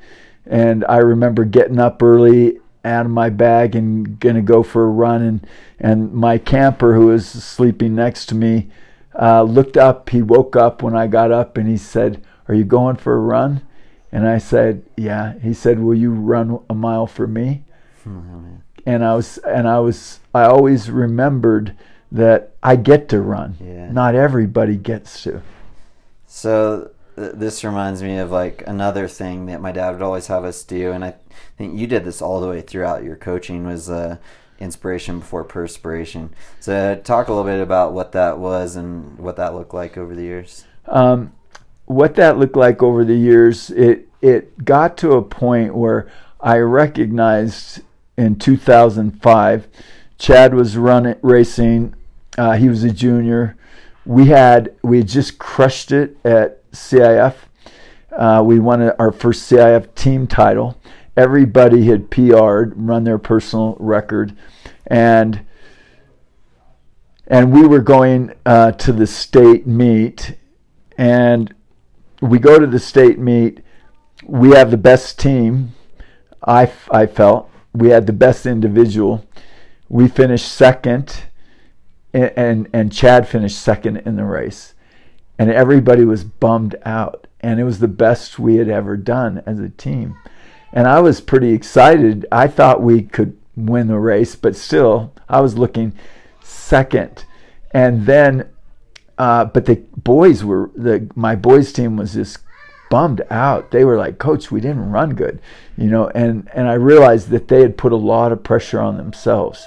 And 0.47 0.85
I 0.89 0.97
remember 0.97 1.45
getting 1.45 1.79
up 1.79 2.03
early 2.03 2.59
out 2.85 3.07
of 3.07 3.13
my 3.13 3.29
bag 3.31 3.75
and 3.75 4.19
gonna 4.21 4.43
go 4.43 4.63
for 4.63 4.85
a 4.85 4.91
run. 4.91 5.23
And 5.23 5.47
and 5.79 6.13
my 6.13 6.39
camper 6.39 6.95
who 6.95 7.07
was 7.07 7.27
sleeping 7.27 7.95
next 7.95 8.27
to 8.27 8.35
me 8.35 8.69
uh, 9.21 9.43
looked 9.43 9.77
up. 9.77 10.11
He 10.11 10.23
woke 10.23 10.57
up 10.57 10.83
when 10.83 10.97
I 10.97 11.07
got 11.07 11.31
up 11.31 11.57
and 11.57 11.69
he 11.69 11.77
said 11.77 12.23
are 12.49 12.55
you 12.55 12.65
going 12.65 12.97
for 12.97 13.15
a 13.15 13.21
run? 13.21 13.63
And 14.13 14.27
I 14.27 14.39
said 14.39 14.85
yeah. 14.97 15.39
He 15.39 15.55
said 15.55 15.81
will 15.81 15.95
you 15.95 16.13
run 16.13 16.61
a 16.69 16.75
mile 16.75 17.07
for 17.07 17.27
me? 17.27 17.65
Oh, 18.07 18.45
and 18.87 19.05
I 19.05 19.15
was 19.15 19.39
and 19.39 19.69
I 19.69 19.79
was 19.81 20.21
I 20.35 20.45
always 20.45 20.91
remembered 20.91 21.77
that 22.13 22.53
I 22.63 22.77
get 22.77 23.09
to 23.11 23.21
run. 23.21 23.57
Yeah. 23.61 23.91
not 23.93 24.15
everybody 24.15 24.77
gets 24.77 25.23
to. 25.25 25.43
So 26.27 26.91
this 27.21 27.65
reminds 27.65 28.03
me 28.03 28.19
of 28.19 28.31
like 28.31 28.63
another 28.67 29.09
thing 29.09 29.47
that 29.47 29.61
my 29.61 29.73
dad 29.73 29.93
would 29.93 30.03
always 30.03 30.27
have 30.29 30.45
us 30.45 30.63
do, 30.65 30.93
and 30.93 31.05
I 31.05 31.15
think 31.57 31.79
you 31.79 31.87
did 31.87 32.05
this 32.05 32.23
all 32.23 32.41
the 32.41 32.49
way 32.49 32.61
throughout 32.61 33.05
your 33.05 33.17
coaching 33.17 33.67
was 33.67 33.91
uh, 33.91 34.17
inspiration 34.59 35.21
before 35.21 35.45
perspiration. 35.45 36.35
So 36.61 37.01
talk 37.03 37.29
a 37.29 37.33
little 37.33 37.51
bit 37.51 37.61
about 37.61 37.93
what 37.93 38.13
that 38.13 38.39
was 38.39 38.77
and 38.77 39.19
what 39.19 39.37
that 39.37 39.55
looked 39.55 39.75
like 39.75 39.97
over 39.97 40.15
the 40.15 40.23
years. 40.23 40.65
Um, 40.87 41.33
what 41.87 42.15
that 42.17 42.39
looked 42.39 42.57
like 42.57 42.83
over 42.83 43.05
the 43.05 43.17
years, 43.17 43.71
it 43.71 44.09
it 44.23 44.65
got 44.65 44.97
to 44.99 45.13
a 45.13 45.23
point 45.23 45.75
where 45.75 46.11
I 46.41 46.59
recognized 46.59 47.83
in 48.17 48.37
2005, 48.37 49.69
Chad 50.19 50.55
was 50.55 50.77
running 50.77 51.17
racing. 51.23 51.95
Uh, 52.37 52.53
he 52.53 52.69
was 52.69 52.85
a 52.85 52.91
junior. 52.91 53.57
We 54.07 54.27
had 54.27 54.75
we 54.83 54.99
had 54.99 55.09
just 55.09 55.39
crushed 55.39 55.93
it 55.93 56.17
at 56.25 56.71
CIF. 56.73 57.35
Uh, 58.11 58.43
we 58.45 58.59
won 58.59 58.83
our 58.83 59.13
first 59.13 59.51
CIF 59.51 59.95
team 59.95 60.27
title. 60.27 60.77
Everybody 61.17 61.85
had 61.85 62.11
PR'd, 62.11 62.73
run 62.77 63.05
their 63.05 63.19
personal 63.19 63.77
record, 63.79 64.37
and 64.87 65.45
and 67.27 67.53
we 67.53 67.67
were 67.67 67.81
going 67.81 68.33
uh, 68.45 68.73
to 68.73 68.93
the 68.93 69.07
state 69.07 69.67
meet, 69.67 70.35
and 70.99 71.55
we 72.21 72.39
go 72.39 72.59
to 72.59 72.67
the 72.67 72.81
state 72.81 73.19
meet. 73.19 73.61
We 74.25 74.51
have 74.51 74.71
the 74.71 74.77
best 74.77 75.19
team. 75.19 75.73
I, 76.47 76.73
I 76.91 77.07
felt 77.07 77.51
we 77.73 77.91
had 77.91 78.07
the 78.07 78.13
best 78.13 78.47
individual. 78.47 79.25
We 79.89 80.09
finished 80.09 80.51
second, 80.51 81.25
and, 82.13 82.69
and, 82.73 82.93
Chad 82.93 83.29
finished 83.29 83.59
second 83.59 83.99
in 83.99 84.17
the 84.17 84.25
race 84.25 84.75
and 85.41 85.51
everybody 85.51 86.05
was 86.05 86.23
bummed 86.23 86.77
out. 86.85 87.27
And 87.41 87.59
it 87.59 87.65
was 87.65 87.79
the 87.79 87.89
best 87.89 88.39
we 88.39 88.57
had 88.57 88.69
ever 88.69 88.97
done 88.97 89.43
as 89.47 89.59
a 89.59 89.71
team. 89.71 90.19
And 90.71 90.87
I 90.87 91.01
was 91.01 91.23
pretty 91.23 91.53
excited. 91.55 92.27
I 92.31 92.47
thought 92.47 92.83
we 92.83 93.03
could 93.03 93.39
win 93.57 93.87
the 93.87 93.99
race, 93.99 94.37
but 94.37 94.55
still, 94.55 95.15
I 95.31 95.41
was 95.41 95.57
looking 95.57 95.95
second. 96.43 97.25
And 97.71 98.05
then, 98.05 98.51
uh, 99.17 99.47
but 99.47 99.65
the 99.65 99.77
boys 99.97 100.45
were 100.45 100.71
the 100.75 101.11
my 101.15 101.37
boys 101.37 101.73
team 101.73 101.97
was 101.97 102.13
just 102.13 102.39
bummed 102.91 103.23
out. 103.31 103.71
They 103.71 103.85
were 103.85 103.97
like, 103.97 104.19
"Coach, 104.19 104.51
we 104.51 104.61
didn't 104.61 104.91
run 104.91 105.15
good," 105.15 105.41
you 105.77 105.89
know. 105.89 106.09
And 106.09 106.49
and 106.53 106.69
I 106.69 106.75
realized 106.75 107.29
that 107.31 107.49
they 107.49 107.63
had 107.63 107.77
put 107.77 107.93
a 107.93 107.97
lot 107.97 108.33
of 108.33 108.43
pressure 108.43 108.81
on 108.81 108.97
themselves, 108.97 109.67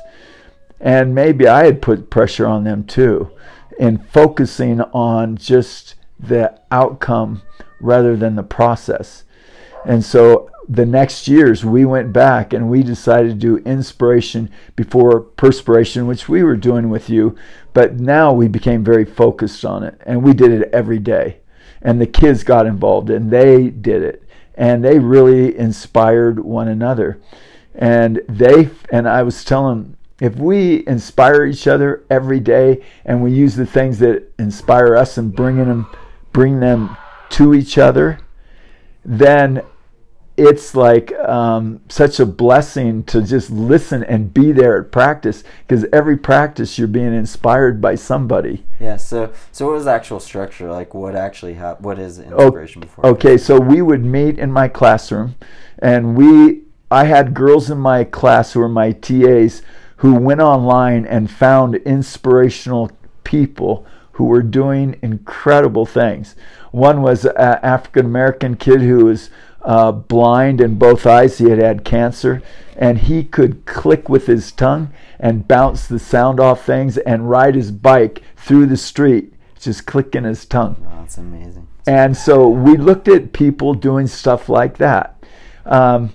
and 0.84 1.15
maybe 1.15 1.48
I 1.48 1.63
had 1.63 1.82
put 1.82 2.10
pressure 2.10 2.46
on 2.46 2.65
them 2.65 2.84
too 2.84 3.32
in 3.80 3.98
focusing 3.98 4.82
on 4.82 5.38
just 5.38 5.96
the 6.19 6.60
outcome 6.69 7.41
rather 7.80 8.15
than 8.17 8.36
the 8.36 8.43
process. 8.43 9.24
And 9.86 10.04
so 10.04 10.52
the 10.67 10.86
next 10.86 11.28
years 11.28 11.63
we 11.63 11.86
went 11.86 12.12
back 12.12 12.52
and 12.54 12.69
we 12.69 12.84
decided 12.84 13.30
to 13.30 13.36
do 13.36 13.58
inspiration 13.63 14.52
before 14.75 15.21
perspiration, 15.21 16.06
which 16.06 16.27
we 16.27 16.44
were 16.44 16.58
doing 16.58 16.90
with 16.90 17.10
you, 17.10 17.36
but 17.73 18.00
now 18.00 18.34
we 18.34 18.50
became 18.50 18.84
very 18.84 19.06
focused 19.06 19.63
on 19.63 19.84
it 19.84 20.00
and 20.06 20.21
we 20.21 20.34
did 20.34 20.52
it 20.52 20.69
every 20.73 21.00
day. 21.00 21.38
And 21.81 22.00
the 22.00 22.08
kids 22.08 22.44
got 22.44 22.65
involved 22.65 23.10
and 23.10 23.31
they 23.31 23.69
did 23.69 24.04
it 24.04 24.23
and 24.56 24.84
they 24.84 25.00
really 25.00 25.58
inspired 25.58 26.42
one 26.42 26.67
another. 26.67 27.21
And 27.73 28.21
they 28.27 28.69
and 28.92 29.08
I 29.08 29.23
was 29.23 29.46
telling 29.46 29.96
if 30.22 30.36
we 30.36 30.86
inspire 30.88 31.46
each 31.46 31.68
other 31.68 32.04
every 32.10 32.40
day 32.40 32.84
and 33.06 33.22
we 33.22 33.32
use 33.32 33.56
the 33.56 33.66
things 33.66 34.00
that 34.00 34.32
inspire 34.38 34.96
us 34.96 35.18
and 35.18 35.36
bringing 35.36 35.66
them 35.66 35.88
bring 36.32 36.60
them 36.60 36.96
to 37.30 37.54
each 37.54 37.78
other 37.78 38.20
then 39.06 39.62
it's 40.36 40.74
like 40.74 41.14
um, 41.20 41.82
such 41.90 42.20
a 42.20 42.26
blessing 42.26 43.04
to 43.04 43.22
just 43.22 43.52
listen 43.52 44.04
and 44.04 44.34
be 44.34 44.52
there 44.52 44.82
at 44.82 44.92
practice 44.92 45.44
because 45.68 45.86
every 45.94 46.18
practice 46.18 46.80
you're 46.80 46.88
being 46.88 47.14
inspired 47.14 47.80
by 47.80 47.96
somebody. 47.96 48.66
Yeah. 48.80 48.98
So, 48.98 49.32
so 49.52 49.68
what 49.68 49.76
was 49.76 49.86
the 49.86 49.92
actual 49.92 50.20
structure? 50.20 50.72
Like, 50.72 50.94
what 50.94 51.16
actually 51.16 51.54
happened? 51.54 51.86
What 51.86 52.00
is 52.00 52.18
inspiration 52.18 52.82
before? 52.82 53.06
Okay, 53.06 53.38
so 53.38 53.60
we 53.60 53.82
would 53.82 54.04
meet 54.04 54.40
in 54.40 54.52
my 54.52 54.68
classroom, 54.68 55.36
and 55.80 56.18
we 56.18 56.62
I 56.90 57.06
had 57.06 57.34
girls 57.34 57.70
in 57.70 57.78
my 57.78 58.04
class 58.04 58.54
who 58.54 58.60
were 58.60 58.70
my 58.70 58.92
TAs 58.92 59.62
who 60.04 60.13
went 60.13 60.41
online 60.41 61.06
and 61.06 61.31
found 61.31 61.75
inspirational 61.75 62.91
people 63.23 63.85
who 64.12 64.25
were 64.25 64.43
doing 64.43 64.99
incredible 65.01 65.85
things. 65.85 66.35
One 66.71 67.01
was 67.01 67.23
an 67.23 67.37
African 67.37 68.06
American 68.08 68.58
kid 68.58 68.81
who 68.81 69.06
was 69.06 69.29
uh, 69.62 69.93
blind 69.93 70.60
in 70.60 70.75
both 70.75 71.06
eyes. 71.06 71.37
He 71.37 71.49
had 71.49 71.60
had 71.60 71.85
cancer, 71.85 72.41
and 72.75 72.97
he 72.97 73.23
could 73.23 73.65
click 73.65 74.10
with 74.10 74.27
his 74.27 74.51
tongue 74.51 74.93
and 75.21 75.47
bounce 75.47 75.87
the 75.87 75.99
sound 75.99 76.37
off 76.37 76.65
things 76.65 76.97
and 76.97 77.29
ride 77.29 77.56
his 77.56 77.71
bike 77.71 78.23
through 78.35 78.65
the 78.65 78.75
street, 78.75 79.31
just 79.58 79.85
clicking 79.85 80.25
his 80.25 80.45
tongue. 80.45 80.85
Oh, 80.85 80.99
that's 80.99 81.17
amazing. 81.17 81.65
And 81.87 82.17
so 82.17 82.49
we 82.49 82.75
looked 82.75 83.08
at 83.08 83.31
people 83.31 83.73
doing 83.73 84.08
stuff 84.08 84.49
like 84.49 84.79
that. 84.79 85.23
Um, 85.65 86.12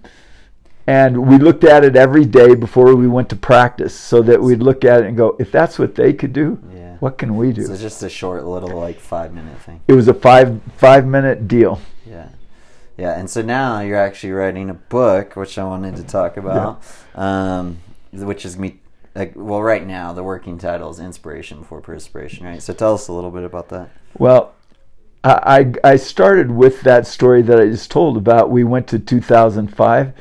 and 0.88 1.28
we 1.28 1.36
looked 1.36 1.64
at 1.64 1.84
it 1.84 1.96
every 1.96 2.24
day 2.24 2.54
before 2.54 2.96
we 2.96 3.06
went 3.06 3.28
to 3.28 3.36
practice 3.36 3.94
so 3.94 4.22
that 4.22 4.40
we'd 4.40 4.62
look 4.62 4.86
at 4.86 5.02
it 5.02 5.06
and 5.06 5.18
go, 5.18 5.36
if 5.38 5.52
that's 5.52 5.78
what 5.78 5.94
they 5.94 6.14
could 6.14 6.32
do, 6.32 6.58
Yeah. 6.74 6.96
what 7.00 7.18
can 7.18 7.36
we 7.36 7.52
do? 7.52 7.66
So 7.66 7.76
just 7.76 8.02
a 8.02 8.08
short 8.08 8.46
little 8.46 8.74
like 8.80 8.98
five 8.98 9.34
minute 9.34 9.58
thing. 9.60 9.80
it 9.86 9.92
was 9.92 10.08
a 10.08 10.14
five 10.14 10.60
five 10.78 11.04
minute 11.06 11.46
deal. 11.46 11.78
Yeah. 12.06 12.28
Yeah, 12.96 13.18
and 13.18 13.28
so 13.28 13.42
now 13.42 13.80
you're 13.80 13.98
actually 13.98 14.32
writing 14.32 14.70
a 14.70 14.74
book, 14.74 15.36
which 15.36 15.58
I 15.58 15.64
wanted 15.64 15.94
to 15.96 16.02
talk 16.04 16.36
about, 16.38 16.82
um, 17.14 17.78
which 18.12 18.44
is 18.46 18.58
me. 18.58 18.80
Like, 19.14 19.34
well, 19.36 19.62
right 19.62 19.86
now 19.86 20.12
the 20.14 20.22
working 20.24 20.56
title 20.58 20.90
is 20.90 20.98
"Inspiration 20.98 21.58
Before 21.60 21.80
Perspiration," 21.82 22.46
right? 22.46 22.62
So 22.62 22.72
tell 22.72 22.94
us 22.94 23.08
a 23.08 23.12
little 23.12 23.30
bit 23.30 23.44
about 23.44 23.68
that. 23.68 23.90
Well, 24.18 24.52
I, 25.22 25.72
I 25.84 25.92
I 25.92 25.96
started 25.96 26.50
with 26.50 26.80
that 26.82 27.06
story 27.06 27.42
that 27.42 27.60
I 27.60 27.66
just 27.66 27.90
told 27.90 28.16
about. 28.16 28.50
We 28.50 28.64
went 28.64 28.86
to 28.88 28.98
2005, 28.98 30.12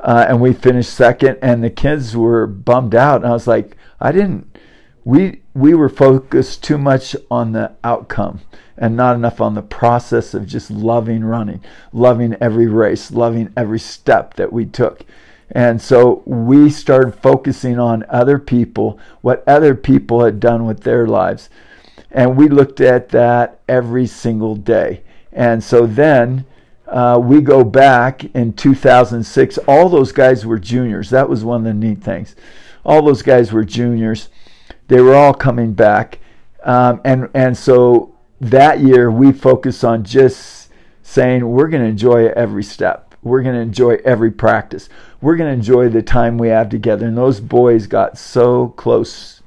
uh, 0.00 0.26
and 0.28 0.40
we 0.40 0.52
finished 0.52 0.92
second, 0.92 1.38
and 1.42 1.62
the 1.62 1.70
kids 1.70 2.16
were 2.16 2.46
bummed 2.46 2.94
out. 2.94 3.22
And 3.22 3.26
I 3.26 3.32
was 3.32 3.46
like, 3.46 3.76
I 4.00 4.12
didn't. 4.12 4.58
We 5.04 5.42
we 5.54 5.72
were 5.74 5.88
focused 5.88 6.62
too 6.62 6.78
much 6.78 7.16
on 7.30 7.52
the 7.52 7.72
outcome 7.82 8.40
and 8.76 8.96
not 8.96 9.14
enough 9.14 9.40
on 9.40 9.54
the 9.54 9.62
process 9.62 10.34
of 10.34 10.46
just 10.46 10.70
loving 10.70 11.24
running, 11.24 11.62
loving 11.92 12.36
every 12.40 12.66
race, 12.66 13.10
loving 13.10 13.52
every 13.56 13.78
step 13.78 14.34
that 14.34 14.52
we 14.52 14.66
took. 14.66 15.04
And 15.50 15.80
so 15.80 16.22
we 16.26 16.70
started 16.70 17.12
focusing 17.12 17.78
on 17.78 18.04
other 18.08 18.38
people, 18.38 18.98
what 19.22 19.44
other 19.46 19.74
people 19.74 20.24
had 20.24 20.40
done 20.40 20.66
with 20.66 20.80
their 20.80 21.06
lives. 21.06 21.48
And 22.10 22.36
we 22.36 22.48
looked 22.48 22.80
at 22.80 23.10
that 23.10 23.60
every 23.68 24.06
single 24.06 24.56
day. 24.56 25.02
And 25.32 25.62
so 25.62 25.86
then 25.86 26.44
uh, 26.86 27.18
we 27.22 27.40
go 27.40 27.64
back 27.64 28.24
in 28.34 28.52
2006. 28.52 29.58
All 29.66 29.88
those 29.88 30.12
guys 30.12 30.46
were 30.46 30.58
juniors. 30.58 31.10
That 31.10 31.28
was 31.28 31.44
one 31.44 31.58
of 31.60 31.64
the 31.64 31.74
neat 31.74 32.02
things. 32.02 32.36
All 32.84 33.02
those 33.02 33.22
guys 33.22 33.52
were 33.52 33.64
juniors. 33.64 34.28
They 34.88 35.00
were 35.00 35.14
all 35.14 35.34
coming 35.34 35.72
back. 35.72 36.20
Um, 36.62 37.00
and, 37.04 37.28
and 37.34 37.56
so 37.56 38.14
that 38.40 38.80
year 38.80 39.10
we 39.10 39.32
focused 39.32 39.84
on 39.84 40.04
just 40.04 40.70
saying 41.02 41.48
we're 41.48 41.68
going 41.68 41.82
to 41.82 41.88
enjoy 41.88 42.28
every 42.28 42.62
step. 42.62 43.14
We're 43.22 43.42
going 43.42 43.56
to 43.56 43.60
enjoy 43.60 43.98
every 44.04 44.30
practice. 44.30 44.88
We're 45.20 45.36
going 45.36 45.50
to 45.50 45.54
enjoy 45.54 45.88
the 45.88 46.02
time 46.02 46.38
we 46.38 46.48
have 46.48 46.68
together. 46.68 47.06
And 47.06 47.16
those 47.16 47.40
boys 47.40 47.86
got 47.86 48.18
so 48.18 48.68
close 48.68 49.42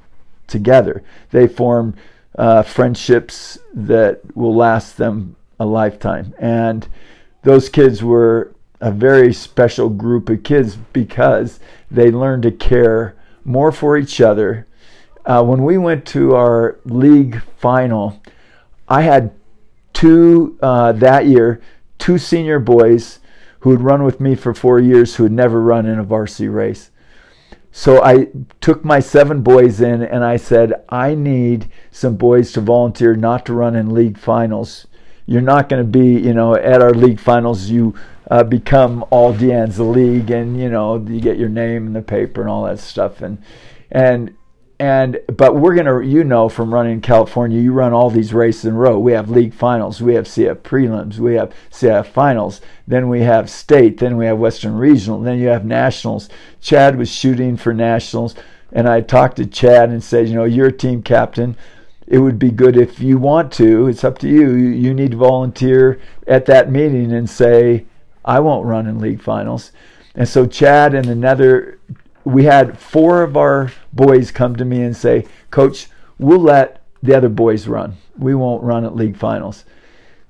together. 0.48 1.04
They 1.32 1.48
formed 1.48 1.96
uh, 2.38 2.64
friendships 2.64 3.58
that 3.74 4.22
will 4.36 4.56
last 4.56 4.98
them 4.98 5.36
a 5.60 5.66
lifetime. 5.66 6.34
And 6.40 6.88
those 7.44 7.70
kids 7.70 8.04
were 8.04 8.54
a 8.82 8.92
very 8.92 9.34
special 9.34 9.90
group 9.90 10.30
of 10.30 10.44
kids 10.44 10.76
because 10.94 11.60
they 11.92 12.12
learned 12.12 12.44
to 12.44 12.52
care 12.52 13.16
more 13.44 13.72
for 13.72 13.98
each 13.98 14.22
other. 14.22 14.68
Uh, 15.26 15.44
when 15.44 15.64
we 15.64 15.78
went 15.78 16.06
to 16.06 16.36
our 16.36 16.80
league 16.86 17.42
final, 17.58 18.22
I 18.88 19.02
had 19.02 19.32
two 19.94 20.58
uh, 20.62 20.94
that 20.94 21.26
year, 21.28 21.62
two 21.98 22.18
senior 22.18 22.60
boys 22.60 23.20
who 23.62 23.72
had 23.72 23.82
run 23.82 24.04
with 24.04 24.20
me 24.20 24.36
for 24.36 24.54
four 24.54 24.80
years 24.80 25.16
who 25.16 25.24
had 25.24 25.32
never 25.32 25.62
run 25.62 25.86
in 25.86 26.00
a 26.00 26.04
varsity 26.04 26.48
race. 26.48 26.92
So 27.72 28.04
I 28.04 28.30
took 28.62 28.84
my 28.84 29.00
seven 29.00 29.42
boys 29.42 29.80
in 29.80 30.02
and 30.02 30.24
I 30.24 30.38
said, 30.38 30.84
I 30.90 31.14
need 31.14 31.70
some 31.92 32.16
boys 32.16 32.52
to 32.54 32.62
volunteer 32.62 33.16
not 33.16 33.46
to 33.46 33.54
run 33.54 33.76
in 33.76 33.94
league 33.94 34.18
finals. 34.18 34.88
You're 35.30 35.42
not 35.42 35.70
going 35.70 35.84
to 35.84 35.88
be, 35.88 36.20
you 36.20 36.34
know, 36.34 36.56
at 36.56 36.82
our 36.82 36.90
league 36.90 37.20
finals, 37.20 37.70
you 37.70 37.94
uh, 38.32 38.44
become 38.44 39.06
all 39.12 39.32
De 39.32 39.50
Anza 39.50 39.88
League 39.88 40.32
and, 40.32 40.60
you 40.60 40.70
know, 40.70 40.98
you 40.98 41.22
get 41.22 41.38
your 41.38 41.50
name 41.50 41.86
in 41.86 41.94
the 41.94 42.02
paper 42.02 42.42
and 42.42 42.50
all 42.50 42.64
that 42.64 42.80
stuff. 42.80 43.22
And, 43.22 43.38
and, 43.92 44.36
and 44.80 45.20
but 45.28 45.56
we're 45.56 45.76
gonna 45.76 46.04
you 46.06 46.24
know 46.24 46.48
from 46.48 46.74
running 46.74 46.94
in 46.94 47.02
California 47.02 47.60
you 47.60 47.74
run 47.74 47.92
all 47.92 48.10
these 48.10 48.34
races 48.34 48.66
in 48.66 48.74
a 48.74 48.78
row. 48.78 48.98
We 48.98 49.12
have 49.12 49.30
league 49.30 49.54
finals. 49.54 50.02
We 50.02 50.14
have 50.14 50.24
CF 50.24 50.62
prelims. 50.62 51.20
We 51.20 51.36
have 51.36 51.54
CF 51.70 52.08
finals. 52.08 52.62
Then 52.88 53.10
we 53.10 53.22
have 53.22 53.50
state. 53.50 53.98
Then 53.98 54.16
we 54.16 54.26
have 54.26 54.38
Western 54.38 54.78
regional. 54.78 55.20
Then 55.20 55.38
you 55.38 55.50
have 55.50 55.66
nationals. 55.66 56.30
Chad 56.62 56.98
was 56.98 57.12
shooting 57.12 57.58
for 57.58 57.74
nationals. 57.74 58.36
And 58.72 58.88
I 58.88 59.02
talked 59.02 59.36
to 59.36 59.46
Chad 59.46 59.90
and 59.90 60.02
said 60.02 60.30
you 60.30 60.36
know 60.36 60.46
you're 60.46 60.72
team 60.72 61.04
captain 61.04 61.58
it 62.10 62.18
would 62.18 62.38
be 62.38 62.52
good 62.52 62.76
if 62.76 63.00
you 63.00 63.18
want 63.18 63.54
to 63.54 63.88
it's 63.88 64.04
up 64.04 64.18
to 64.18 64.28
you 64.28 64.52
you 64.52 64.94
need 64.94 65.12
to 65.12 65.18
volunteer 65.18 66.02
at 66.28 66.46
that 66.46 66.70
meeting 66.70 67.14
and 67.14 67.30
say 67.30 67.86
I 68.26 68.40
won't 68.42 68.66
run 68.66 68.88
in 68.88 69.00
league 69.00 69.22
finals 69.22 69.72
and 70.16 70.28
so 70.28 70.46
Chad 70.46 70.94
and 70.94 71.08
another 71.08 71.80
we 72.30 72.44
had 72.44 72.78
four 72.78 73.24
of 73.24 73.38
our 73.38 73.72
boys 73.94 74.32
come 74.32 74.56
to 74.56 74.66
me 74.66 74.84
and 74.84 74.96
say, 74.96 75.26
Coach, 75.50 75.88
we'll 76.18 76.40
let 76.40 76.84
the 77.02 77.16
other 77.16 77.30
boys 77.30 77.68
run. 77.68 77.98
We 78.18 78.36
won't 78.36 78.64
run 78.64 78.86
at 78.86 78.96
league 78.96 79.18
finals. 79.18 79.66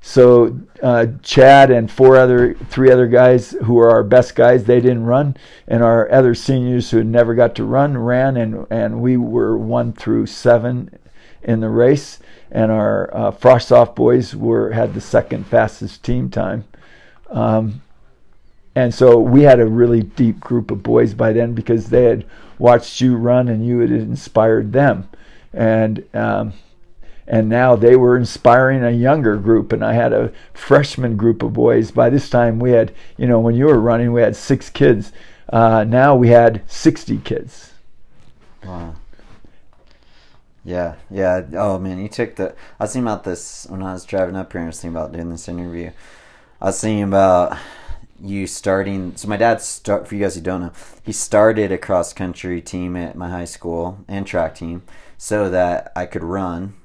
So 0.02 0.58
uh, 0.82 1.08
Chad 1.24 1.72
and 1.72 1.92
four 1.92 2.16
other, 2.16 2.54
three 2.54 2.90
other 2.90 3.08
guys 3.08 3.52
who 3.66 3.78
are 3.80 3.92
our 3.92 4.04
best 4.04 4.34
guys, 4.34 4.64
they 4.64 4.80
didn't 4.80 5.04
run, 5.04 5.36
and 5.68 5.84
our 5.84 6.10
other 6.10 6.34
seniors 6.34 6.90
who 6.90 6.98
had 6.98 7.08
never 7.08 7.36
got 7.36 7.54
to 7.56 7.66
run 7.66 7.98
ran, 7.98 8.38
and 8.38 8.66
and 8.70 9.02
we 9.02 9.18
were 9.18 9.58
one 9.58 9.92
through 9.92 10.28
seven 10.28 10.98
in 11.44 11.60
the 11.60 11.70
race, 11.70 12.20
and 12.52 12.72
our 12.72 13.16
uh, 13.16 13.32
frosh-soph 13.32 13.96
boys 13.96 14.36
were 14.36 14.72
had 14.72 14.94
the 14.94 15.02
second 15.02 15.46
fastest 15.48 16.04
team 16.04 16.30
time. 16.30 16.66
Um, 17.30 17.82
and 18.76 18.94
so 18.94 19.20
we 19.20 19.44
had 19.44 19.60
a 19.60 19.66
really 19.66 20.02
deep 20.02 20.40
group 20.40 20.72
of 20.72 20.84
boys 20.84 21.14
by 21.14 21.34
then 21.34 21.54
because 21.54 21.90
they 21.90 22.04
had 22.04 22.26
watched 22.58 23.02
you 23.02 23.16
run 23.16 23.48
and 23.48 23.66
you 23.66 23.80
had 23.80 23.92
inspired 23.92 24.74
them, 24.74 25.10
and 25.54 26.04
um, 26.14 26.54
and 27.28 27.50
now 27.50 27.76
they 27.76 27.96
were 27.96 28.18
inspiring 28.18 28.84
a 28.84 28.92
younger 28.92 29.36
group. 29.38 29.74
And 29.74 29.84
I 29.84 29.94
had 29.94 30.14
a 30.14 30.32
freshman 30.54 31.18
group 31.18 31.44
of 31.44 31.54
boys. 31.54 31.92
By 31.92 32.10
this 32.10 32.30
time, 32.30 32.60
we 32.60 32.72
had 32.72 32.94
you 33.18 33.28
know 33.28 33.40
when 33.40 33.56
you 33.56 33.66
were 33.66 33.80
running, 33.80 34.14
we 34.14 34.22
had 34.22 34.36
six 34.36 34.70
kids. 34.70 35.12
Uh, 35.52 35.84
now 35.84 36.16
we 36.16 36.30
had 36.30 36.62
sixty 36.68 37.18
kids. 37.18 37.74
Wow. 38.64 38.96
Yeah, 40.70 40.98
yeah. 41.10 41.42
Oh 41.54 41.80
man, 41.80 41.98
you 41.98 42.08
took 42.08 42.36
the. 42.36 42.54
I 42.80 42.84
was 42.84 42.94
thinking 42.94 43.08
about 43.08 43.24
this 43.24 43.66
when 43.70 43.82
I 43.82 43.94
was 43.94 44.06
driving 44.06 44.36
up 44.36 44.52
here. 44.54 44.62
I 44.62 44.66
was 44.68 44.80
thinking 44.80 44.96
about 44.96 45.12
doing 45.12 45.32
this 45.32 45.48
interview. 45.48 45.90
I 46.62 46.66
was 46.66 46.80
thinking 46.80 47.06
about 47.06 47.58
you 48.22 48.46
starting. 48.46 49.16
So 49.16 49.28
my 49.28 49.38
dad 49.38 49.62
start 49.62 50.08
for 50.08 50.14
you 50.14 50.22
guys 50.22 50.36
who 50.36 50.42
don't 50.42 50.62
know, 50.62 50.72
he 51.04 51.12
started 51.12 51.72
a 51.72 51.80
cross 51.80 52.14
country 52.14 52.62
team 52.62 52.96
at 52.96 53.16
my 53.16 53.30
high 53.30 53.46
school 53.46 54.06
and 54.08 54.28
track 54.28 54.54
team 54.54 54.84
so 55.18 55.50
that 55.50 55.92
I 55.96 56.06
could 56.06 56.24
run 56.24 56.76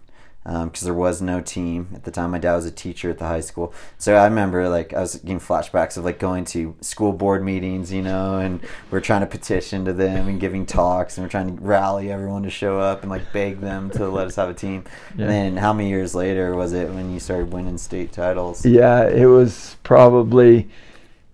Um, 0.46 0.68
because 0.68 0.82
there 0.82 0.92
was 0.92 1.22
no 1.22 1.40
team 1.40 1.88
at 1.94 2.04
the 2.04 2.10
time. 2.10 2.32
My 2.32 2.38
dad 2.38 2.54
was 2.56 2.66
a 2.66 2.70
teacher 2.70 3.08
at 3.08 3.16
the 3.16 3.24
high 3.26 3.40
school, 3.40 3.72
so 3.96 4.14
I 4.14 4.24
remember 4.24 4.68
like 4.68 4.92
I 4.92 5.00
was 5.00 5.14
getting 5.16 5.40
flashbacks 5.40 5.96
of 5.96 6.04
like 6.04 6.18
going 6.18 6.44
to 6.46 6.76
school 6.82 7.14
board 7.14 7.42
meetings, 7.42 7.90
you 7.90 8.02
know, 8.02 8.36
and 8.40 8.60
we're 8.90 9.00
trying 9.00 9.22
to 9.22 9.26
petition 9.26 9.86
to 9.86 9.94
them 9.94 10.28
and 10.28 10.38
giving 10.38 10.66
talks, 10.66 11.16
and 11.16 11.24
we're 11.24 11.30
trying 11.30 11.56
to 11.56 11.62
rally 11.62 12.12
everyone 12.12 12.42
to 12.42 12.50
show 12.50 12.78
up 12.78 13.00
and 13.00 13.10
like 13.10 13.32
beg 13.32 13.60
them 13.60 13.88
to 13.92 14.06
let 14.06 14.26
us 14.26 14.36
have 14.36 14.50
a 14.50 14.54
team. 14.54 14.84
Yeah. 15.16 15.22
And 15.22 15.30
then 15.30 15.56
how 15.56 15.72
many 15.72 15.88
years 15.88 16.14
later 16.14 16.54
was 16.54 16.74
it 16.74 16.90
when 16.90 17.10
you 17.10 17.20
started 17.20 17.50
winning 17.50 17.78
state 17.78 18.12
titles? 18.12 18.66
Yeah, 18.66 19.08
it 19.08 19.24
was 19.24 19.78
probably, 19.82 20.68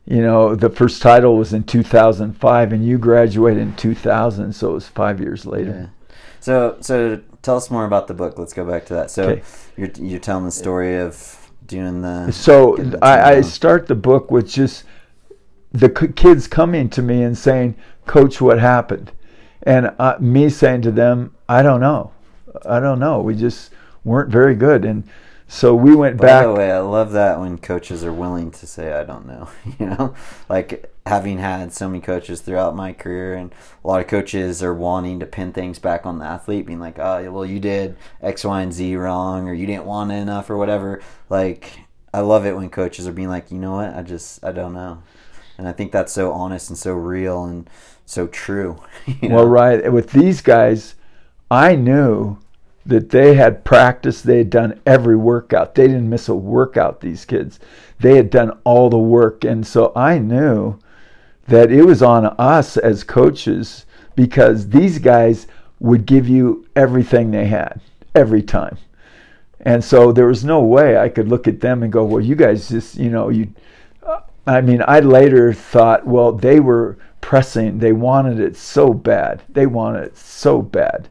you 0.07 0.23
know, 0.23 0.55
the 0.55 0.71
first 0.71 1.03
title 1.03 1.37
was 1.37 1.53
in 1.53 1.65
2005, 1.65 2.73
and 2.73 2.87
you 2.87 2.97
graduated 2.97 3.61
in 3.61 3.75
2000, 3.75 4.53
so 4.53 4.71
it 4.71 4.75
was 4.75 4.87
five 4.87 5.19
years 5.21 5.45
Yeah. 5.45 5.51
later. 5.51 5.91
So 6.39 6.77
so 6.81 7.21
tell 7.43 7.57
us 7.57 7.71
more 7.71 7.85
about 7.85 8.07
the 8.07 8.15
book. 8.15 8.39
Let's 8.39 8.53
go 8.53 8.65
back 8.65 8.87
to 8.87 8.95
that. 8.95 9.11
So 9.11 9.31
Okay. 9.31 9.43
you're 9.77 9.91
you're 9.99 10.21
telling 10.21 10.45
the 10.45 10.51
story 10.51 10.99
of 10.99 11.51
doing 11.67 12.03
the 12.03 12.31
So 12.33 12.77
the 12.77 12.99
I, 13.03 13.37
I 13.37 13.41
start 13.43 13.87
the 13.87 13.95
book 13.95 14.31
with 14.31 14.49
just 14.49 14.85
the 15.73 15.93
c- 15.99 16.09
kids 16.09 16.47
coming 16.49 16.89
to 16.91 17.03
me 17.03 17.23
and 17.23 17.37
saying, 17.37 17.77
"Coach, 18.07 18.41
what 18.41 18.59
happened?" 18.59 19.13
And 19.63 19.93
uh, 19.99 20.17
me 20.21 20.49
saying 20.49 20.83
to 20.83 20.91
them, 20.91 21.35
"I 21.49 21.63
don't 21.63 21.81
know. 21.81 22.13
I 22.67 22.81
don't 22.81 22.99
know. 22.99 23.21
We 23.21 23.35
just 23.35 23.71
weren't 24.05 24.31
very 24.31 24.55
good." 24.55 24.85
And 24.85 25.05
so 25.53 25.75
we 25.75 25.97
went 25.97 26.17
By 26.17 26.27
back. 26.27 26.45
By 26.45 26.47
the 26.47 26.55
way, 26.55 26.71
I 26.71 26.79
love 26.79 27.11
that 27.11 27.41
when 27.41 27.59
coaches 27.59 28.05
are 28.05 28.13
willing 28.13 28.53
to 28.53 28.69
say, 28.69 28.93
"I 28.93 29.03
don't 29.03 29.27
know." 29.27 29.49
You 29.81 29.87
know, 29.87 30.15
like 30.49 30.95
having 31.07 31.39
had 31.39 31.73
so 31.73 31.89
many 31.89 32.01
coaches 32.01 32.41
throughout 32.41 32.77
my 32.77 32.93
career, 32.93 33.35
and 33.35 33.53
a 33.85 33.89
lot 33.89 34.01
of 34.01 34.07
coaches 34.07 34.63
are 34.63 34.73
wanting 34.73 35.19
to 35.19 35.27
pin 35.27 35.53
things 35.53 35.81
back 35.81 36.07
on 36.07 36.21
the 36.21 36.25
athlete, 36.25 36.67
being 36.67 36.79
like, 36.79 37.01
"Oh, 37.01 37.31
well, 37.33 37.45
you 37.45 37.59
did 37.59 37.97
X, 38.23 38.45
Y, 38.45 38.63
and 38.63 38.73
Z 38.73 38.95
wrong, 38.95 39.49
or 39.49 39.53
you 39.53 39.67
didn't 39.67 39.87
want 39.87 40.13
it 40.13 40.17
enough, 40.17 40.51
or 40.51 40.57
whatever." 40.57 41.03
Like, 41.29 41.81
I 42.15 42.21
love 42.21 42.47
it 42.47 42.55
when 42.55 42.71
coaches 42.71 43.09
are 43.09 43.13
being 43.13 43.29
like, 43.29 43.51
"You 43.51 43.59
know 43.59 43.73
what? 43.73 43.93
I 43.93 44.03
just, 44.03 44.45
I 44.45 44.53
don't 44.53 44.73
know," 44.73 45.03
and 45.59 45.67
I 45.67 45.73
think 45.73 45.91
that's 45.91 46.13
so 46.13 46.31
honest 46.31 46.71
and 46.71 46.79
so 46.79 46.93
real 46.93 47.45
and 47.45 47.69
so 48.07 48.29
true. 48.29 48.81
you 49.07 49.29
know? 49.29 49.37
Well, 49.37 49.47
right. 49.47 49.93
With 49.93 50.13
these 50.13 50.43
guys, 50.43 50.95
I 51.51 51.75
knew 51.75 52.39
that 52.87 53.11
they 53.11 53.35
had 53.35 53.65
practiced. 53.65 54.25
They 54.25 54.39
had 54.39 54.51
done 54.51 54.81
every 54.87 55.17
workout. 55.17 55.75
They 55.75 55.87
didn't 55.87 56.09
miss 56.09 56.29
a 56.29 56.35
workout, 56.35 57.01
these 57.01 57.25
kids. 57.25 57.61
They 58.01 58.17
had 58.17 58.31
done 58.31 58.59
all 58.65 58.89
the 58.89 58.99
work. 58.99 59.45
And 59.45 59.67
so 59.67 59.93
I 59.95 60.19
knew 60.19 60.79
that 61.49 61.71
it 61.71 61.85
was 61.85 62.03
on 62.03 62.27
us 62.39 62.77
as 62.77 63.05
coaches 63.05 63.87
because 64.17 64.69
these 64.69 64.99
guys 64.99 65.47
would 65.79 66.07
give 66.07 66.29
you 66.29 66.67
everything 66.77 67.31
they 67.31 67.47
had 67.47 67.81
every 68.15 68.43
time. 68.43 68.79
And 69.61 69.85
so 69.85 70.11
there 70.11 70.27
was 70.27 70.45
no 70.45 70.61
way 70.61 70.97
I 70.97 71.11
could 71.11 71.29
look 71.29 71.47
at 71.47 71.61
them 71.61 71.83
and 71.83 71.93
go, 71.93 72.05
well, 72.05 72.25
you 72.25 72.35
guys 72.35 72.69
just, 72.69 72.97
you 72.97 73.11
know, 73.11 73.29
you. 73.29 73.53
I 74.47 74.63
mean, 74.63 74.83
I 74.89 75.01
later 75.01 75.53
thought, 75.53 76.07
well, 76.07 76.33
they 76.33 76.61
were 76.61 76.97
pressing. 77.21 77.79
They 77.79 77.93
wanted 77.93 78.41
it 78.41 78.57
so 78.57 78.95
bad. 78.95 79.43
They 79.51 79.67
wanted 79.67 80.05
it 80.05 80.17
so 80.17 80.63
bad 80.63 81.09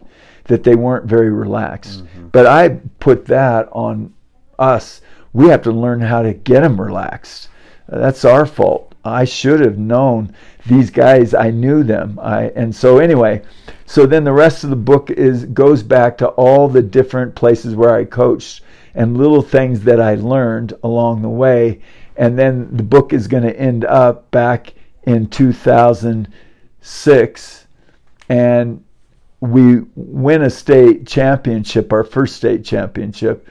that 0.49 0.63
they 0.63 0.75
weren't 0.75 1.05
very 1.05 1.29
relaxed. 1.29 2.03
Mm-hmm. 2.03 2.27
But 2.29 2.47
I 2.47 2.79
put 2.99 3.27
that 3.27 3.69
on 3.71 4.13
us. 4.57 5.01
We 5.31 5.49
have 5.49 5.61
to 5.63 5.71
learn 5.71 6.01
how 6.01 6.23
to 6.23 6.33
get 6.33 6.61
them 6.61 6.81
relaxed. 6.81 7.49
Uh, 7.89 7.99
that's 7.99 8.25
our 8.25 8.47
fault. 8.47 8.95
I 9.05 9.23
should 9.25 9.59
have 9.61 9.77
known 9.77 10.35
these 10.65 10.89
guys. 10.89 11.35
I 11.35 11.51
knew 11.51 11.83
them. 11.83 12.19
I 12.21 12.45
and 12.55 12.75
so 12.75 12.97
anyway, 12.97 13.43
so 13.85 14.05
then 14.05 14.25
the 14.25 14.33
rest 14.33 14.65
of 14.65 14.71
the 14.71 14.75
book 14.75 15.09
is 15.11 15.45
goes 15.45 15.83
back 15.83 16.17
to 16.17 16.27
all 16.29 16.67
the 16.67 16.81
different 16.81 17.35
places 17.35 17.75
where 17.75 17.93
I 17.95 18.05
coached 18.05 18.63
and 18.95 19.17
little 19.17 19.43
things 19.43 19.81
that 19.81 20.01
I 20.01 20.15
learned 20.15 20.73
along 20.83 21.21
the 21.21 21.29
way. 21.29 21.81
And 22.17 22.37
then 22.37 22.75
the 22.75 22.83
book 22.83 23.13
is 23.13 23.27
going 23.27 23.43
to 23.43 23.57
end 23.57 23.85
up 23.85 24.29
back 24.31 24.73
in 25.03 25.27
2006 25.27 27.67
and 28.27 28.83
we 29.41 29.81
win 29.95 30.41
a 30.41 30.49
state 30.49 31.07
championship, 31.07 31.93
our 31.93 32.03
first 32.03 32.35
state 32.35 32.65
championship, 32.65 33.47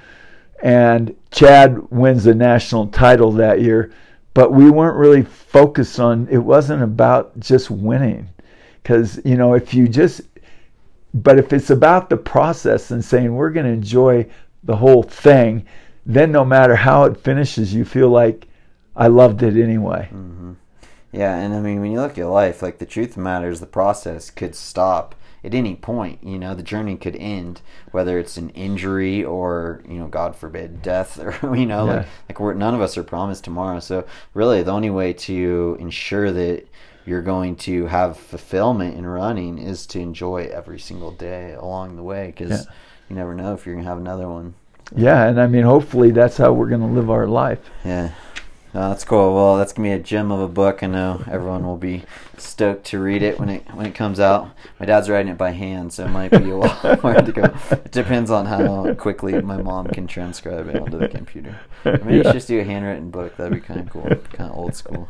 and 0.62 1.14
Chad 1.30 1.90
wins 1.90 2.24
the 2.24 2.34
national 2.34 2.88
title 2.88 3.32
that 3.32 3.60
year. 3.60 3.92
But 4.34 4.52
we 4.52 4.70
weren't 4.70 4.96
really 4.96 5.22
focused 5.22 5.98
on. 5.98 6.28
It 6.30 6.38
wasn't 6.38 6.82
about 6.82 7.40
just 7.40 7.70
winning, 7.70 8.28
because 8.82 9.20
you 9.24 9.36
know 9.36 9.54
if 9.54 9.74
you 9.74 9.88
just, 9.88 10.20
but 11.14 11.38
if 11.38 11.52
it's 11.52 11.70
about 11.70 12.08
the 12.08 12.16
process 12.16 12.90
and 12.90 13.04
saying 13.04 13.34
we're 13.34 13.50
going 13.50 13.66
to 13.66 13.72
enjoy 13.72 14.26
the 14.64 14.76
whole 14.76 15.02
thing, 15.02 15.66
then 16.06 16.30
no 16.30 16.44
matter 16.44 16.76
how 16.76 17.04
it 17.04 17.16
finishes, 17.16 17.74
you 17.74 17.84
feel 17.84 18.10
like 18.10 18.46
I 18.94 19.08
loved 19.08 19.42
it 19.42 19.56
anyway. 19.60 20.08
Mm-hmm. 20.12 20.52
Yeah, 21.12 21.36
and 21.36 21.54
I 21.54 21.60
mean, 21.60 21.80
when 21.80 21.90
you 21.90 22.00
look 22.00 22.18
at 22.18 22.26
life, 22.26 22.62
like 22.62 22.78
the 22.78 22.86
truth 22.86 23.10
of 23.10 23.14
the 23.16 23.20
matter 23.22 23.48
is 23.48 23.60
the 23.60 23.66
process 23.66 24.30
could 24.30 24.54
stop 24.54 25.14
at 25.44 25.54
any 25.54 25.74
point. 25.74 26.22
You 26.22 26.38
know, 26.38 26.54
the 26.54 26.62
journey 26.62 26.96
could 26.96 27.16
end, 27.16 27.60
whether 27.92 28.18
it's 28.18 28.36
an 28.36 28.50
injury 28.50 29.24
or, 29.24 29.82
you 29.88 29.98
know, 29.98 30.06
God 30.08 30.34
forbid, 30.36 30.82
death, 30.82 31.18
or 31.18 31.56
you 31.56 31.66
know, 31.66 31.84
like 31.84 32.06
like 32.28 32.40
we're 32.40 32.54
none 32.54 32.74
of 32.74 32.80
us 32.80 32.96
are 32.98 33.04
promised 33.04 33.44
tomorrow. 33.44 33.80
So 33.80 34.04
really, 34.34 34.62
the 34.62 34.72
only 34.72 34.90
way 34.90 35.12
to 35.12 35.76
ensure 35.80 36.30
that 36.32 36.66
you're 37.06 37.22
going 37.22 37.56
to 37.56 37.86
have 37.86 38.18
fulfillment 38.18 38.96
in 38.96 39.06
running 39.06 39.58
is 39.58 39.86
to 39.86 39.98
enjoy 40.00 40.44
every 40.52 40.78
single 40.78 41.10
day 41.10 41.52
along 41.54 41.96
the 41.96 42.02
way, 42.02 42.26
because 42.26 42.50
Yeah. 42.50 42.72
you 43.08 43.16
never 43.16 43.34
know 43.34 43.54
if 43.54 43.64
you're 43.64 43.74
gonna 43.76 43.88
have 43.88 43.98
another 43.98 44.28
one. 44.28 44.54
Yeah, 44.96 45.26
and 45.26 45.40
I 45.40 45.46
mean, 45.46 45.64
hopefully 45.64 46.10
that's 46.12 46.36
how 46.38 46.52
we're 46.54 46.68
going 46.70 46.80
to 46.80 46.86
live 46.86 47.10
our 47.10 47.26
life. 47.26 47.58
Yeah. 47.84 48.12
No, 48.78 48.90
that's 48.90 49.02
cool. 49.02 49.34
Well, 49.34 49.56
that's 49.56 49.72
gonna 49.72 49.88
be 49.88 49.92
a 49.92 49.98
gem 49.98 50.30
of 50.30 50.38
a 50.38 50.46
book. 50.46 50.84
I 50.84 50.86
know 50.86 51.24
everyone 51.28 51.66
will 51.66 51.76
be 51.76 52.04
stoked 52.36 52.86
to 52.86 53.00
read 53.00 53.24
it 53.24 53.36
when 53.40 53.48
it 53.48 53.66
when 53.74 53.86
it 53.86 53.94
comes 53.96 54.20
out. 54.20 54.50
My 54.78 54.86
dad's 54.86 55.10
writing 55.10 55.32
it 55.32 55.36
by 55.36 55.50
hand, 55.50 55.92
so 55.92 56.04
it 56.04 56.10
might 56.10 56.30
be 56.30 56.50
a 56.50 56.56
while 56.56 56.78
it 56.84 57.26
to 57.26 57.32
go. 57.32 57.52
It 57.72 57.90
depends 57.90 58.30
on 58.30 58.46
how 58.46 58.94
quickly 58.94 59.42
my 59.42 59.60
mom 59.60 59.88
can 59.88 60.06
transcribe 60.06 60.68
it 60.68 60.80
onto 60.80 60.96
the 60.96 61.08
computer. 61.08 61.58
Maybe 61.84 62.18
you 62.18 62.22
should 62.22 62.34
just 62.34 62.46
do 62.46 62.60
a 62.60 62.62
handwritten 62.62 63.10
book. 63.10 63.36
That'd 63.36 63.52
be 63.52 63.58
kind 63.58 63.80
of 63.80 63.90
cool. 63.90 64.04
Kind 64.04 64.48
of 64.48 64.56
old 64.56 64.76
school. 64.76 65.08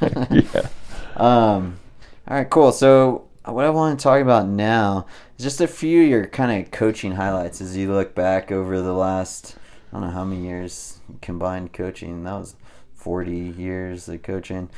Yeah. 0.30 0.68
Um. 1.16 1.80
All 2.28 2.36
right. 2.36 2.48
Cool. 2.48 2.70
So 2.70 3.26
what 3.44 3.64
I 3.64 3.70
want 3.70 3.98
to 3.98 4.02
talk 4.04 4.22
about 4.22 4.46
now 4.46 5.06
is 5.36 5.42
just 5.42 5.60
a 5.60 5.66
few 5.66 6.04
of 6.04 6.08
your 6.08 6.26
kind 6.28 6.62
of 6.62 6.70
coaching 6.70 7.16
highlights 7.16 7.60
as 7.60 7.76
you 7.76 7.92
look 7.92 8.14
back 8.14 8.52
over 8.52 8.80
the 8.80 8.92
last 8.92 9.56
I 9.90 9.96
don't 9.96 10.06
know 10.06 10.12
how 10.12 10.24
many 10.24 10.46
years 10.46 11.00
combined 11.20 11.72
coaching. 11.72 12.22
That 12.22 12.34
was 12.34 12.54
forty 12.98 13.54
years 13.56 14.08
of 14.08 14.22
coaching. 14.22 14.68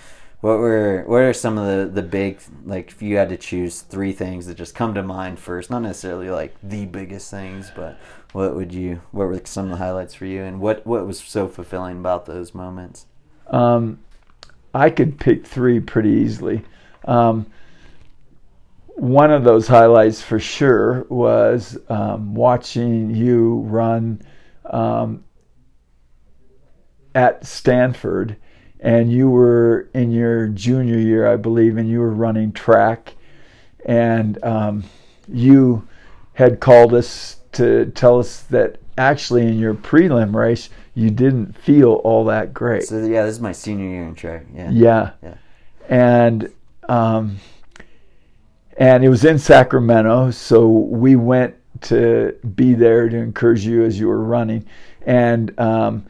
What 0.40 0.58
were 0.58 1.04
what 1.06 1.20
are 1.22 1.32
some 1.32 1.58
of 1.58 1.66
the 1.66 2.00
the 2.00 2.06
big 2.06 2.40
like 2.64 2.90
if 2.90 3.02
you 3.02 3.16
had 3.16 3.28
to 3.30 3.36
choose 3.36 3.80
three 3.82 4.12
things 4.12 4.46
that 4.46 4.56
just 4.56 4.74
come 4.74 4.94
to 4.94 5.02
mind 5.02 5.38
first? 5.38 5.70
Not 5.70 5.82
necessarily 5.82 6.30
like 6.30 6.54
the 6.62 6.86
biggest 6.86 7.30
things, 7.30 7.70
but 7.74 7.98
what 8.32 8.54
would 8.54 8.72
you 8.72 9.02
what 9.10 9.26
were 9.26 9.40
some 9.44 9.66
of 9.66 9.70
the 9.72 9.84
highlights 9.84 10.14
for 10.14 10.26
you 10.26 10.42
and 10.42 10.60
what 10.60 10.86
what 10.86 11.06
was 11.06 11.18
so 11.20 11.48
fulfilling 11.48 11.98
about 11.98 12.26
those 12.26 12.54
moments? 12.54 13.06
Um, 13.48 13.98
I 14.72 14.90
could 14.90 15.18
pick 15.18 15.46
three 15.46 15.80
pretty 15.80 16.10
easily. 16.10 16.62
Um, 17.04 17.46
one 18.94 19.30
of 19.30 19.44
those 19.44 19.66
highlights 19.66 20.20
for 20.20 20.38
sure 20.38 21.06
was 21.08 21.78
um, 21.88 22.34
watching 22.34 23.14
you 23.14 23.60
run 23.60 24.22
um, 24.66 25.24
at 27.14 27.46
Stanford, 27.46 28.36
and 28.80 29.12
you 29.12 29.28
were 29.28 29.88
in 29.94 30.10
your 30.10 30.48
junior 30.48 30.98
year, 30.98 31.30
I 31.30 31.36
believe, 31.36 31.76
and 31.76 31.88
you 31.88 32.00
were 32.00 32.12
running 32.12 32.52
track, 32.52 33.14
and 33.84 34.42
um, 34.44 34.84
you 35.28 35.86
had 36.34 36.60
called 36.60 36.94
us 36.94 37.36
to 37.52 37.86
tell 37.94 38.18
us 38.18 38.42
that 38.44 38.78
actually 38.96 39.46
in 39.46 39.58
your 39.58 39.74
prelim 39.74 40.34
race 40.34 40.68
you 40.94 41.10
didn't 41.10 41.56
feel 41.56 41.94
all 42.04 42.24
that 42.26 42.52
great. 42.52 42.84
So 42.84 42.98
yeah, 43.04 43.24
this 43.24 43.36
is 43.36 43.40
my 43.40 43.52
senior 43.52 43.88
year 43.88 44.04
in 44.04 44.14
track. 44.14 44.44
Yeah. 44.54 44.70
Yeah. 44.70 45.10
Yeah. 45.22 45.34
And 45.88 46.52
um, 46.88 47.38
and 48.76 49.04
it 49.04 49.08
was 49.08 49.24
in 49.24 49.38
Sacramento, 49.38 50.30
so 50.30 50.68
we 50.68 51.16
went 51.16 51.54
to 51.82 52.36
be 52.54 52.74
there 52.74 53.08
to 53.08 53.16
encourage 53.16 53.64
you 53.64 53.84
as 53.84 53.98
you 53.98 54.08
were 54.08 54.22
running, 54.22 54.66
and 55.02 55.58
um, 55.58 56.06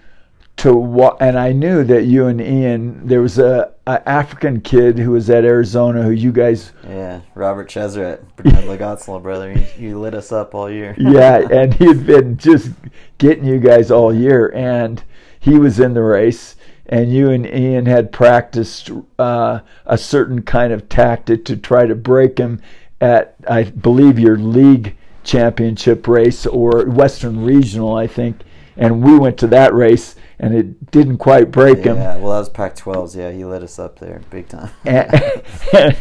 to 0.60 0.74
wa- 0.74 1.16
and 1.20 1.38
I 1.38 1.52
knew 1.52 1.84
that 1.84 2.04
you 2.04 2.26
and 2.26 2.38
Ian, 2.38 3.06
there 3.06 3.22
was 3.22 3.38
a, 3.38 3.72
a 3.86 4.06
African 4.06 4.60
kid 4.60 4.98
who 4.98 5.12
was 5.12 5.30
at 5.30 5.44
Arizona 5.44 6.02
who 6.02 6.10
you 6.10 6.32
guys, 6.32 6.72
Yeah, 6.86 7.20
Robert 7.34 7.70
Cheseret, 7.70 8.20
Bernard 8.36 9.22
brother. 9.22 9.52
He, 9.52 9.60
he 9.60 9.94
lit 9.94 10.14
us 10.14 10.32
up 10.32 10.54
all 10.54 10.70
year. 10.70 10.94
yeah, 10.98 11.38
and 11.50 11.72
he 11.72 11.86
had 11.86 12.04
been 12.04 12.36
just 12.36 12.72
getting 13.16 13.46
you 13.46 13.58
guys 13.58 13.90
all 13.90 14.14
year, 14.14 14.52
and 14.54 15.02
he 15.38 15.58
was 15.58 15.80
in 15.80 15.94
the 15.94 16.02
race, 16.02 16.56
and 16.84 17.10
you 17.10 17.30
and 17.30 17.46
Ian 17.46 17.86
had 17.86 18.12
practiced 18.12 18.90
uh, 19.18 19.60
a 19.86 19.96
certain 19.96 20.42
kind 20.42 20.74
of 20.74 20.90
tactic 20.90 21.46
to 21.46 21.56
try 21.56 21.86
to 21.86 21.94
break 21.94 22.36
him 22.36 22.60
at, 23.00 23.34
I 23.48 23.62
believe, 23.62 24.18
your 24.18 24.36
league 24.36 24.94
championship 25.24 26.06
race 26.06 26.44
or 26.44 26.84
Western 26.84 27.42
Regional, 27.44 27.96
I 27.96 28.06
think, 28.06 28.42
and 28.80 29.02
we 29.04 29.16
went 29.16 29.38
to 29.38 29.46
that 29.48 29.72
race, 29.74 30.16
and 30.40 30.54
it 30.54 30.90
didn't 30.90 31.18
quite 31.18 31.52
break 31.52 31.78
him. 31.84 31.96
Yeah, 31.96 32.16
well, 32.16 32.32
that 32.32 32.38
was 32.40 32.48
Pac-12s. 32.48 33.14
Yeah, 33.14 33.30
he 33.30 33.44
lit 33.44 33.62
us 33.62 33.78
up 33.78 33.98
there 34.00 34.20
big 34.30 34.48
time. 34.48 34.70
And- 34.84 35.22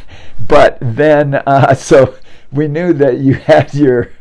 but 0.48 0.78
then 0.82 1.36
uh, 1.36 1.76
so 1.76 2.16
we 2.52 2.68
knew 2.68 2.94
that 2.94 3.20
you 3.20 3.36
had 3.36 3.74
your 3.74 4.12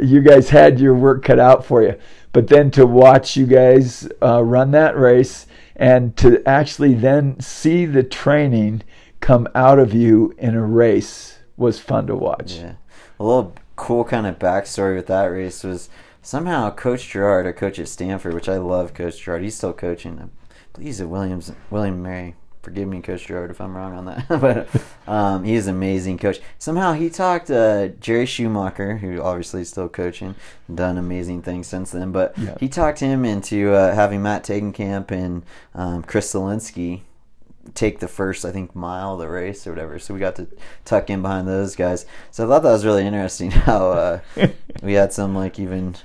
you 0.00 0.20
guys 0.22 0.50
had 0.50 0.80
your 0.80 0.94
work 0.94 1.24
cut 1.24 1.38
out 1.38 1.64
for 1.64 1.82
you 1.82 1.94
but 2.32 2.46
then 2.48 2.70
to 2.70 2.86
watch 2.86 3.36
you 3.36 3.46
guys 3.46 4.08
uh, 4.22 4.42
run 4.42 4.70
that 4.70 4.96
race 4.96 5.46
and 5.76 6.16
to 6.16 6.42
actually 6.46 6.94
then 6.94 7.38
see 7.40 7.84
the 7.86 8.02
training 8.02 8.82
come 9.20 9.46
out 9.54 9.78
of 9.78 9.92
you 9.94 10.34
in 10.38 10.54
a 10.54 10.64
race 10.64 11.38
was 11.56 11.78
fun 11.80 12.06
to 12.06 12.14
watch 12.14 12.54
Yeah, 12.56 12.74
a 13.18 13.24
little 13.24 13.54
cool 13.76 14.04
kind 14.04 14.26
of 14.26 14.38
backstory 14.38 14.94
with 14.96 15.06
that 15.06 15.24
race 15.26 15.62
was 15.64 15.88
somehow 16.28 16.70
Coach 16.70 17.08
Gerard, 17.08 17.46
a 17.46 17.52
coach 17.52 17.78
at 17.78 17.88
Stanford, 17.88 18.34
which 18.34 18.48
I 18.48 18.58
love 18.58 18.92
Coach 18.92 19.22
Gerard. 19.22 19.42
He's 19.42 19.56
still 19.56 19.72
coaching. 19.72 20.30
He's 20.78 21.00
at 21.00 21.08
Williams, 21.08 21.52
William 21.70 22.02
Mary 22.02 22.34
forgive 22.60 22.86
me, 22.86 23.00
Coach 23.00 23.26
Gerard, 23.26 23.50
if 23.50 23.62
I'm 23.62 23.74
wrong 23.74 23.94
on 23.94 24.04
that. 24.04 24.26
but 24.28 24.68
um, 25.10 25.42
he's 25.44 25.66
an 25.68 25.74
amazing 25.76 26.18
coach. 26.18 26.38
Somehow 26.58 26.92
he 26.92 27.08
talked 27.08 27.50
uh, 27.50 27.88
Jerry 28.00 28.26
Schumacher, 28.26 28.98
who 28.98 29.22
obviously 29.22 29.62
is 29.62 29.70
still 29.70 29.88
coaching, 29.88 30.34
done 30.74 30.98
amazing 30.98 31.40
things 31.40 31.66
since 31.66 31.92
then. 31.92 32.12
But 32.12 32.36
Yeah. 32.36 32.58
he 32.60 32.68
talked 32.68 32.98
him 33.00 33.24
into 33.24 33.72
uh, 33.72 33.94
having 33.94 34.22
Matt 34.22 34.44
Tegenkamp 34.44 35.10
and 35.10 35.44
um, 35.74 36.02
Chris 36.02 36.30
Solinsky 36.30 37.02
take 37.74 38.00
the 38.00 38.08
first, 38.08 38.44
I 38.44 38.50
think, 38.52 38.74
mile 38.74 39.14
of 39.14 39.18
the 39.20 39.28
race 39.28 39.66
or 39.66 39.70
whatever. 39.70 39.98
So 39.98 40.12
we 40.12 40.20
got 40.20 40.36
to 40.36 40.46
tuck 40.84 41.08
in 41.10 41.22
behind 41.22 41.48
those 41.48 41.74
guys. 41.74 42.04
So 42.30 42.44
I 42.44 42.48
thought 42.48 42.62
that 42.64 42.72
was 42.72 42.84
really 42.84 43.06
interesting 43.06 43.50
how 43.68 43.90
uh, 43.92 44.20
we 44.82 44.94
had 44.94 45.12
some 45.12 45.34
like 45.34 45.58
even. 45.58 45.96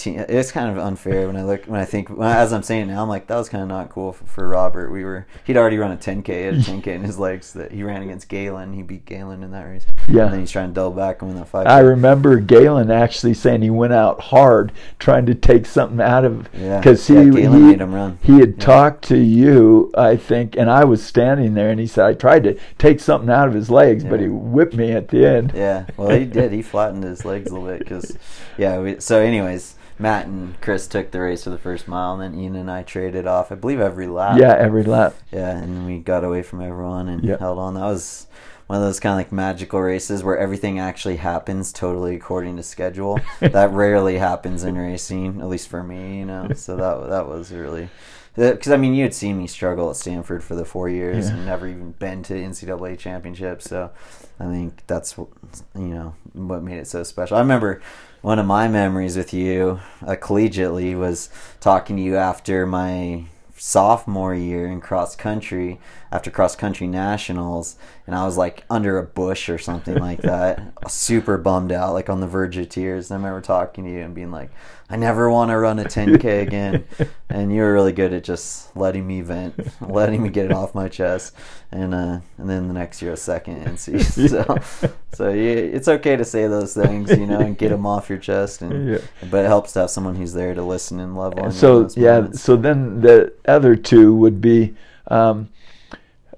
Te- 0.00 0.16
it's 0.16 0.50
kind 0.50 0.70
of 0.70 0.78
unfair 0.82 1.26
when 1.26 1.36
I 1.36 1.42
look 1.42 1.66
when 1.66 1.78
I 1.78 1.84
think 1.84 2.08
when 2.08 2.26
I, 2.26 2.36
as 2.38 2.52
I'm 2.54 2.62
saying 2.62 2.84
it 2.84 2.86
now 2.86 3.02
I'm 3.02 3.08
like 3.08 3.26
that 3.26 3.36
was 3.36 3.50
kind 3.50 3.62
of 3.62 3.68
not 3.68 3.90
cool 3.90 4.12
for, 4.12 4.24
for 4.24 4.48
Robert. 4.48 4.90
We 4.90 5.04
were 5.04 5.26
he'd 5.44 5.56
already 5.58 5.76
run 5.76 5.92
a 5.92 5.96
10k, 5.96 6.26
he 6.26 6.40
had 6.42 6.54
a 6.54 6.58
10k 6.58 6.86
in 6.86 7.02
his 7.04 7.18
legs 7.18 7.52
that 7.52 7.70
he 7.70 7.82
ran 7.82 8.02
against 8.02 8.28
Galen. 8.28 8.72
He 8.72 8.82
beat 8.82 9.04
Galen 9.04 9.42
in 9.42 9.50
that 9.50 9.62
race. 9.64 9.86
Yeah. 10.08 10.24
and 10.24 10.32
then 10.32 10.40
he's 10.40 10.50
trying 10.50 10.70
to 10.70 10.74
double 10.74 10.96
back 10.96 11.20
and 11.20 11.30
win 11.30 11.38
that 11.38 11.48
five. 11.48 11.66
I 11.66 11.80
remember 11.80 12.38
Galen 12.40 12.90
actually 12.90 13.34
saying 13.34 13.60
he 13.62 13.68
went 13.70 13.92
out 13.92 14.20
hard 14.20 14.72
trying 14.98 15.26
to 15.26 15.34
take 15.34 15.66
something 15.66 16.00
out 16.00 16.24
of 16.24 16.48
Yeah, 16.54 16.78
because 16.78 17.06
he 17.06 17.14
yeah, 17.14 17.24
Galen 17.28 17.52
he, 17.60 17.66
made 17.66 17.80
him 17.80 17.94
run. 17.94 18.18
he 18.22 18.38
had 18.40 18.54
Yeah. 18.56 18.64
talked 18.64 19.04
to 19.08 19.18
you 19.18 19.90
I 19.98 20.16
think 20.16 20.56
and 20.56 20.70
I 20.70 20.84
was 20.84 21.04
standing 21.04 21.52
there 21.54 21.70
and 21.70 21.78
he 21.78 21.86
said 21.86 22.06
I 22.06 22.14
tried 22.14 22.44
to 22.44 22.58
take 22.78 23.00
something 23.00 23.28
out 23.28 23.48
of 23.48 23.54
his 23.54 23.68
legs 23.70 24.02
but 24.04 24.18
he 24.20 24.28
whipped 24.28 24.74
me 24.74 24.92
at 24.92 25.08
the 25.08 25.26
end. 25.26 25.52
Yeah, 25.54 25.84
well, 25.96 26.10
he 26.10 26.24
did. 26.24 26.52
He 26.52 26.62
flattened 26.62 27.04
his 27.04 27.24
legs 27.24 27.50
a 27.50 27.54
little 27.54 27.68
bit 27.68 27.80
because, 27.80 28.16
yeah. 28.56 28.78
We, 28.78 28.98
so, 29.00 29.20
anyways, 29.20 29.74
Matt 30.00 30.26
and 30.26 30.58
Chris 30.60 30.86
took 30.86 31.10
the 31.10 31.20
race 31.20 31.44
for 31.44 31.50
the 31.50 31.58
first 31.58 31.86
mile, 31.86 32.18
and 32.18 32.34
then 32.34 32.40
Ian 32.40 32.56
and 32.56 32.70
I 32.70 32.82
traded 32.82 33.26
off. 33.26 33.52
I 33.52 33.54
believe 33.54 33.80
every 33.80 34.06
lap. 34.06 34.38
Yeah, 34.38 34.54
every 34.58 34.82
lap. 34.82 35.14
Yeah, 35.30 35.50
and 35.56 35.84
we 35.86 35.98
got 35.98 36.24
away 36.24 36.42
from 36.42 36.62
everyone 36.62 37.08
and 37.08 37.22
Yeah. 37.22 37.36
held 37.38 37.58
on. 37.58 37.74
That 37.74 37.84
was 37.84 38.26
one 38.66 38.78
of 38.78 38.84
those 38.84 38.98
kind 39.00 39.12
of 39.12 39.18
like 39.18 39.32
magical 39.32 39.80
races 39.80 40.22
where 40.24 40.38
everything 40.38 40.78
actually 40.78 41.16
happens 41.16 41.72
totally 41.72 42.14
according 42.16 42.56
to 42.56 42.62
schedule. 42.62 43.20
that 43.40 43.72
rarely 43.72 44.16
happens 44.18 44.64
in 44.64 44.78
racing, 44.78 45.40
at 45.40 45.48
least 45.48 45.68
for 45.68 45.82
me, 45.82 46.18
you 46.18 46.24
know. 46.24 46.48
So 46.54 46.76
that 46.76 47.10
that 47.10 47.28
was 47.28 47.52
really 47.52 47.88
because 48.36 48.72
I 48.72 48.76
mean 48.76 48.94
you 48.94 49.02
had 49.02 49.12
seen 49.12 49.36
me 49.36 49.46
struggle 49.48 49.90
at 49.90 49.96
Stanford 49.96 50.42
for 50.44 50.54
the 50.54 50.64
four 50.64 50.88
years 50.88 51.28
Yeah. 51.28 51.34
and 51.34 51.46
never 51.46 51.66
even 51.66 51.90
been 51.92 52.22
to 52.22 52.34
NCAA 52.34 52.96
championships. 52.96 53.68
So 53.68 53.90
I 54.38 54.44
think 54.44 54.84
that's 54.86 55.18
what 55.18 55.28
you 55.74 55.88
know 55.88 56.14
what 56.32 56.62
made 56.62 56.78
it 56.78 56.86
so 56.86 57.02
special. 57.02 57.36
I 57.36 57.40
remember 57.40 57.82
one 58.22 58.38
of 58.38 58.44
my 58.44 58.68
memories 58.68 59.16
with 59.16 59.32
you 59.32 59.80
uh, 60.02 60.14
collegiately 60.14 60.96
was 60.96 61.30
talking 61.58 61.96
to 61.96 62.02
you 62.02 62.16
after 62.16 62.66
my 62.66 63.24
sophomore 63.56 64.34
year 64.34 64.66
in 64.66 64.80
cross 64.80 65.16
country 65.16 65.80
after 66.12 66.30
cross 66.30 66.56
country 66.56 66.86
nationals 66.88 67.76
and 68.06 68.16
I 68.16 68.24
was 68.24 68.36
like 68.36 68.64
under 68.68 68.98
a 68.98 69.02
bush 69.04 69.48
or 69.48 69.58
something 69.58 69.96
like 69.96 70.22
that 70.22 70.60
super 70.90 71.38
bummed 71.38 71.70
out 71.72 71.92
like 71.92 72.08
on 72.10 72.20
the 72.20 72.26
verge 72.26 72.56
of 72.56 72.68
tears 72.68 73.10
and 73.10 73.16
I 73.16 73.18
remember 73.28 73.44
talking 73.44 73.84
to 73.84 73.90
you 73.90 74.00
and 74.00 74.14
being 74.14 74.30
like 74.32 74.50
I 74.92 74.96
never 74.96 75.30
want 75.30 75.50
to 75.52 75.56
run 75.56 75.78
a 75.78 75.84
10k 75.84 76.42
again 76.42 76.84
and 77.28 77.52
you 77.54 77.62
were 77.62 77.72
really 77.72 77.92
good 77.92 78.12
at 78.12 78.24
just 78.24 78.74
letting 78.76 79.06
me 79.06 79.20
vent 79.20 79.54
letting 79.80 80.22
me 80.22 80.30
get 80.30 80.46
it 80.46 80.52
off 80.52 80.74
my 80.74 80.88
chest 80.88 81.34
and 81.70 81.94
uh 81.94 82.18
and 82.38 82.50
then 82.50 82.66
the 82.66 82.74
next 82.74 83.00
year 83.02 83.12
a 83.12 83.16
second 83.16 83.64
NC 83.64 84.28
so 84.28 84.88
so 85.12 85.28
yeah, 85.28 85.52
it's 85.52 85.86
okay 85.86 86.16
to 86.16 86.24
say 86.24 86.48
those 86.48 86.74
things 86.74 87.10
you 87.10 87.26
know 87.26 87.38
and 87.38 87.56
get 87.56 87.68
them 87.68 87.86
off 87.86 88.08
your 88.08 88.18
chest 88.18 88.62
and 88.62 88.88
Yeah. 88.94 88.98
but 89.30 89.44
it 89.44 89.48
helps 89.48 89.74
to 89.74 89.80
have 89.82 89.90
someone 89.90 90.16
who's 90.16 90.32
there 90.32 90.54
to 90.54 90.62
listen 90.62 90.98
and 90.98 91.16
love 91.16 91.38
on 91.38 91.46
you 91.46 91.50
so 91.52 91.88
yeah 91.94 92.16
moments. 92.20 92.42
so 92.42 92.56
then 92.56 93.00
the 93.00 93.32
other 93.46 93.76
two 93.76 94.12
would 94.16 94.40
be 94.40 94.74
um, 95.06 95.48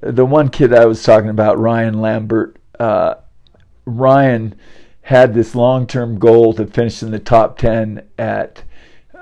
the 0.02 0.26
one 0.26 0.48
kid 0.48 0.74
i 0.74 0.84
was 0.84 1.02
talking 1.02 1.30
about 1.30 1.58
ryan 1.58 2.00
lambert 2.00 2.56
uh, 2.78 3.14
ryan 3.84 4.54
had 5.02 5.34
this 5.34 5.54
long-term 5.54 6.18
goal 6.18 6.52
to 6.52 6.66
finish 6.66 7.02
in 7.02 7.10
the 7.10 7.18
top 7.18 7.58
10 7.58 8.06
at 8.18 8.62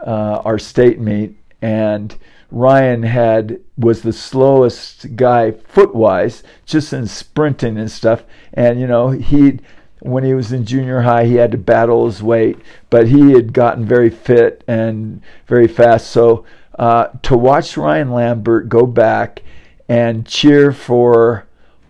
uh, 0.07 0.41
our 0.45 0.59
state 0.59 0.99
meet 0.99 1.37
and 1.63 2.17
ryan 2.51 3.03
had 3.03 3.61
was 3.77 4.03
the 4.03 4.13
slowest 4.13 5.15
guy 5.17 5.51
foot-wise 5.51 6.43
just 6.67 6.93
in 6.93 7.07
sprinting 7.07 7.79
and 7.79 7.91
stuff 7.91 8.25
and 8.55 8.81
you 8.81 8.87
know 8.87 9.11
he 9.11 9.59
when 10.01 10.25
he 10.25 10.35
was 10.35 10.53
in 10.53 10.65
junior 10.65 11.03
high, 11.03 11.27
he 11.27 11.35
had 11.35 11.53
to 11.53 11.59
battle 11.59 12.07
his 12.07 12.23
weight, 12.23 12.59
but 12.89 13.09
he 13.09 13.33
had 13.33 13.53
gotten 13.53 13.85
very 13.85 14.11
fit 14.11 14.65
and 14.67 15.23
very 15.47 15.69
fast. 15.69 16.11
So 16.11 16.45
uh, 16.79 17.09
to 17.23 17.37
watch 17.37 17.77
Ryan 17.77 18.11
Lambert 18.11 18.69
go 18.69 18.87
back 18.87 19.43
and 19.91 20.25
cheer 20.25 20.71
for 20.71 21.49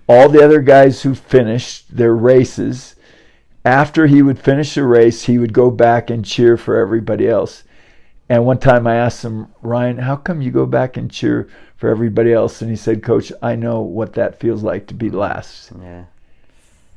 all 0.08 0.30
the 0.30 0.42
other 0.42 0.62
guys 0.62 1.02
who 1.02 1.14
finished 1.14 1.94
their 1.94 2.16
races, 2.16 2.96
after 3.62 4.06
he 4.06 4.22
would 4.22 4.38
finish 4.38 4.74
a 4.78 4.84
race, 4.84 5.24
he 5.24 5.36
would 5.36 5.52
go 5.52 5.70
back 5.70 6.08
and 6.08 6.24
cheer 6.24 6.56
for 6.56 6.78
everybody 6.78 7.28
else. 7.28 7.62
And 8.26 8.46
one 8.46 8.58
time 8.58 8.86
I 8.86 8.96
asked 8.96 9.22
him, 9.22 9.48
Ryan, 9.60 9.98
how 9.98 10.16
come 10.16 10.40
you 10.40 10.50
go 10.50 10.64
back 10.64 10.96
and 10.96 11.10
cheer 11.10 11.46
for 11.76 11.90
everybody 11.90 12.32
else? 12.32 12.62
And 12.62 12.70
he 12.70 12.76
said, 12.76 13.02
Coach, 13.02 13.32
I 13.42 13.54
know 13.54 13.82
what 13.82 14.14
that 14.14 14.40
feels 14.40 14.62
like 14.62 14.86
to 14.86 14.94
be 14.94 15.10
last. 15.10 15.70
yeah 15.82 16.04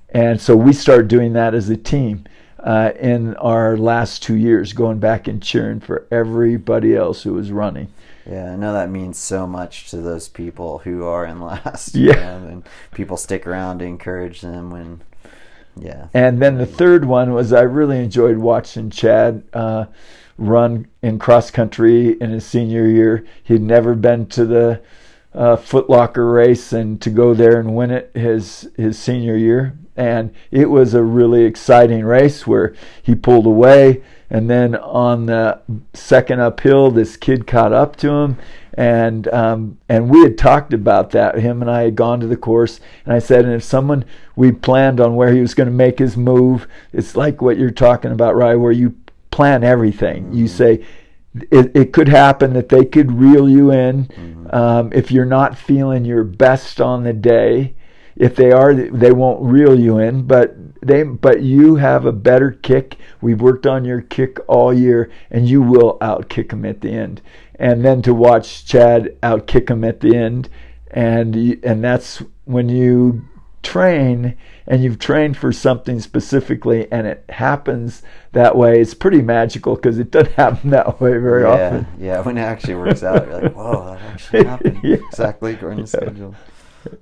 And 0.10 0.40
so 0.40 0.56
we 0.56 0.72
started 0.72 1.10
doing 1.10 1.34
that 1.34 1.54
as 1.54 1.68
a 1.70 1.76
team 1.76 2.24
uh, 2.60 2.92
in 2.98 3.36
our 3.36 3.76
last 3.76 4.24
two 4.24 4.38
years, 4.38 4.72
going 4.72 5.00
back 5.00 5.28
and 5.28 5.44
cheering 5.44 5.82
for 5.82 6.08
everybody 6.10 6.96
else 6.96 7.24
who 7.24 7.34
was 7.34 7.52
running. 7.52 7.92
Yeah, 8.30 8.54
I 8.54 8.56
know 8.56 8.74
that 8.74 8.90
means 8.90 9.18
so 9.18 9.46
much 9.46 9.90
to 9.92 9.98
those 9.98 10.30
people 10.30 10.80
who 10.80 11.06
are 11.06 11.26
in 11.26 11.40
last. 11.42 11.96
Yeah. 11.96 12.14
know, 12.14 12.48
and 12.48 12.70
people 12.92 13.18
stick 13.18 13.46
around 13.46 13.80
to 13.80 13.86
encourage 13.86 14.42
them 14.42 14.70
when, 14.70 15.02
yeah. 15.76 16.08
And 16.14 16.42
then 16.42 16.58
the 16.58 16.66
third 16.66 17.06
one 17.06 17.34
was 17.34 17.52
I 17.52 17.62
really 17.62 18.00
enjoyed 18.00 18.38
watching 18.38 18.90
Chad 18.90 19.44
uh, 19.54 19.86
run 20.38 20.88
in 21.02 21.20
cross 21.20 21.52
country 21.52 22.12
in 22.12 22.32
his 22.32 22.46
senior 22.46 22.88
year. 22.88 23.26
He'd 23.44 23.62
never 23.62 23.96
been 23.96 24.28
to 24.28 24.46
the 24.46 24.82
uh, 25.34 25.56
Foot 25.56 25.90
Locker 25.90 26.30
race, 26.30 26.74
and 26.74 27.02
to 27.02 27.10
go 27.10 27.34
there 27.34 27.60
and 27.60 27.76
win 27.76 27.92
it 27.92 28.12
his 28.14 28.70
his 28.78 29.00
senior 29.00 29.36
year, 29.36 29.78
and 29.96 30.34
it 30.52 30.70
was 30.70 30.94
a 30.94 31.04
really 31.04 31.44
exciting 31.44 32.06
race 32.06 32.46
where 32.46 32.76
he 33.02 33.16
pulled 33.16 33.48
away, 33.48 34.04
and 34.34 34.50
then 34.50 34.76
on 34.76 35.28
the 35.28 35.62
second 35.94 36.42
uphill, 36.42 36.90
this 36.90 37.16
kid 37.16 37.46
caught 37.46 37.72
up 37.72 37.96
to 37.98 38.10
him. 38.10 38.38
And 38.76 39.28
um, 39.28 39.78
and 39.88 40.10
we 40.10 40.24
had 40.24 40.40
talked 40.40 40.74
about 40.74 41.12
that. 41.12 41.38
Him 41.38 41.62
and 41.62 41.70
I 41.70 41.84
had 41.84 41.96
gone 41.96 42.20
to 42.22 42.26
the 42.26 42.36
course, 42.36 42.80
and 43.06 43.14
I 43.14 43.20
said, 43.20 43.46
and 43.46 43.54
if 43.54 43.64
someone 43.64 44.04
we 44.36 44.52
planned 44.52 45.00
on 45.00 45.16
where 45.16 45.32
he 45.32 45.42
was 45.42 45.54
going 45.54 45.68
to 45.68 45.74
make 45.74 46.00
his 46.00 46.18
move, 46.18 46.68
it's 46.92 47.16
like 47.16 47.40
what 47.40 47.60
you're 47.60 47.70
talking 47.70 48.12
about, 48.12 48.36
right? 48.36 48.56
Where 48.56 48.72
you 48.72 48.96
plan 49.30 49.64
everything. 49.64 50.34
You 50.34 50.48
say, 50.48 50.84
it, 51.52 51.76
it 51.76 51.94
could 51.94 52.08
happen 52.08 52.54
that 52.54 52.70
they 52.70 52.86
could 52.86 53.12
reel 53.12 53.48
you 53.48 53.72
in 53.72 54.48
um, 54.52 54.92
if 54.92 55.12
you're 55.12 55.26
not 55.26 55.56
feeling 55.56 56.04
your 56.04 56.24
best 56.24 56.82
on 56.82 57.04
the 57.04 57.14
day. 57.14 57.76
If 58.16 58.36
they 58.36 58.52
are, 58.52 58.74
they 58.74 59.12
won't 59.12 59.44
reel 59.44 59.80
you 59.80 60.00
in. 60.00 60.24
But 60.24 60.56
they, 60.88 61.04
but 61.04 61.42
you 61.42 61.76
have 61.76 62.06
a 62.06 62.12
better 62.12 62.52
kick. 62.52 62.98
We've 63.22 63.42
worked 63.42 63.66
on 63.66 63.86
your 63.86 64.02
kick 64.02 64.38
all 64.48 64.74
year, 64.74 65.12
and 65.32 65.48
you 65.48 65.62
will 65.62 65.98
outkick 66.00 66.50
them 66.50 66.66
at 66.66 66.82
the 66.82 66.92
end. 66.92 67.22
And 67.56 67.84
then 67.86 68.02
to 68.04 68.14
watch 68.14 68.66
Chad 68.66 69.16
outkick 69.22 69.70
him 69.70 69.84
at 69.84 70.00
the 70.02 70.16
end, 70.16 70.50
and 70.92 71.36
and 71.64 71.84
that's 71.84 72.22
when 72.46 72.70
you 72.70 73.24
train 73.64 74.36
and 74.68 74.84
you've 74.84 75.00
trained 75.00 75.38
for 75.38 75.54
something 75.54 75.98
specifically 76.02 76.86
and 76.92 77.08
it 77.08 77.24
happens 77.30 78.04
that 78.34 78.58
way 78.58 78.82
it's 78.82 78.94
pretty 78.94 79.22
magical 79.22 79.76
because 79.76 79.98
it 79.98 80.12
doesn't 80.12 80.34
happen 80.36 80.70
that 80.70 81.00
way 81.00 81.12
very 81.12 81.44
yeah, 81.44 81.50
often 81.50 81.88
yeah. 81.98 82.20
When 82.20 82.38
it 82.38 82.42
actually 82.42 82.76
works 82.76 83.04
out, 83.04 83.26
you're 83.26 83.42
like, 83.42 83.54
"Whoa, 83.56 83.86
that 83.86 84.02
actually 84.02 84.44
happened 84.48 84.80
Yeah. 84.84 84.98
exactly 84.98 85.54
according 85.54 85.86
to 85.86 85.92
Yeah. 85.98 86.04
schedule." 86.04 86.36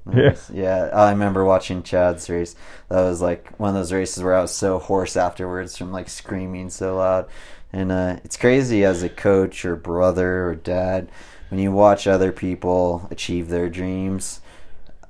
Nice. 0.05 0.49
Yeah, 0.53 0.89
I 0.93 1.11
remember 1.11 1.45
watching 1.45 1.84
Chad's 1.84 2.29
race. 2.29 2.55
That 2.89 3.01
was 3.01 3.21
like 3.21 3.55
one 3.57 3.69
of 3.69 3.75
those 3.75 3.93
races 3.93 4.23
where 4.23 4.36
I 4.36 4.41
was 4.41 4.53
so 4.53 4.79
hoarse 4.79 5.15
afterwards 5.15 5.77
from 5.77 5.91
like 5.91 6.09
screaming 6.09 6.69
so 6.69 6.97
loud. 6.97 7.27
And 7.73 7.91
uh, 7.91 8.17
it's 8.23 8.38
crazy 8.38 8.84
as 8.84 9.01
a 9.03 9.09
coach 9.09 9.63
or 9.63 9.75
brother 9.75 10.47
or 10.49 10.55
dad 10.55 11.09
when 11.49 11.59
you 11.59 11.71
watch 11.71 12.05
other 12.07 12.32
people 12.32 13.07
achieve 13.11 13.47
their 13.49 13.69
dreams. 13.69 14.41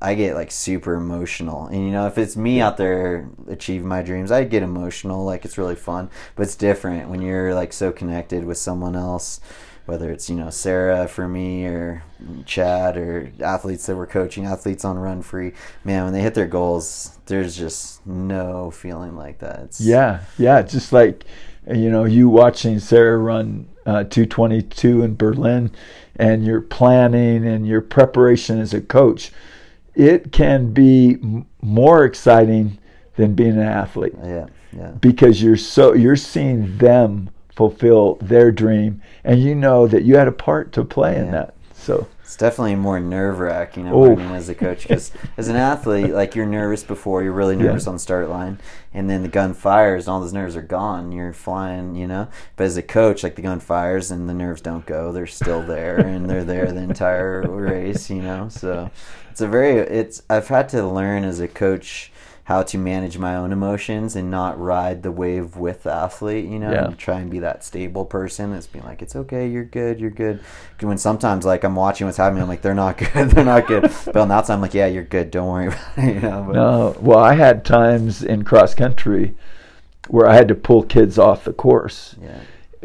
I 0.02 0.16
get 0.16 0.36
like 0.36 0.52
super 0.52 0.96
emotional. 0.96 1.68
And 1.68 1.86
you 1.86 1.92
know, 1.92 2.08
if 2.08 2.18
it's 2.18 2.36
me 2.36 2.60
out 2.62 2.78
there 2.78 3.30
achieving 3.48 3.88
my 3.88 4.02
dreams, 4.02 4.32
I 4.32 4.44
get 4.46 4.64
emotional. 4.64 5.26
Like 5.26 5.46
it's 5.46 5.58
really 5.58 5.76
fun. 5.76 6.10
But 6.36 6.44
it's 6.44 6.56
different 6.56 7.10
when 7.10 7.22
you're 7.22 7.54
like 7.54 7.72
so 7.74 7.92
connected 7.92 8.46
with 8.46 8.58
someone 8.58 8.96
else, 8.96 9.40
whether 9.86 10.12
it's, 10.12 10.30
you 10.30 10.36
know, 10.36 10.50
Sarah 10.50 11.08
for 11.08 11.28
me 11.28 11.66
or 11.66 12.04
Chad 12.46 12.98
or 12.98 13.32
athletes 13.42 13.86
that 13.88 13.96
we're 13.96 14.08
coaching, 14.08 14.46
athletes 14.46 14.86
on 14.86 14.98
Run 14.98 15.22
Free. 15.22 15.54
Man, 15.84 16.04
when 16.06 16.14
they 16.14 16.22
hit 16.22 16.34
their 16.36 16.48
goals, 16.48 17.18
there's 17.26 17.58
just 17.58 18.06
no 18.06 18.72
feeling 18.72 19.16
like 19.16 19.40
that. 19.40 19.60
It's, 19.64 19.82
yeah 19.82 20.22
yeah 20.38 20.62
just 20.62 20.92
like 20.94 21.26
you 21.72 21.90
know 21.90 22.06
you 22.06 22.28
watching 22.28 22.80
sarah 22.80 23.18
run 23.18 23.68
uh, 23.86 24.04
222 24.04 25.04
in 25.04 25.16
Berlin 25.16 25.72
and 26.16 26.46
your 26.46 26.62
planning 26.62 27.48
and 27.48 27.66
your 27.68 27.82
preparation 27.82 28.60
as 28.60 28.74
a 28.76 28.82
coach, 28.82 29.32
it 29.96 30.32
can 30.32 30.72
be 30.72 31.14
m- 31.22 31.46
more 31.62 32.04
exciting 32.06 32.78
than 33.16 33.34
being 33.34 33.54
an 33.54 33.60
athlete 33.62 34.14
Yeah, 34.24 34.48
yeah. 34.76 34.92
because 35.02 35.42
you're 35.42 35.58
so 35.58 35.94
you're 35.94 36.16
seeing 36.16 36.78
them 36.78 37.30
fulfill 37.70 38.16
their 38.22 38.52
dream 38.52 39.00
and 39.24 39.40
you 39.40 39.54
know 39.54 39.86
that 39.86 40.02
you 40.04 40.16
had 40.18 40.28
a 40.28 40.32
part 40.32 40.72
to 40.72 40.84
play 40.84 41.16
in 41.16 41.30
that. 41.30 41.54
So 41.76 42.08
It's 42.24 42.36
definitely 42.36 42.74
more 42.76 43.00
nerve 43.00 43.40
wracking, 43.40 43.88
I 43.88 43.92
Oh. 43.92 44.16
mean, 44.16 44.32
as 44.32 44.50
a 44.50 44.56
coach, 44.56 44.84
because 44.84 45.12
as 45.38 45.48
an 45.48 45.56
athlete, 45.56 46.12
like 46.12 46.34
you're 46.36 46.46
nervous 46.48 46.84
before, 46.84 47.22
you're 47.22 47.34
really 47.34 47.56
nervous 47.56 47.86
on 47.88 47.94
the 47.96 48.00
start 48.00 48.30
line, 48.30 48.58
and 48.96 49.08
then 49.10 49.22
the 49.22 49.28
gun 49.28 49.54
fires, 49.54 50.08
and 50.08 50.14
all 50.14 50.22
those 50.22 50.34
nerves 50.34 50.56
are 50.56 50.62
gone. 50.64 51.12
You're 51.12 51.34
flying, 51.34 51.96
you 51.96 52.08
know. 52.08 52.28
But 52.56 52.64
as 52.66 52.78
a 52.78 52.82
coach, 52.84 53.22
like 53.24 53.36
the 53.36 53.42
gun 53.44 53.60
fires, 53.60 54.10
and 54.12 54.28
the 54.30 54.34
nerves 54.34 54.62
don't 54.62 54.86
go; 54.86 55.12
they're 55.12 55.28
still 55.28 55.62
there, 55.62 56.00
and 56.00 56.28
they're 56.30 56.44
there 56.46 56.72
the 56.72 56.82
entire 56.82 57.42
race, 57.42 58.10
you 58.10 58.22
know. 58.22 58.48
So 58.50 58.90
it's 59.30 59.42
a 59.42 59.48
very, 59.48 59.78
it's. 59.78 60.22
I've 60.30 60.48
had 60.48 60.70
to 60.70 60.88
learn 60.88 61.24
as 61.26 61.40
a 61.40 61.48
coach 61.48 62.11
how 62.52 62.62
to 62.62 62.78
manage 62.78 63.18
my 63.18 63.34
own 63.36 63.54
emotions 63.54 64.14
and 64.16 64.30
not 64.30 64.60
ride 64.60 65.04
the 65.04 65.12
wave 65.12 65.56
with 65.56 65.84
the 65.84 65.94
athlete, 65.94 66.46
you 66.46 66.60
know, 66.60 66.70
Yeah. 66.72 66.86
and 66.86 66.98
try 66.98 67.20
and 67.20 67.32
be 67.32 67.40
that 67.40 67.64
stable 67.64 68.04
person 68.04 68.52
that's 68.52 68.68
being 68.68 68.84
like, 68.84 69.02
it's 69.02 69.16
okay, 69.16 69.48
you're 69.48 69.64
good, 69.64 70.02
you're 70.02 70.10
good. 70.10 70.42
when 70.82 70.98
sometimes 70.98 71.46
like 71.46 71.64
I'm 71.64 71.76
watching 71.76 72.08
what's 72.08 72.18
happening, 72.18 72.44
I'm 72.44 72.50
like, 72.50 72.62
they're 72.62 72.74
not 72.74 72.98
good, 73.14 73.30
they're 73.32 73.46
not 73.46 73.68
good. 73.68 73.84
But 74.06 74.18
on 74.18 74.28
the 74.28 74.34
outside, 74.36 74.56
I'm 74.56 74.62
like, 74.62 74.74
yeah, 74.74 74.88
you're 74.88 75.04
good, 75.06 75.32
don't 75.32 75.48
worry 75.48 75.68
about 75.74 75.98
it, 75.98 76.16
you 76.16 76.20
know. 76.22 76.44
But, 76.46 76.56
No, 76.56 76.96
well, 77.00 77.20
I 77.20 77.36
had 77.36 77.64
times 77.64 78.22
in 78.22 78.44
cross 78.44 78.76
country 78.76 79.34
where 80.10 80.28
I 80.28 80.36
had 80.36 80.50
to 80.50 80.56
pull 80.56 80.84
kids 80.84 81.18
off 81.18 81.46
the 81.46 81.54
course 81.54 82.16
Yeah, 82.22 82.40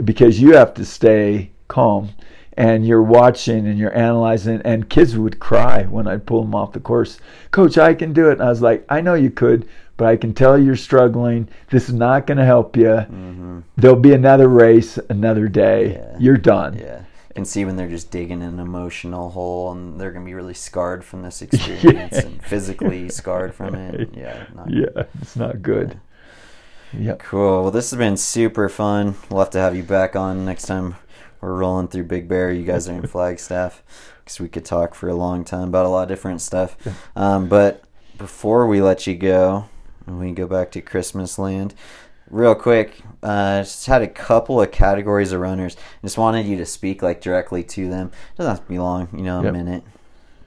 because 0.04 0.40
you 0.40 0.54
have 0.54 0.74
to 0.74 0.84
stay 0.84 1.50
calm 1.66 2.10
and 2.56 2.86
you're 2.86 3.02
watching 3.02 3.66
and 3.66 3.78
you're 3.78 3.96
analyzing 3.96 4.62
and 4.64 4.88
kids 4.88 5.16
would 5.16 5.38
cry 5.38 5.84
when 5.84 6.06
I'd 6.06 6.26
pull 6.26 6.42
them 6.42 6.54
off 6.54 6.72
the 6.72 6.80
course. 6.80 7.18
Coach, 7.50 7.76
I 7.78 7.94
can 7.94 8.12
do 8.12 8.28
it. 8.30 8.34
And 8.34 8.42
I 8.42 8.48
was 8.48 8.62
like, 8.62 8.84
I 8.88 9.00
know 9.00 9.14
you 9.14 9.30
could, 9.30 9.68
but 9.96 10.06
I 10.08 10.16
can 10.16 10.32
tell 10.34 10.58
you're 10.58 10.76
struggling. 10.76 11.48
This 11.70 11.88
is 11.88 11.94
not 11.94 12.26
going 12.26 12.38
to 12.38 12.44
help 12.44 12.76
you. 12.76 12.96
hmm 12.98 13.60
There'll 13.76 13.96
be 13.96 14.14
another 14.14 14.48
race, 14.48 14.98
another 15.10 15.48
day. 15.48 15.92
Yeah. 15.94 16.16
You're 16.18 16.36
done. 16.38 16.78
yeah. 16.78 17.02
Can 17.34 17.44
see 17.44 17.66
when 17.66 17.76
they're 17.76 17.86
just 17.86 18.10
digging 18.10 18.42
an 18.42 18.58
emotional 18.58 19.28
hole, 19.28 19.70
and 19.70 20.00
they're 20.00 20.10
gonna 20.10 20.24
be 20.24 20.32
really 20.32 20.54
scarred 20.54 21.04
from 21.04 21.20
this 21.20 21.42
experience 21.46 22.16
and 22.16 22.42
physically 22.42 23.10
scarred 23.10 23.52
from 23.54 23.74
it. 23.74 24.08
Yeah, 24.16 24.46
not 24.54 24.70
Yeah, 24.70 25.02
it's 25.20 25.36
not 25.36 25.60
good. 25.60 26.00
Yeah. 26.98 27.16
Cool. 27.18 27.64
Well, 27.64 27.70
this 27.70 27.90
has 27.90 27.98
been 27.98 28.16
super 28.16 28.70
fun. 28.70 29.16
We'll 29.28 29.40
have 29.40 29.50
to 29.50 29.58
have 29.58 29.76
you 29.76 29.82
back 29.82 30.16
on 30.16 30.46
next 30.46 30.64
time 30.64 30.96
we're 31.40 31.54
rolling 31.54 31.88
through 31.88 32.04
Big 32.04 32.28
Bear. 32.28 32.50
You 32.50 32.64
guys 32.64 32.88
are 32.88 32.94
in 32.94 33.06
Flagstaff 33.06 33.82
because 34.24 34.40
we 34.40 34.48
could 34.48 34.64
talk 34.64 34.94
for 34.94 35.08
a 35.08 35.14
long 35.14 35.44
time 35.44 35.68
about 35.68 35.86
a 35.86 35.88
lot 35.88 36.02
of 36.02 36.08
different 36.08 36.40
stuff. 36.40 36.76
Um, 37.14 37.48
but 37.48 37.82
before 38.18 38.66
we 38.66 38.80
let 38.80 39.06
you 39.06 39.14
go, 39.14 39.66
we 40.06 40.32
go 40.32 40.46
back 40.46 40.70
to 40.72 40.80
Christmas 40.80 41.38
land, 41.38 41.74
real 42.30 42.54
quick, 42.54 43.00
uh, 43.22 43.60
just 43.62 43.86
had 43.86 44.02
a 44.02 44.08
couple 44.08 44.60
of 44.60 44.70
categories 44.70 45.32
of 45.32 45.40
runners. 45.40 45.76
Just 46.02 46.16
wanted 46.18 46.46
you 46.46 46.56
to 46.58 46.66
speak 46.66 47.02
like 47.02 47.20
directly 47.20 47.62
to 47.64 47.88
them. 47.88 48.10
Doesn't 48.36 48.50
have 48.50 48.62
to 48.64 48.68
be 48.68 48.78
long, 48.78 49.08
you 49.12 49.22
know, 49.22 49.40
a 49.40 49.44
Yep. 49.44 49.52
minute. 49.52 49.82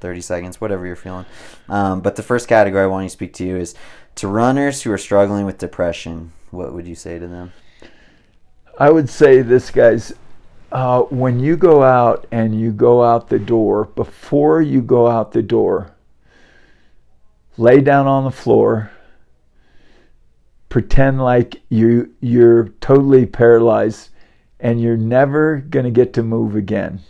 30 0.01 0.21
seconds, 0.21 0.61
whatever 0.61 0.85
you're 0.85 0.95
feeling. 0.95 1.25
Um, 1.67 1.99
but 1.99 2.15
the 2.15 2.23
first 2.23 2.47
category 2.47 2.83
I 2.83 2.87
want 2.87 3.03
you 3.03 3.09
to 3.09 3.13
speak 3.13 3.33
to 3.33 3.45
you 3.45 3.57
is 3.57 3.75
to 4.15 4.29
runners 4.29 4.81
who 4.83 4.91
are 4.93 4.97
struggling 4.97 5.45
with 5.45 5.57
depression. 5.57 6.31
What 6.51 6.73
would 6.73 6.87
you 6.87 6.95
say 6.95 7.19
to 7.19 7.27
them? 7.27 7.51
I 8.79 8.91
would 8.91 9.09
say 9.09 9.41
this, 9.41 9.69
guys. 9.71 10.13
Uh, 10.72 11.01
when 11.03 11.39
you 11.39 11.57
go 11.57 11.84
out 11.84 12.28
and 12.32 12.59
you 12.59 12.72
go 12.72 13.03
out 13.03 13.30
the 13.30 13.39
door, 13.39 13.86
before 13.86 14.61
you 14.61 14.82
go 14.82 15.07
out 15.07 15.32
the 15.32 15.41
door, 15.41 15.91
lay 17.57 17.82
down 17.82 18.05
on 18.05 18.24
the 18.24 18.32
floor. 18.32 18.91
Pretend 20.70 21.20
like 21.20 21.61
you 21.70 22.13
you're 22.20 22.70
totally 22.82 23.26
paralyzed, 23.26 24.09
and 24.59 24.80
you're 24.80 24.97
never 24.97 25.57
gonna 25.57 25.89
get 25.89 26.13
to 26.13 26.22
move 26.22 26.55
again. 26.55 27.01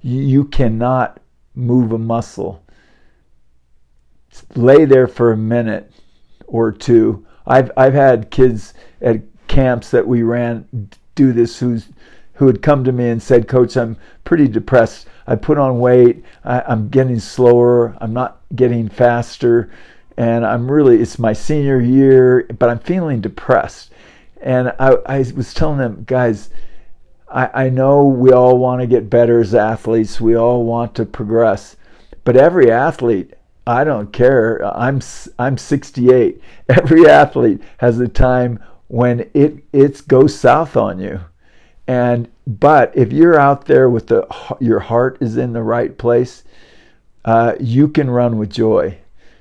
You, 0.00 0.22
you 0.22 0.44
cannot 0.44 1.20
move 1.56 1.90
a 1.90 1.98
muscle. 1.98 2.64
Lay 4.54 4.84
there 4.84 5.08
for 5.08 5.32
a 5.32 5.36
minute 5.36 5.92
or 6.46 6.70
two. 6.70 7.26
I've 7.44 7.72
I've 7.76 7.94
had 7.94 8.30
kids 8.30 8.74
at 9.00 9.22
camps 9.48 9.90
that 9.90 10.06
we 10.06 10.22
ran 10.22 10.88
do 11.16 11.32
this 11.32 11.58
who's 11.58 11.88
who 12.42 12.48
had 12.48 12.60
come 12.60 12.82
to 12.82 12.90
me 12.90 13.08
and 13.08 13.22
said, 13.22 13.46
Coach, 13.46 13.76
I'm 13.76 13.96
pretty 14.24 14.48
depressed. 14.48 15.06
I 15.28 15.36
put 15.36 15.58
on 15.58 15.78
weight. 15.78 16.24
I, 16.44 16.60
I'm 16.62 16.88
getting 16.88 17.20
slower. 17.20 17.96
I'm 18.00 18.12
not 18.12 18.40
getting 18.56 18.88
faster. 18.88 19.70
And 20.16 20.44
I'm 20.44 20.68
really, 20.68 21.00
it's 21.00 21.20
my 21.20 21.34
senior 21.34 21.80
year, 21.80 22.48
but 22.58 22.68
I'm 22.68 22.80
feeling 22.80 23.20
depressed. 23.20 23.92
And 24.40 24.74
I, 24.80 24.96
I 25.06 25.18
was 25.36 25.54
telling 25.54 25.78
them, 25.78 26.02
guys, 26.04 26.50
I, 27.28 27.66
I 27.66 27.68
know 27.70 28.06
we 28.06 28.32
all 28.32 28.58
want 28.58 28.80
to 28.80 28.88
get 28.88 29.08
better 29.08 29.40
as 29.40 29.54
athletes. 29.54 30.20
We 30.20 30.34
all 30.34 30.64
want 30.64 30.96
to 30.96 31.06
progress. 31.06 31.76
But 32.24 32.36
every 32.36 32.72
athlete, 32.72 33.34
I 33.68 33.84
don't 33.84 34.12
care. 34.12 34.60
I'm 34.76 35.00
I'm 35.38 35.56
68. 35.56 36.42
Every 36.68 37.08
athlete 37.08 37.62
has 37.78 38.00
a 38.00 38.08
time 38.08 38.58
when 38.88 39.30
it 39.32 39.62
it 39.72 40.08
goes 40.08 40.36
south 40.36 40.76
on 40.76 40.98
you. 40.98 41.20
And 41.86 42.28
but 42.46 42.92
if 42.96 43.12
you're 43.12 43.38
out 43.38 43.66
there 43.66 43.90
with 43.90 44.06
the 44.08 44.26
your 44.60 44.80
heart 44.80 45.18
is 45.20 45.36
in 45.36 45.52
the 45.52 45.62
right 45.62 45.96
place, 45.96 46.44
uh, 47.24 47.54
you 47.60 47.88
can 47.88 48.08
run 48.10 48.38
with 48.38 48.50
joy. 48.50 48.98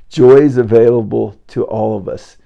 Joy 0.09 0.37
is 0.37 0.57
available 0.57 1.39
to 1.47 1.63
all 1.65 1.97
of 1.97 2.07
us, 2.09 2.37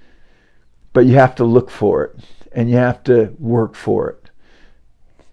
but 0.92 1.06
you 1.06 1.14
have 1.14 1.34
to 1.36 1.44
look 1.44 1.70
for 1.70 2.04
it 2.04 2.20
and 2.52 2.70
you 2.70 2.76
have 2.76 3.02
to 3.04 3.34
work 3.38 3.74
for 3.74 4.10
it. 4.10 4.30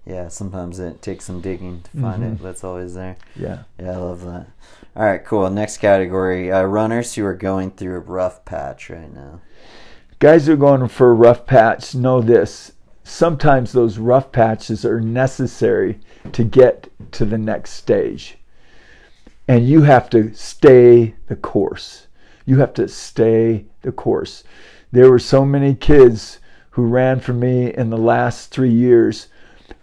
Yeah, 0.06 0.28
sometimes 0.28 0.80
it 0.80 1.02
takes 1.02 1.26
some 1.26 1.40
digging 1.40 1.82
to 1.84 2.02
find 2.02 2.24
Mhm. 2.24 2.34
it. 2.34 2.44
That's 2.44 2.64
always 2.64 2.94
there. 2.96 3.16
Yeah. 3.36 3.60
Yeah, 3.80 3.92
I 3.92 3.96
love 3.98 4.26
that. 4.26 4.48
All 4.96 5.06
right, 5.06 5.24
cool. 5.24 5.50
Next 5.50 5.78
category 5.78 6.52
uh, 6.52 6.64
runners 6.64 7.14
who 7.16 7.26
are 7.26 7.34
going 7.36 7.72
through 7.72 7.96
a 7.96 8.00
rough 8.00 8.44
patch 8.44 8.90
right 8.90 9.14
now. 9.14 9.40
Guys 10.20 10.48
who 10.48 10.54
are 10.54 10.58
going 10.58 10.88
for 10.90 11.12
a 11.12 11.14
rough 11.14 11.46
patch 11.46 11.96
know 11.96 12.20
this. 12.20 12.74
Sometimes 13.04 13.72
those 13.72 13.98
rough 13.98 14.32
patches 14.32 14.86
are 14.86 15.02
necessary 15.02 16.00
to 16.32 16.44
get 16.44 16.90
to 17.12 17.26
the 17.26 17.38
next 17.38 17.72
stage. 17.72 18.38
And 19.48 19.68
you 19.68 19.82
have 19.82 20.10
to 20.12 20.34
stay 20.34 21.16
the 21.28 21.36
course. 21.36 22.08
You 22.46 22.60
have 22.60 22.74
to 22.76 22.88
stay 22.88 23.66
the 23.82 23.92
course. 23.92 24.44
There 24.92 25.10
were 25.10 25.20
so 25.20 25.46
many 25.46 25.76
kids 25.76 26.40
who 26.72 26.86
ran 26.86 27.20
for 27.20 27.34
me 27.34 27.74
in 27.74 27.90
the 27.90 27.98
last 27.98 28.52
three 28.52 28.72
years 28.72 29.28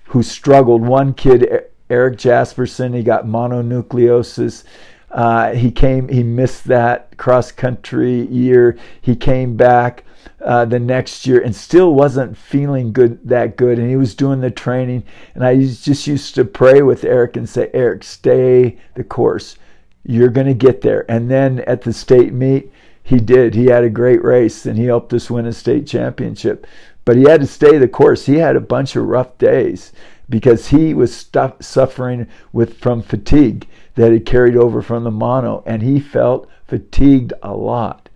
who 0.07 0.23
struggled. 0.23 0.83
One 0.83 1.14
kid, 1.14 1.47
Eric 1.89 2.16
Jasperson, 2.16 2.95
he 2.95 3.03
got 3.03 3.27
mononucleosis. 3.27 4.64
Uh, 5.11 5.53
he 5.53 5.71
came, 5.71 6.09
he 6.09 6.23
missed 6.23 6.65
that 6.65 7.17
cross 7.17 7.51
country 7.51 8.27
year. 8.27 8.79
He 9.01 9.17
came 9.17 9.57
back 9.57 10.05
uh, 10.41 10.65
the 10.65 10.79
next 10.79 11.27
year 11.27 11.41
and 11.41 11.55
still 11.55 11.95
wasn't 11.95 12.37
feeling 12.37 12.93
good 12.93 13.27
that 13.29 13.57
good. 13.57 13.79
And 13.79 13.91
he 13.91 13.97
was 13.97 14.15
doing 14.15 14.41
the 14.41 14.51
training. 14.51 15.05
And 15.35 15.45
I 15.45 15.59
just 15.59 16.07
used 16.07 16.35
to 16.37 16.45
pray 16.45 16.83
with 16.83 17.05
Eric 17.05 17.37
and 17.37 17.49
say, 17.49 17.71
Eric, 17.75 18.05
stay 18.05 18.79
the 18.95 19.05
course. 19.05 19.57
You're 20.05 20.29
going 20.29 20.47
to 20.47 20.55
get 20.55 20.81
there. 20.81 21.11
And 21.11 21.31
then 21.31 21.61
at 21.61 21.83
the 21.83 21.93
state 21.93 22.33
meet, 22.33 22.73
he 23.03 23.19
did. 23.19 23.55
He 23.55 23.67
had 23.67 23.85
a 23.85 23.91
great 23.91 24.23
race 24.23 24.65
and 24.67 24.79
he 24.79 24.85
helped 24.85 25.13
us 25.13 25.31
win 25.31 25.47
a 25.47 25.53
state 25.53 25.87
championship. 25.87 26.67
But 27.05 27.17
he 27.17 27.25
had 27.25 27.41
to 27.41 27.47
stay 27.47 27.77
the 27.77 27.89
course. 27.89 28.27
He 28.27 28.37
had 28.37 28.57
a 28.57 28.61
bunch 28.61 28.95
of 28.95 29.07
rough 29.07 29.37
days 29.39 29.93
because 30.29 30.69
he 30.69 30.95
was 30.95 31.15
stu- 31.15 31.55
suffering 31.61 32.29
with 32.53 32.79
from 32.79 33.03
fatigue 33.03 33.67
that 33.95 34.12
had 34.12 34.26
carried 34.26 34.57
over 34.57 34.82
from 34.82 35.05
the 35.05 35.11
mono 35.11 35.62
and 35.66 35.82
he 35.82 36.01
felt 36.01 36.49
fatigued 36.66 37.32
a 37.43 37.55
lot. 37.55 38.09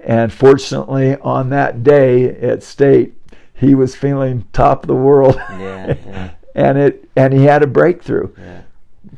And 0.00 0.32
fortunately, 0.32 1.16
on 1.16 1.50
that 1.50 1.82
day 1.82 2.28
at 2.28 2.62
state, 2.62 3.14
he 3.52 3.74
was 3.74 3.96
feeling 3.96 4.46
top 4.52 4.84
of 4.84 4.86
the 4.86 4.94
world. 4.94 5.34
Yeah, 5.36 5.94
yeah. 6.06 6.30
and 6.54 6.78
it 6.78 7.08
and 7.16 7.34
he 7.34 7.44
had 7.44 7.62
a 7.62 7.66
breakthrough. 7.66 8.32
Yeah. 8.38 8.62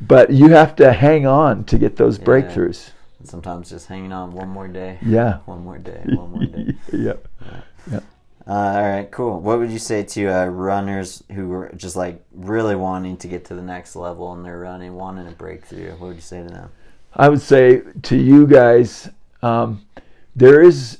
But 0.01 0.31
you 0.31 0.49
have 0.49 0.75
to 0.77 0.91
hang 0.93 1.27
on 1.27 1.63
to 1.65 1.77
get 1.77 1.95
those 1.95 2.17
breakthroughs. 2.17 2.89
Sometimes 3.23 3.69
just 3.69 3.87
hanging 3.87 4.11
on 4.11 4.31
one 4.31 4.49
more 4.49 4.67
day. 4.67 4.97
Yeah. 5.01 5.39
One 5.45 5.63
more 5.63 5.77
day. 5.77 6.01
One 6.05 6.31
more 6.31 6.45
day. 6.45 6.73
yeah. 6.91 7.99
Uh, 8.47 8.51
all 8.51 8.81
right, 8.81 9.11
cool. 9.11 9.39
What 9.39 9.59
would 9.59 9.71
you 9.71 9.79
say 9.79 10.03
to 10.03 10.27
uh, 10.27 10.45
runners 10.45 11.23
who 11.31 11.51
are 11.53 11.71
just 11.75 11.95
like 11.95 12.23
really 12.33 12.75
wanting 12.75 13.17
to 13.17 13.27
get 13.27 13.45
to 13.45 13.55
the 13.55 13.61
next 13.61 13.95
level 13.95 14.33
and 14.33 14.43
they're 14.43 14.59
running, 14.59 14.95
wanting 14.95 15.27
a 15.27 15.31
breakthrough? 15.31 15.91
What 15.91 16.01
would 16.01 16.15
you 16.15 16.21
say 16.21 16.41
to 16.41 16.49
them? 16.49 16.71
I 17.13 17.29
would 17.29 17.41
say 17.41 17.81
to 18.03 18.17
you 18.17 18.47
guys, 18.47 19.09
um, 19.43 19.85
there 20.35 20.61
is, 20.61 20.99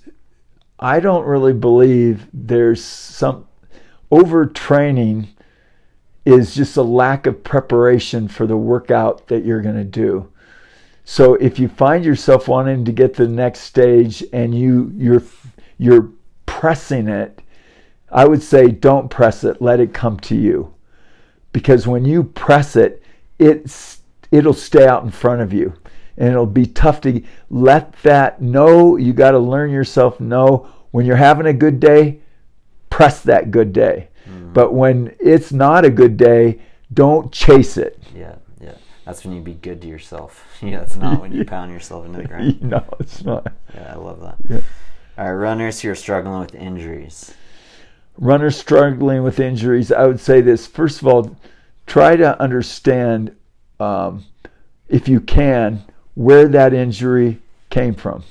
I 0.80 1.00
don't 1.00 1.26
really 1.26 1.54
believe 1.54 2.28
there's 2.34 2.84
some 2.84 3.48
overtraining 4.12 5.30
is 6.26 6.54
just 6.54 6.78
a 6.78 6.82
lack 6.82 7.26
of 7.26 7.44
preparation 7.44 8.28
for 8.28 8.46
the 8.46 8.58
workout 8.58 9.28
that 9.28 9.44
you're 9.44 9.62
going 9.62 9.76
to 9.76 9.84
do. 9.84 10.32
So 11.04 11.36
if 11.36 11.58
you 11.58 11.68
find 11.68 12.06
yourself 12.06 12.48
wanting 12.48 12.86
to 12.86 12.92
get 12.92 13.16
to 13.16 13.26
the 13.26 13.34
next 13.34 13.62
stage 13.62 14.24
and 14.32 14.54
you 14.54 14.92
you're 14.96 15.24
you're 15.80 16.12
pressing 16.62 17.08
it, 17.08 17.42
I 18.12 18.28
would 18.28 18.44
say 18.44 18.68
don't 18.68 19.10
press 19.10 19.44
it, 19.44 19.64
let 19.64 19.80
it 19.80 19.96
come 19.96 20.20
to 20.20 20.36
you. 20.36 20.76
Because 21.54 21.88
when 21.88 22.06
you 22.06 22.24
press 22.24 22.76
it, 22.76 23.02
it's 23.40 24.02
it'll 24.30 24.54
stay 24.54 24.86
out 24.86 25.04
in 25.04 25.10
front 25.10 25.42
of 25.42 25.52
you. 25.52 25.74
And 26.18 26.30
it'll 26.30 26.46
be 26.46 26.68
tough 26.68 27.02
to 27.02 27.24
let 27.50 27.94
that 28.04 28.44
know. 28.44 28.96
You 28.96 29.12
got 29.12 29.32
to 29.32 29.40
learn 29.40 29.72
yourself 29.72 30.20
know 30.20 30.70
when 30.92 31.04
you're 31.04 31.16
having 31.16 31.48
a 31.48 31.54
good 31.54 31.80
day, 31.80 32.20
press 32.92 33.22
that 33.22 33.50
good 33.50 33.74
day. 33.74 34.10
Mm-hmm. 34.30 34.54
But 34.54 34.72
when 34.72 35.16
it's 35.20 35.52
not 35.52 35.84
a 35.84 35.90
good 35.90 36.16
day, 36.16 36.62
don't 36.94 37.32
chase 37.32 37.76
it. 37.76 38.00
Yeah, 38.16 38.36
yeah. 38.62 38.76
That's 39.04 39.26
when 39.26 39.34
you 39.34 39.42
be 39.42 39.56
good 39.56 39.82
to 39.82 39.88
yourself. 39.88 40.46
yeah, 40.62 40.82
it's 40.82 40.96
not 40.96 41.22
when 41.22 41.32
you 41.32 41.44
pound 41.58 41.72
yourself 41.72 42.06
into 42.06 42.22
the 42.22 42.28
ground. 42.28 42.62
no, 42.62 42.86
it's 43.00 43.24
not. 43.24 43.52
Yeah, 43.74 43.94
I 43.94 43.96
love 43.96 44.20
that. 44.20 44.36
Yeah. 44.48 44.62
All 45.22 45.28
right, 45.28 45.34
runners 45.34 45.80
who 45.80 45.92
are 45.92 45.96
struggling 45.96 46.40
with 46.40 46.56
injuries. 46.56 47.36
Runners 48.18 48.58
struggling 48.58 49.22
with 49.22 49.40
injuries, 49.40 49.92
I 49.92 50.08
would 50.08 50.20
say 50.20 50.42
this. 50.42 50.66
First 50.66 51.00
of 51.00 51.08
all, 51.08 51.38
try 51.86 52.16
to 52.16 52.42
understand, 52.42 53.36
um, 53.80 54.26
if 54.90 55.08
you 55.08 55.20
can, 55.20 55.84
where 56.16 56.48
that 56.48 56.74
injury 56.74 57.40
came 57.70 57.94
from. 57.94 58.24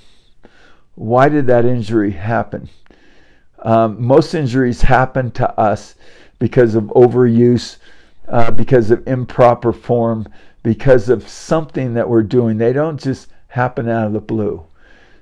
Why 0.96 1.28
did 1.28 1.46
that 1.46 1.64
injury 1.64 2.10
happen? 2.10 2.68
Um, 3.60 4.04
most 4.04 4.34
injuries 4.34 4.82
happen 4.82 5.30
to 5.32 5.60
us 5.60 5.94
because 6.40 6.74
of 6.74 6.86
overuse, 6.86 7.76
uh, 8.26 8.50
because 8.50 8.90
of 8.90 9.06
improper 9.06 9.72
form, 9.72 10.26
because 10.64 11.08
of 11.08 11.28
something 11.28 11.94
that 11.94 12.08
we're 12.08 12.24
doing. 12.24 12.58
They 12.58 12.72
don't 12.72 13.00
just 13.00 13.28
happen 13.46 13.88
out 13.88 14.08
of 14.08 14.12
the 14.12 14.20
blue. 14.20 14.66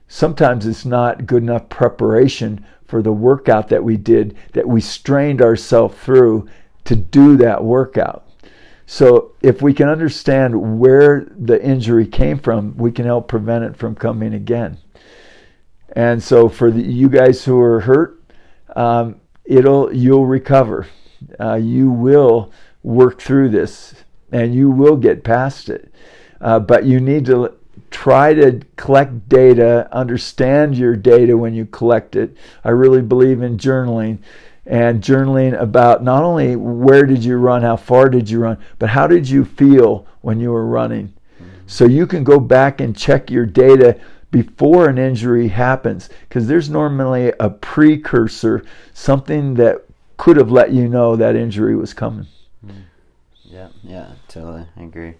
Sometimes 0.08 0.66
it's 0.66 0.86
not 0.86 1.26
good 1.26 1.42
enough 1.42 1.68
preparation 1.68 2.64
for 2.86 3.02
the 3.02 3.12
workout 3.12 3.68
that 3.68 3.84
we 3.84 3.98
did, 3.98 4.36
that 4.54 4.66
we 4.66 4.80
strained 4.80 5.42
ourselves 5.42 5.94
through 5.98 6.48
to 6.84 6.96
do 6.96 7.36
that 7.36 7.62
workout. 7.62 8.24
So, 8.86 9.32
if 9.42 9.60
we 9.60 9.74
can 9.74 9.90
understand 9.90 10.80
where 10.80 11.30
the 11.36 11.62
injury 11.62 12.06
came 12.06 12.38
from, 12.38 12.74
we 12.78 12.90
can 12.90 13.04
help 13.04 13.28
prevent 13.28 13.64
it 13.64 13.76
from 13.76 13.94
coming 13.94 14.32
again. 14.32 14.78
And 15.92 16.22
so, 16.22 16.48
for 16.48 16.70
the, 16.70 16.80
you 16.80 17.10
guys 17.10 17.44
who 17.44 17.60
are 17.60 17.80
hurt, 17.80 18.22
um, 18.74 19.20
it'll 19.44 19.94
you'll 19.94 20.24
recover. 20.24 20.86
Uh, 21.38 21.56
you 21.56 21.90
will 21.90 22.50
work 22.82 23.20
through 23.20 23.50
this, 23.50 23.94
and 24.32 24.54
you 24.54 24.70
will 24.70 24.96
get 24.96 25.22
past 25.22 25.68
it. 25.68 25.92
Uh, 26.40 26.58
but 26.58 26.86
you 26.86 26.98
need 26.98 27.26
to 27.26 27.58
try 27.90 28.34
to 28.34 28.60
collect 28.76 29.28
data, 29.28 29.88
understand 29.92 30.76
your 30.76 30.96
data 30.96 31.36
when 31.36 31.54
you 31.54 31.66
collect 31.66 32.16
it. 32.16 32.36
I 32.64 32.70
really 32.70 33.02
believe 33.02 33.42
in 33.42 33.58
journaling 33.58 34.18
and 34.66 35.02
journaling 35.02 35.58
about 35.58 36.04
not 36.04 36.22
only 36.22 36.54
where 36.56 37.06
did 37.06 37.24
you 37.24 37.36
run, 37.38 37.62
how 37.62 37.76
far 37.76 38.08
did 38.08 38.28
you 38.28 38.40
run, 38.40 38.58
but 38.78 38.90
how 38.90 39.06
did 39.06 39.28
you 39.28 39.44
feel 39.44 40.06
when 40.20 40.40
you 40.40 40.50
were 40.50 40.66
running. 40.66 41.12
So 41.66 41.84
you 41.84 42.06
can 42.06 42.24
go 42.24 42.40
back 42.40 42.80
and 42.80 42.96
check 42.96 43.30
your 43.30 43.46
data 43.46 43.98
before 44.30 44.88
an 44.88 44.98
injury 44.98 45.48
happens 45.48 46.08
because 46.28 46.46
there's 46.46 46.70
normally 46.70 47.32
a 47.40 47.50
precursor, 47.50 48.64
something 48.92 49.54
that 49.54 49.84
could 50.16 50.36
have 50.36 50.50
let 50.50 50.72
you 50.72 50.88
know 50.88 51.16
that 51.16 51.36
injury 51.36 51.76
was 51.76 51.94
coming. 51.94 52.26
Mm. 52.66 52.82
Yeah, 53.42 53.68
yeah, 53.82 54.12
totally. 54.28 54.66
I 54.76 54.82
agree. 54.82 55.14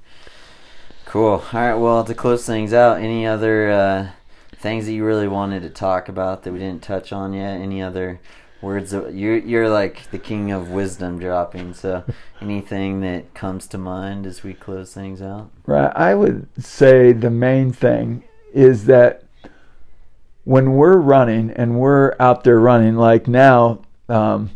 Cool. 1.09 1.43
All 1.55 1.61
right. 1.61 1.75
Well, 1.75 2.05
to 2.05 2.15
close 2.15 2.45
things 2.45 2.75
out, 2.75 3.01
any 3.01 3.27
other 3.27 3.71
uh, 3.71 4.11
things 4.57 4.85
that 4.85 4.93
you 4.93 5.07
really 5.07 5.27
wanted 5.27 5.63
to 5.63 5.71
talk 5.71 6.11
about 6.11 6.43
that 6.43 6.53
we 6.53 6.59
didn't 6.59 6.83
touch 6.83 7.15
on 7.15 7.33
yet? 7.33 7.59
Any 7.63 7.81
other 7.81 8.21
words 8.61 8.91
that 8.91 9.15
you're 9.15 9.39
you're 9.39 9.71
like 9.71 10.11
the 10.11 10.19
king 10.19 10.53
of 10.53 10.69
wisdom 10.69 11.19
dropping. 11.19 11.73
So 11.73 12.05
anything 12.43 13.01
that 13.01 13.33
comes 13.33 13.67
to 13.69 13.79
mind 13.79 14.27
as 14.27 14.43
we 14.43 14.53
close 14.53 14.93
things 14.93 15.23
out? 15.23 15.51
Right. 15.65 15.91
I 15.97 16.15
would 16.15 16.47
say 16.63 17.15
the 17.15 17.31
main 17.31 17.73
thing 17.73 18.23
is 18.53 18.85
that 18.85 19.25
when 20.45 20.75
we're 20.75 20.99
running 20.99 21.51
and 21.53 21.81
we're 21.81 22.17
out 22.21 22.45
there 22.45 22.61
running, 22.61 22.97
like 22.97 23.27
now, 23.27 23.81
um, 24.11 24.51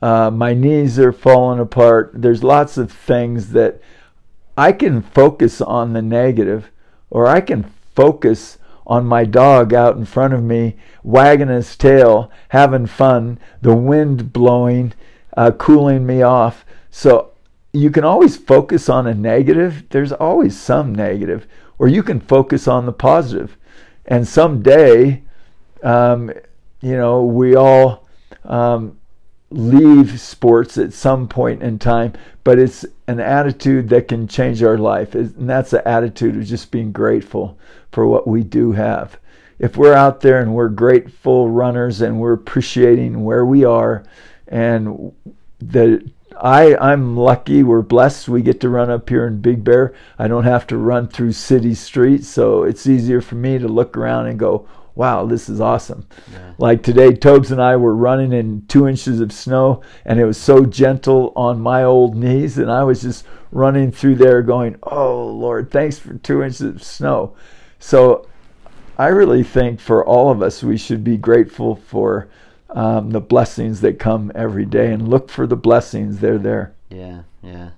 uh, 0.00 0.30
my 0.30 0.54
knees 0.54 0.98
are 0.98 1.12
falling 1.12 1.60
apart. 1.60 2.12
There's 2.14 2.42
lots 2.42 2.78
of 2.78 2.90
things 2.90 3.50
that 3.50 3.82
I 4.56 4.72
can 4.72 5.02
focus 5.02 5.60
on 5.60 5.92
the 5.92 6.02
negative, 6.02 6.70
or 7.10 7.26
I 7.26 7.40
can 7.40 7.72
focus 7.94 8.58
on 8.86 9.06
my 9.06 9.24
dog 9.24 9.72
out 9.72 9.96
in 9.96 10.04
front 10.04 10.34
of 10.34 10.42
me, 10.42 10.76
wagging 11.02 11.48
his 11.48 11.76
tail, 11.76 12.30
having 12.48 12.86
fun, 12.86 13.38
the 13.62 13.74
wind 13.74 14.32
blowing, 14.32 14.92
uh, 15.36 15.50
cooling 15.52 16.06
me 16.06 16.22
off. 16.22 16.64
So 16.90 17.32
you 17.72 17.90
can 17.90 18.04
always 18.04 18.36
focus 18.36 18.88
on 18.88 19.06
a 19.06 19.14
negative. 19.14 19.84
There's 19.90 20.12
always 20.12 20.58
some 20.58 20.94
negative, 20.94 21.46
or 21.78 21.88
you 21.88 22.02
can 22.02 22.20
focus 22.20 22.68
on 22.68 22.86
the 22.86 22.92
positive. 22.92 23.56
And 24.06 24.28
someday, 24.28 25.22
um, 25.82 26.30
you 26.80 26.96
know, 26.96 27.24
we 27.24 27.56
all 27.56 28.06
um, 28.44 28.98
leave 29.54 30.20
sports 30.20 30.76
at 30.76 30.92
some 30.92 31.28
point 31.28 31.62
in 31.62 31.78
time, 31.78 32.12
but 32.42 32.58
it's 32.58 32.84
an 33.06 33.20
attitude 33.20 33.88
that 33.88 34.08
can 34.08 34.26
change 34.26 34.62
our 34.62 34.76
life. 34.76 35.14
And 35.14 35.48
that's 35.48 35.70
the 35.70 35.86
attitude 35.86 36.36
of 36.36 36.44
just 36.44 36.70
being 36.70 36.92
grateful 36.92 37.58
for 37.92 38.06
what 38.06 38.26
we 38.26 38.42
do 38.42 38.72
have. 38.72 39.18
If 39.58 39.76
we're 39.76 39.94
out 39.94 40.20
there 40.20 40.40
and 40.40 40.54
we're 40.54 40.68
grateful 40.68 41.48
runners 41.48 42.00
and 42.00 42.18
we're 42.18 42.32
appreciating 42.32 43.22
where 43.22 43.46
we 43.46 43.64
are 43.64 44.04
and 44.48 45.12
the 45.60 46.10
I 46.40 46.76
I'm 46.76 47.16
lucky 47.16 47.62
we're 47.62 47.82
blessed 47.82 48.28
we 48.28 48.42
get 48.42 48.60
to 48.62 48.68
run 48.68 48.90
up 48.90 49.08
here 49.08 49.24
in 49.26 49.40
Big 49.40 49.62
Bear. 49.62 49.94
I 50.18 50.26
don't 50.26 50.42
have 50.42 50.66
to 50.66 50.76
run 50.76 51.06
through 51.06 51.32
city 51.32 51.74
streets, 51.74 52.26
so 52.26 52.64
it's 52.64 52.88
easier 52.88 53.20
for 53.20 53.36
me 53.36 53.58
to 53.58 53.68
look 53.68 53.96
around 53.96 54.26
and 54.26 54.36
go, 54.36 54.66
wow, 54.94 55.26
this 55.26 55.48
is 55.48 55.60
awesome. 55.60 56.06
Yeah. 56.32 56.54
Like 56.58 56.82
today, 56.82 57.12
Tobes 57.12 57.50
and 57.50 57.60
I 57.60 57.76
were 57.76 57.94
running 57.94 58.32
in 58.32 58.66
two 58.66 58.86
inches 58.86 59.20
of 59.20 59.32
snow, 59.32 59.82
and 60.04 60.20
it 60.20 60.24
was 60.24 60.38
so 60.38 60.64
gentle 60.64 61.32
on 61.34 61.60
my 61.60 61.82
old 61.82 62.16
knees, 62.16 62.58
and 62.58 62.70
I 62.70 62.84
was 62.84 63.02
just 63.02 63.26
running 63.50 63.90
through 63.90 64.16
there 64.16 64.42
going, 64.42 64.76
oh, 64.82 65.26
Lord, 65.26 65.70
thanks 65.70 65.98
for 65.98 66.14
two 66.14 66.42
inches 66.42 66.60
of 66.60 66.82
snow. 66.82 67.34
So 67.78 68.28
I 68.96 69.08
really 69.08 69.42
think 69.42 69.80
for 69.80 70.04
all 70.06 70.30
of 70.30 70.42
us, 70.42 70.62
we 70.62 70.76
should 70.76 71.02
be 71.02 71.16
grateful 71.16 71.76
for 71.76 72.28
um, 72.70 73.10
the 73.10 73.20
blessings 73.20 73.80
that 73.80 73.98
come 73.98 74.30
every 74.34 74.64
day 74.64 74.92
and 74.92 75.08
look 75.08 75.28
for 75.28 75.46
the 75.46 75.56
blessings. 75.56 76.18
They're 76.18 76.38
there. 76.38 76.74
Yeah, 76.88 77.22
yeah. 77.42 77.70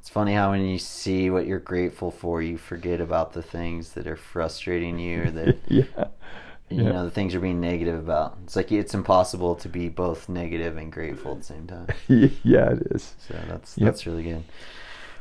It's 0.00 0.08
funny 0.10 0.34
how 0.34 0.50
when 0.50 0.66
you 0.66 0.78
see 0.78 1.30
what 1.30 1.46
you're 1.46 1.58
grateful 1.58 2.10
for, 2.10 2.42
you 2.42 2.58
forget 2.58 3.00
about 3.00 3.32
the 3.32 3.42
things 3.42 3.92
that 3.92 4.06
are 4.06 4.16
frustrating 4.16 4.98
you 4.98 5.22
or 5.22 5.30
that 5.30 5.58
yeah 5.68 6.04
you 6.74 6.84
yeah. 6.84 6.92
know 6.92 7.04
the 7.04 7.10
things 7.10 7.32
you're 7.32 7.42
being 7.42 7.60
negative 7.60 7.98
about. 7.98 8.36
It's 8.44 8.56
like 8.56 8.72
it's 8.72 8.94
impossible 8.94 9.54
to 9.56 9.68
be 9.68 9.88
both 9.88 10.28
negative 10.28 10.76
and 10.76 10.90
grateful 10.92 11.32
at 11.32 11.38
the 11.38 11.44
same 11.44 11.66
time. 11.66 11.86
yeah, 12.42 12.72
it 12.72 12.82
is. 12.90 13.14
So 13.28 13.34
that's 13.48 13.78
yep. 13.78 13.86
that's 13.86 14.06
really 14.06 14.22
good. 14.22 14.42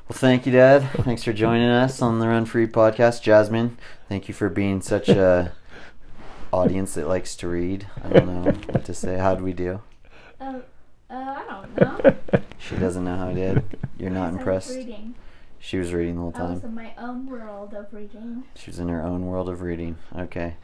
Well, 0.10 0.18
thank 0.18 0.46
you, 0.46 0.52
Dad. 0.52 0.90
Thanks 1.04 1.24
for 1.24 1.32
joining 1.32 1.70
us 1.70 2.02
on 2.02 2.20
the 2.20 2.28
Run 2.28 2.46
Free 2.46 2.68
podcast, 2.68 3.22
Jasmine. 3.22 3.78
Thank 4.10 4.28
you 4.28 4.34
for 4.34 4.50
being 4.50 4.82
such 4.82 5.08
a 5.10 5.54
audience 6.52 6.96
that 6.96 7.08
likes 7.08 7.36
to 7.38 7.48
read. 7.48 7.88
I 8.04 8.10
don't 8.10 8.28
know 8.28 8.52
what 8.72 8.84
to 8.86 8.94
say. 8.94 9.18
How 9.18 9.36
did 9.36 9.44
we 9.44 9.54
do? 9.54 9.82
Uh, 10.42 10.60
uh, 11.10 11.14
I 11.14 11.44
don't 11.48 11.78
know. 11.78 12.16
She 12.70 12.78
doesn't 12.78 13.04
know 13.04 13.18
how 13.18 13.28
I 13.28 13.34
did. 13.34 13.62
You're 14.00 14.10
not 14.10 14.32
impressed. 14.32 14.70
reading. 14.70 15.16
She 15.60 15.78
was 15.78 15.94
reading 15.94 16.16
the 16.16 16.22
whole 16.22 16.32
time. 16.32 16.52
I 16.52 16.54
was 16.54 16.64
in 16.64 16.76
my 16.76 16.94
own 16.98 17.28
world 17.28 17.74
of 17.74 17.94
reading. 17.94 18.44
She 18.56 18.70
was 18.70 18.80
in 18.80 18.88
her 18.88 19.02
own 19.04 19.26
world 19.26 19.50
of 19.50 19.62
reading. 19.62 19.98
Okay. 20.18 20.56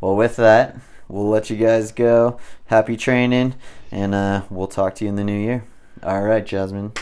Well, 0.00 0.14
with 0.14 0.36
that, 0.36 0.76
we'll 1.08 1.28
let 1.28 1.50
you 1.50 1.56
guys 1.56 1.92
go. 1.92 2.38
Happy 2.66 2.96
training, 2.96 3.54
and 3.90 4.14
uh, 4.14 4.42
we'll 4.50 4.66
talk 4.66 4.94
to 4.96 5.04
you 5.04 5.08
in 5.08 5.16
the 5.16 5.24
new 5.24 5.38
year. 5.38 5.64
All 6.02 6.22
right, 6.22 6.44
Jasmine. 6.44 6.92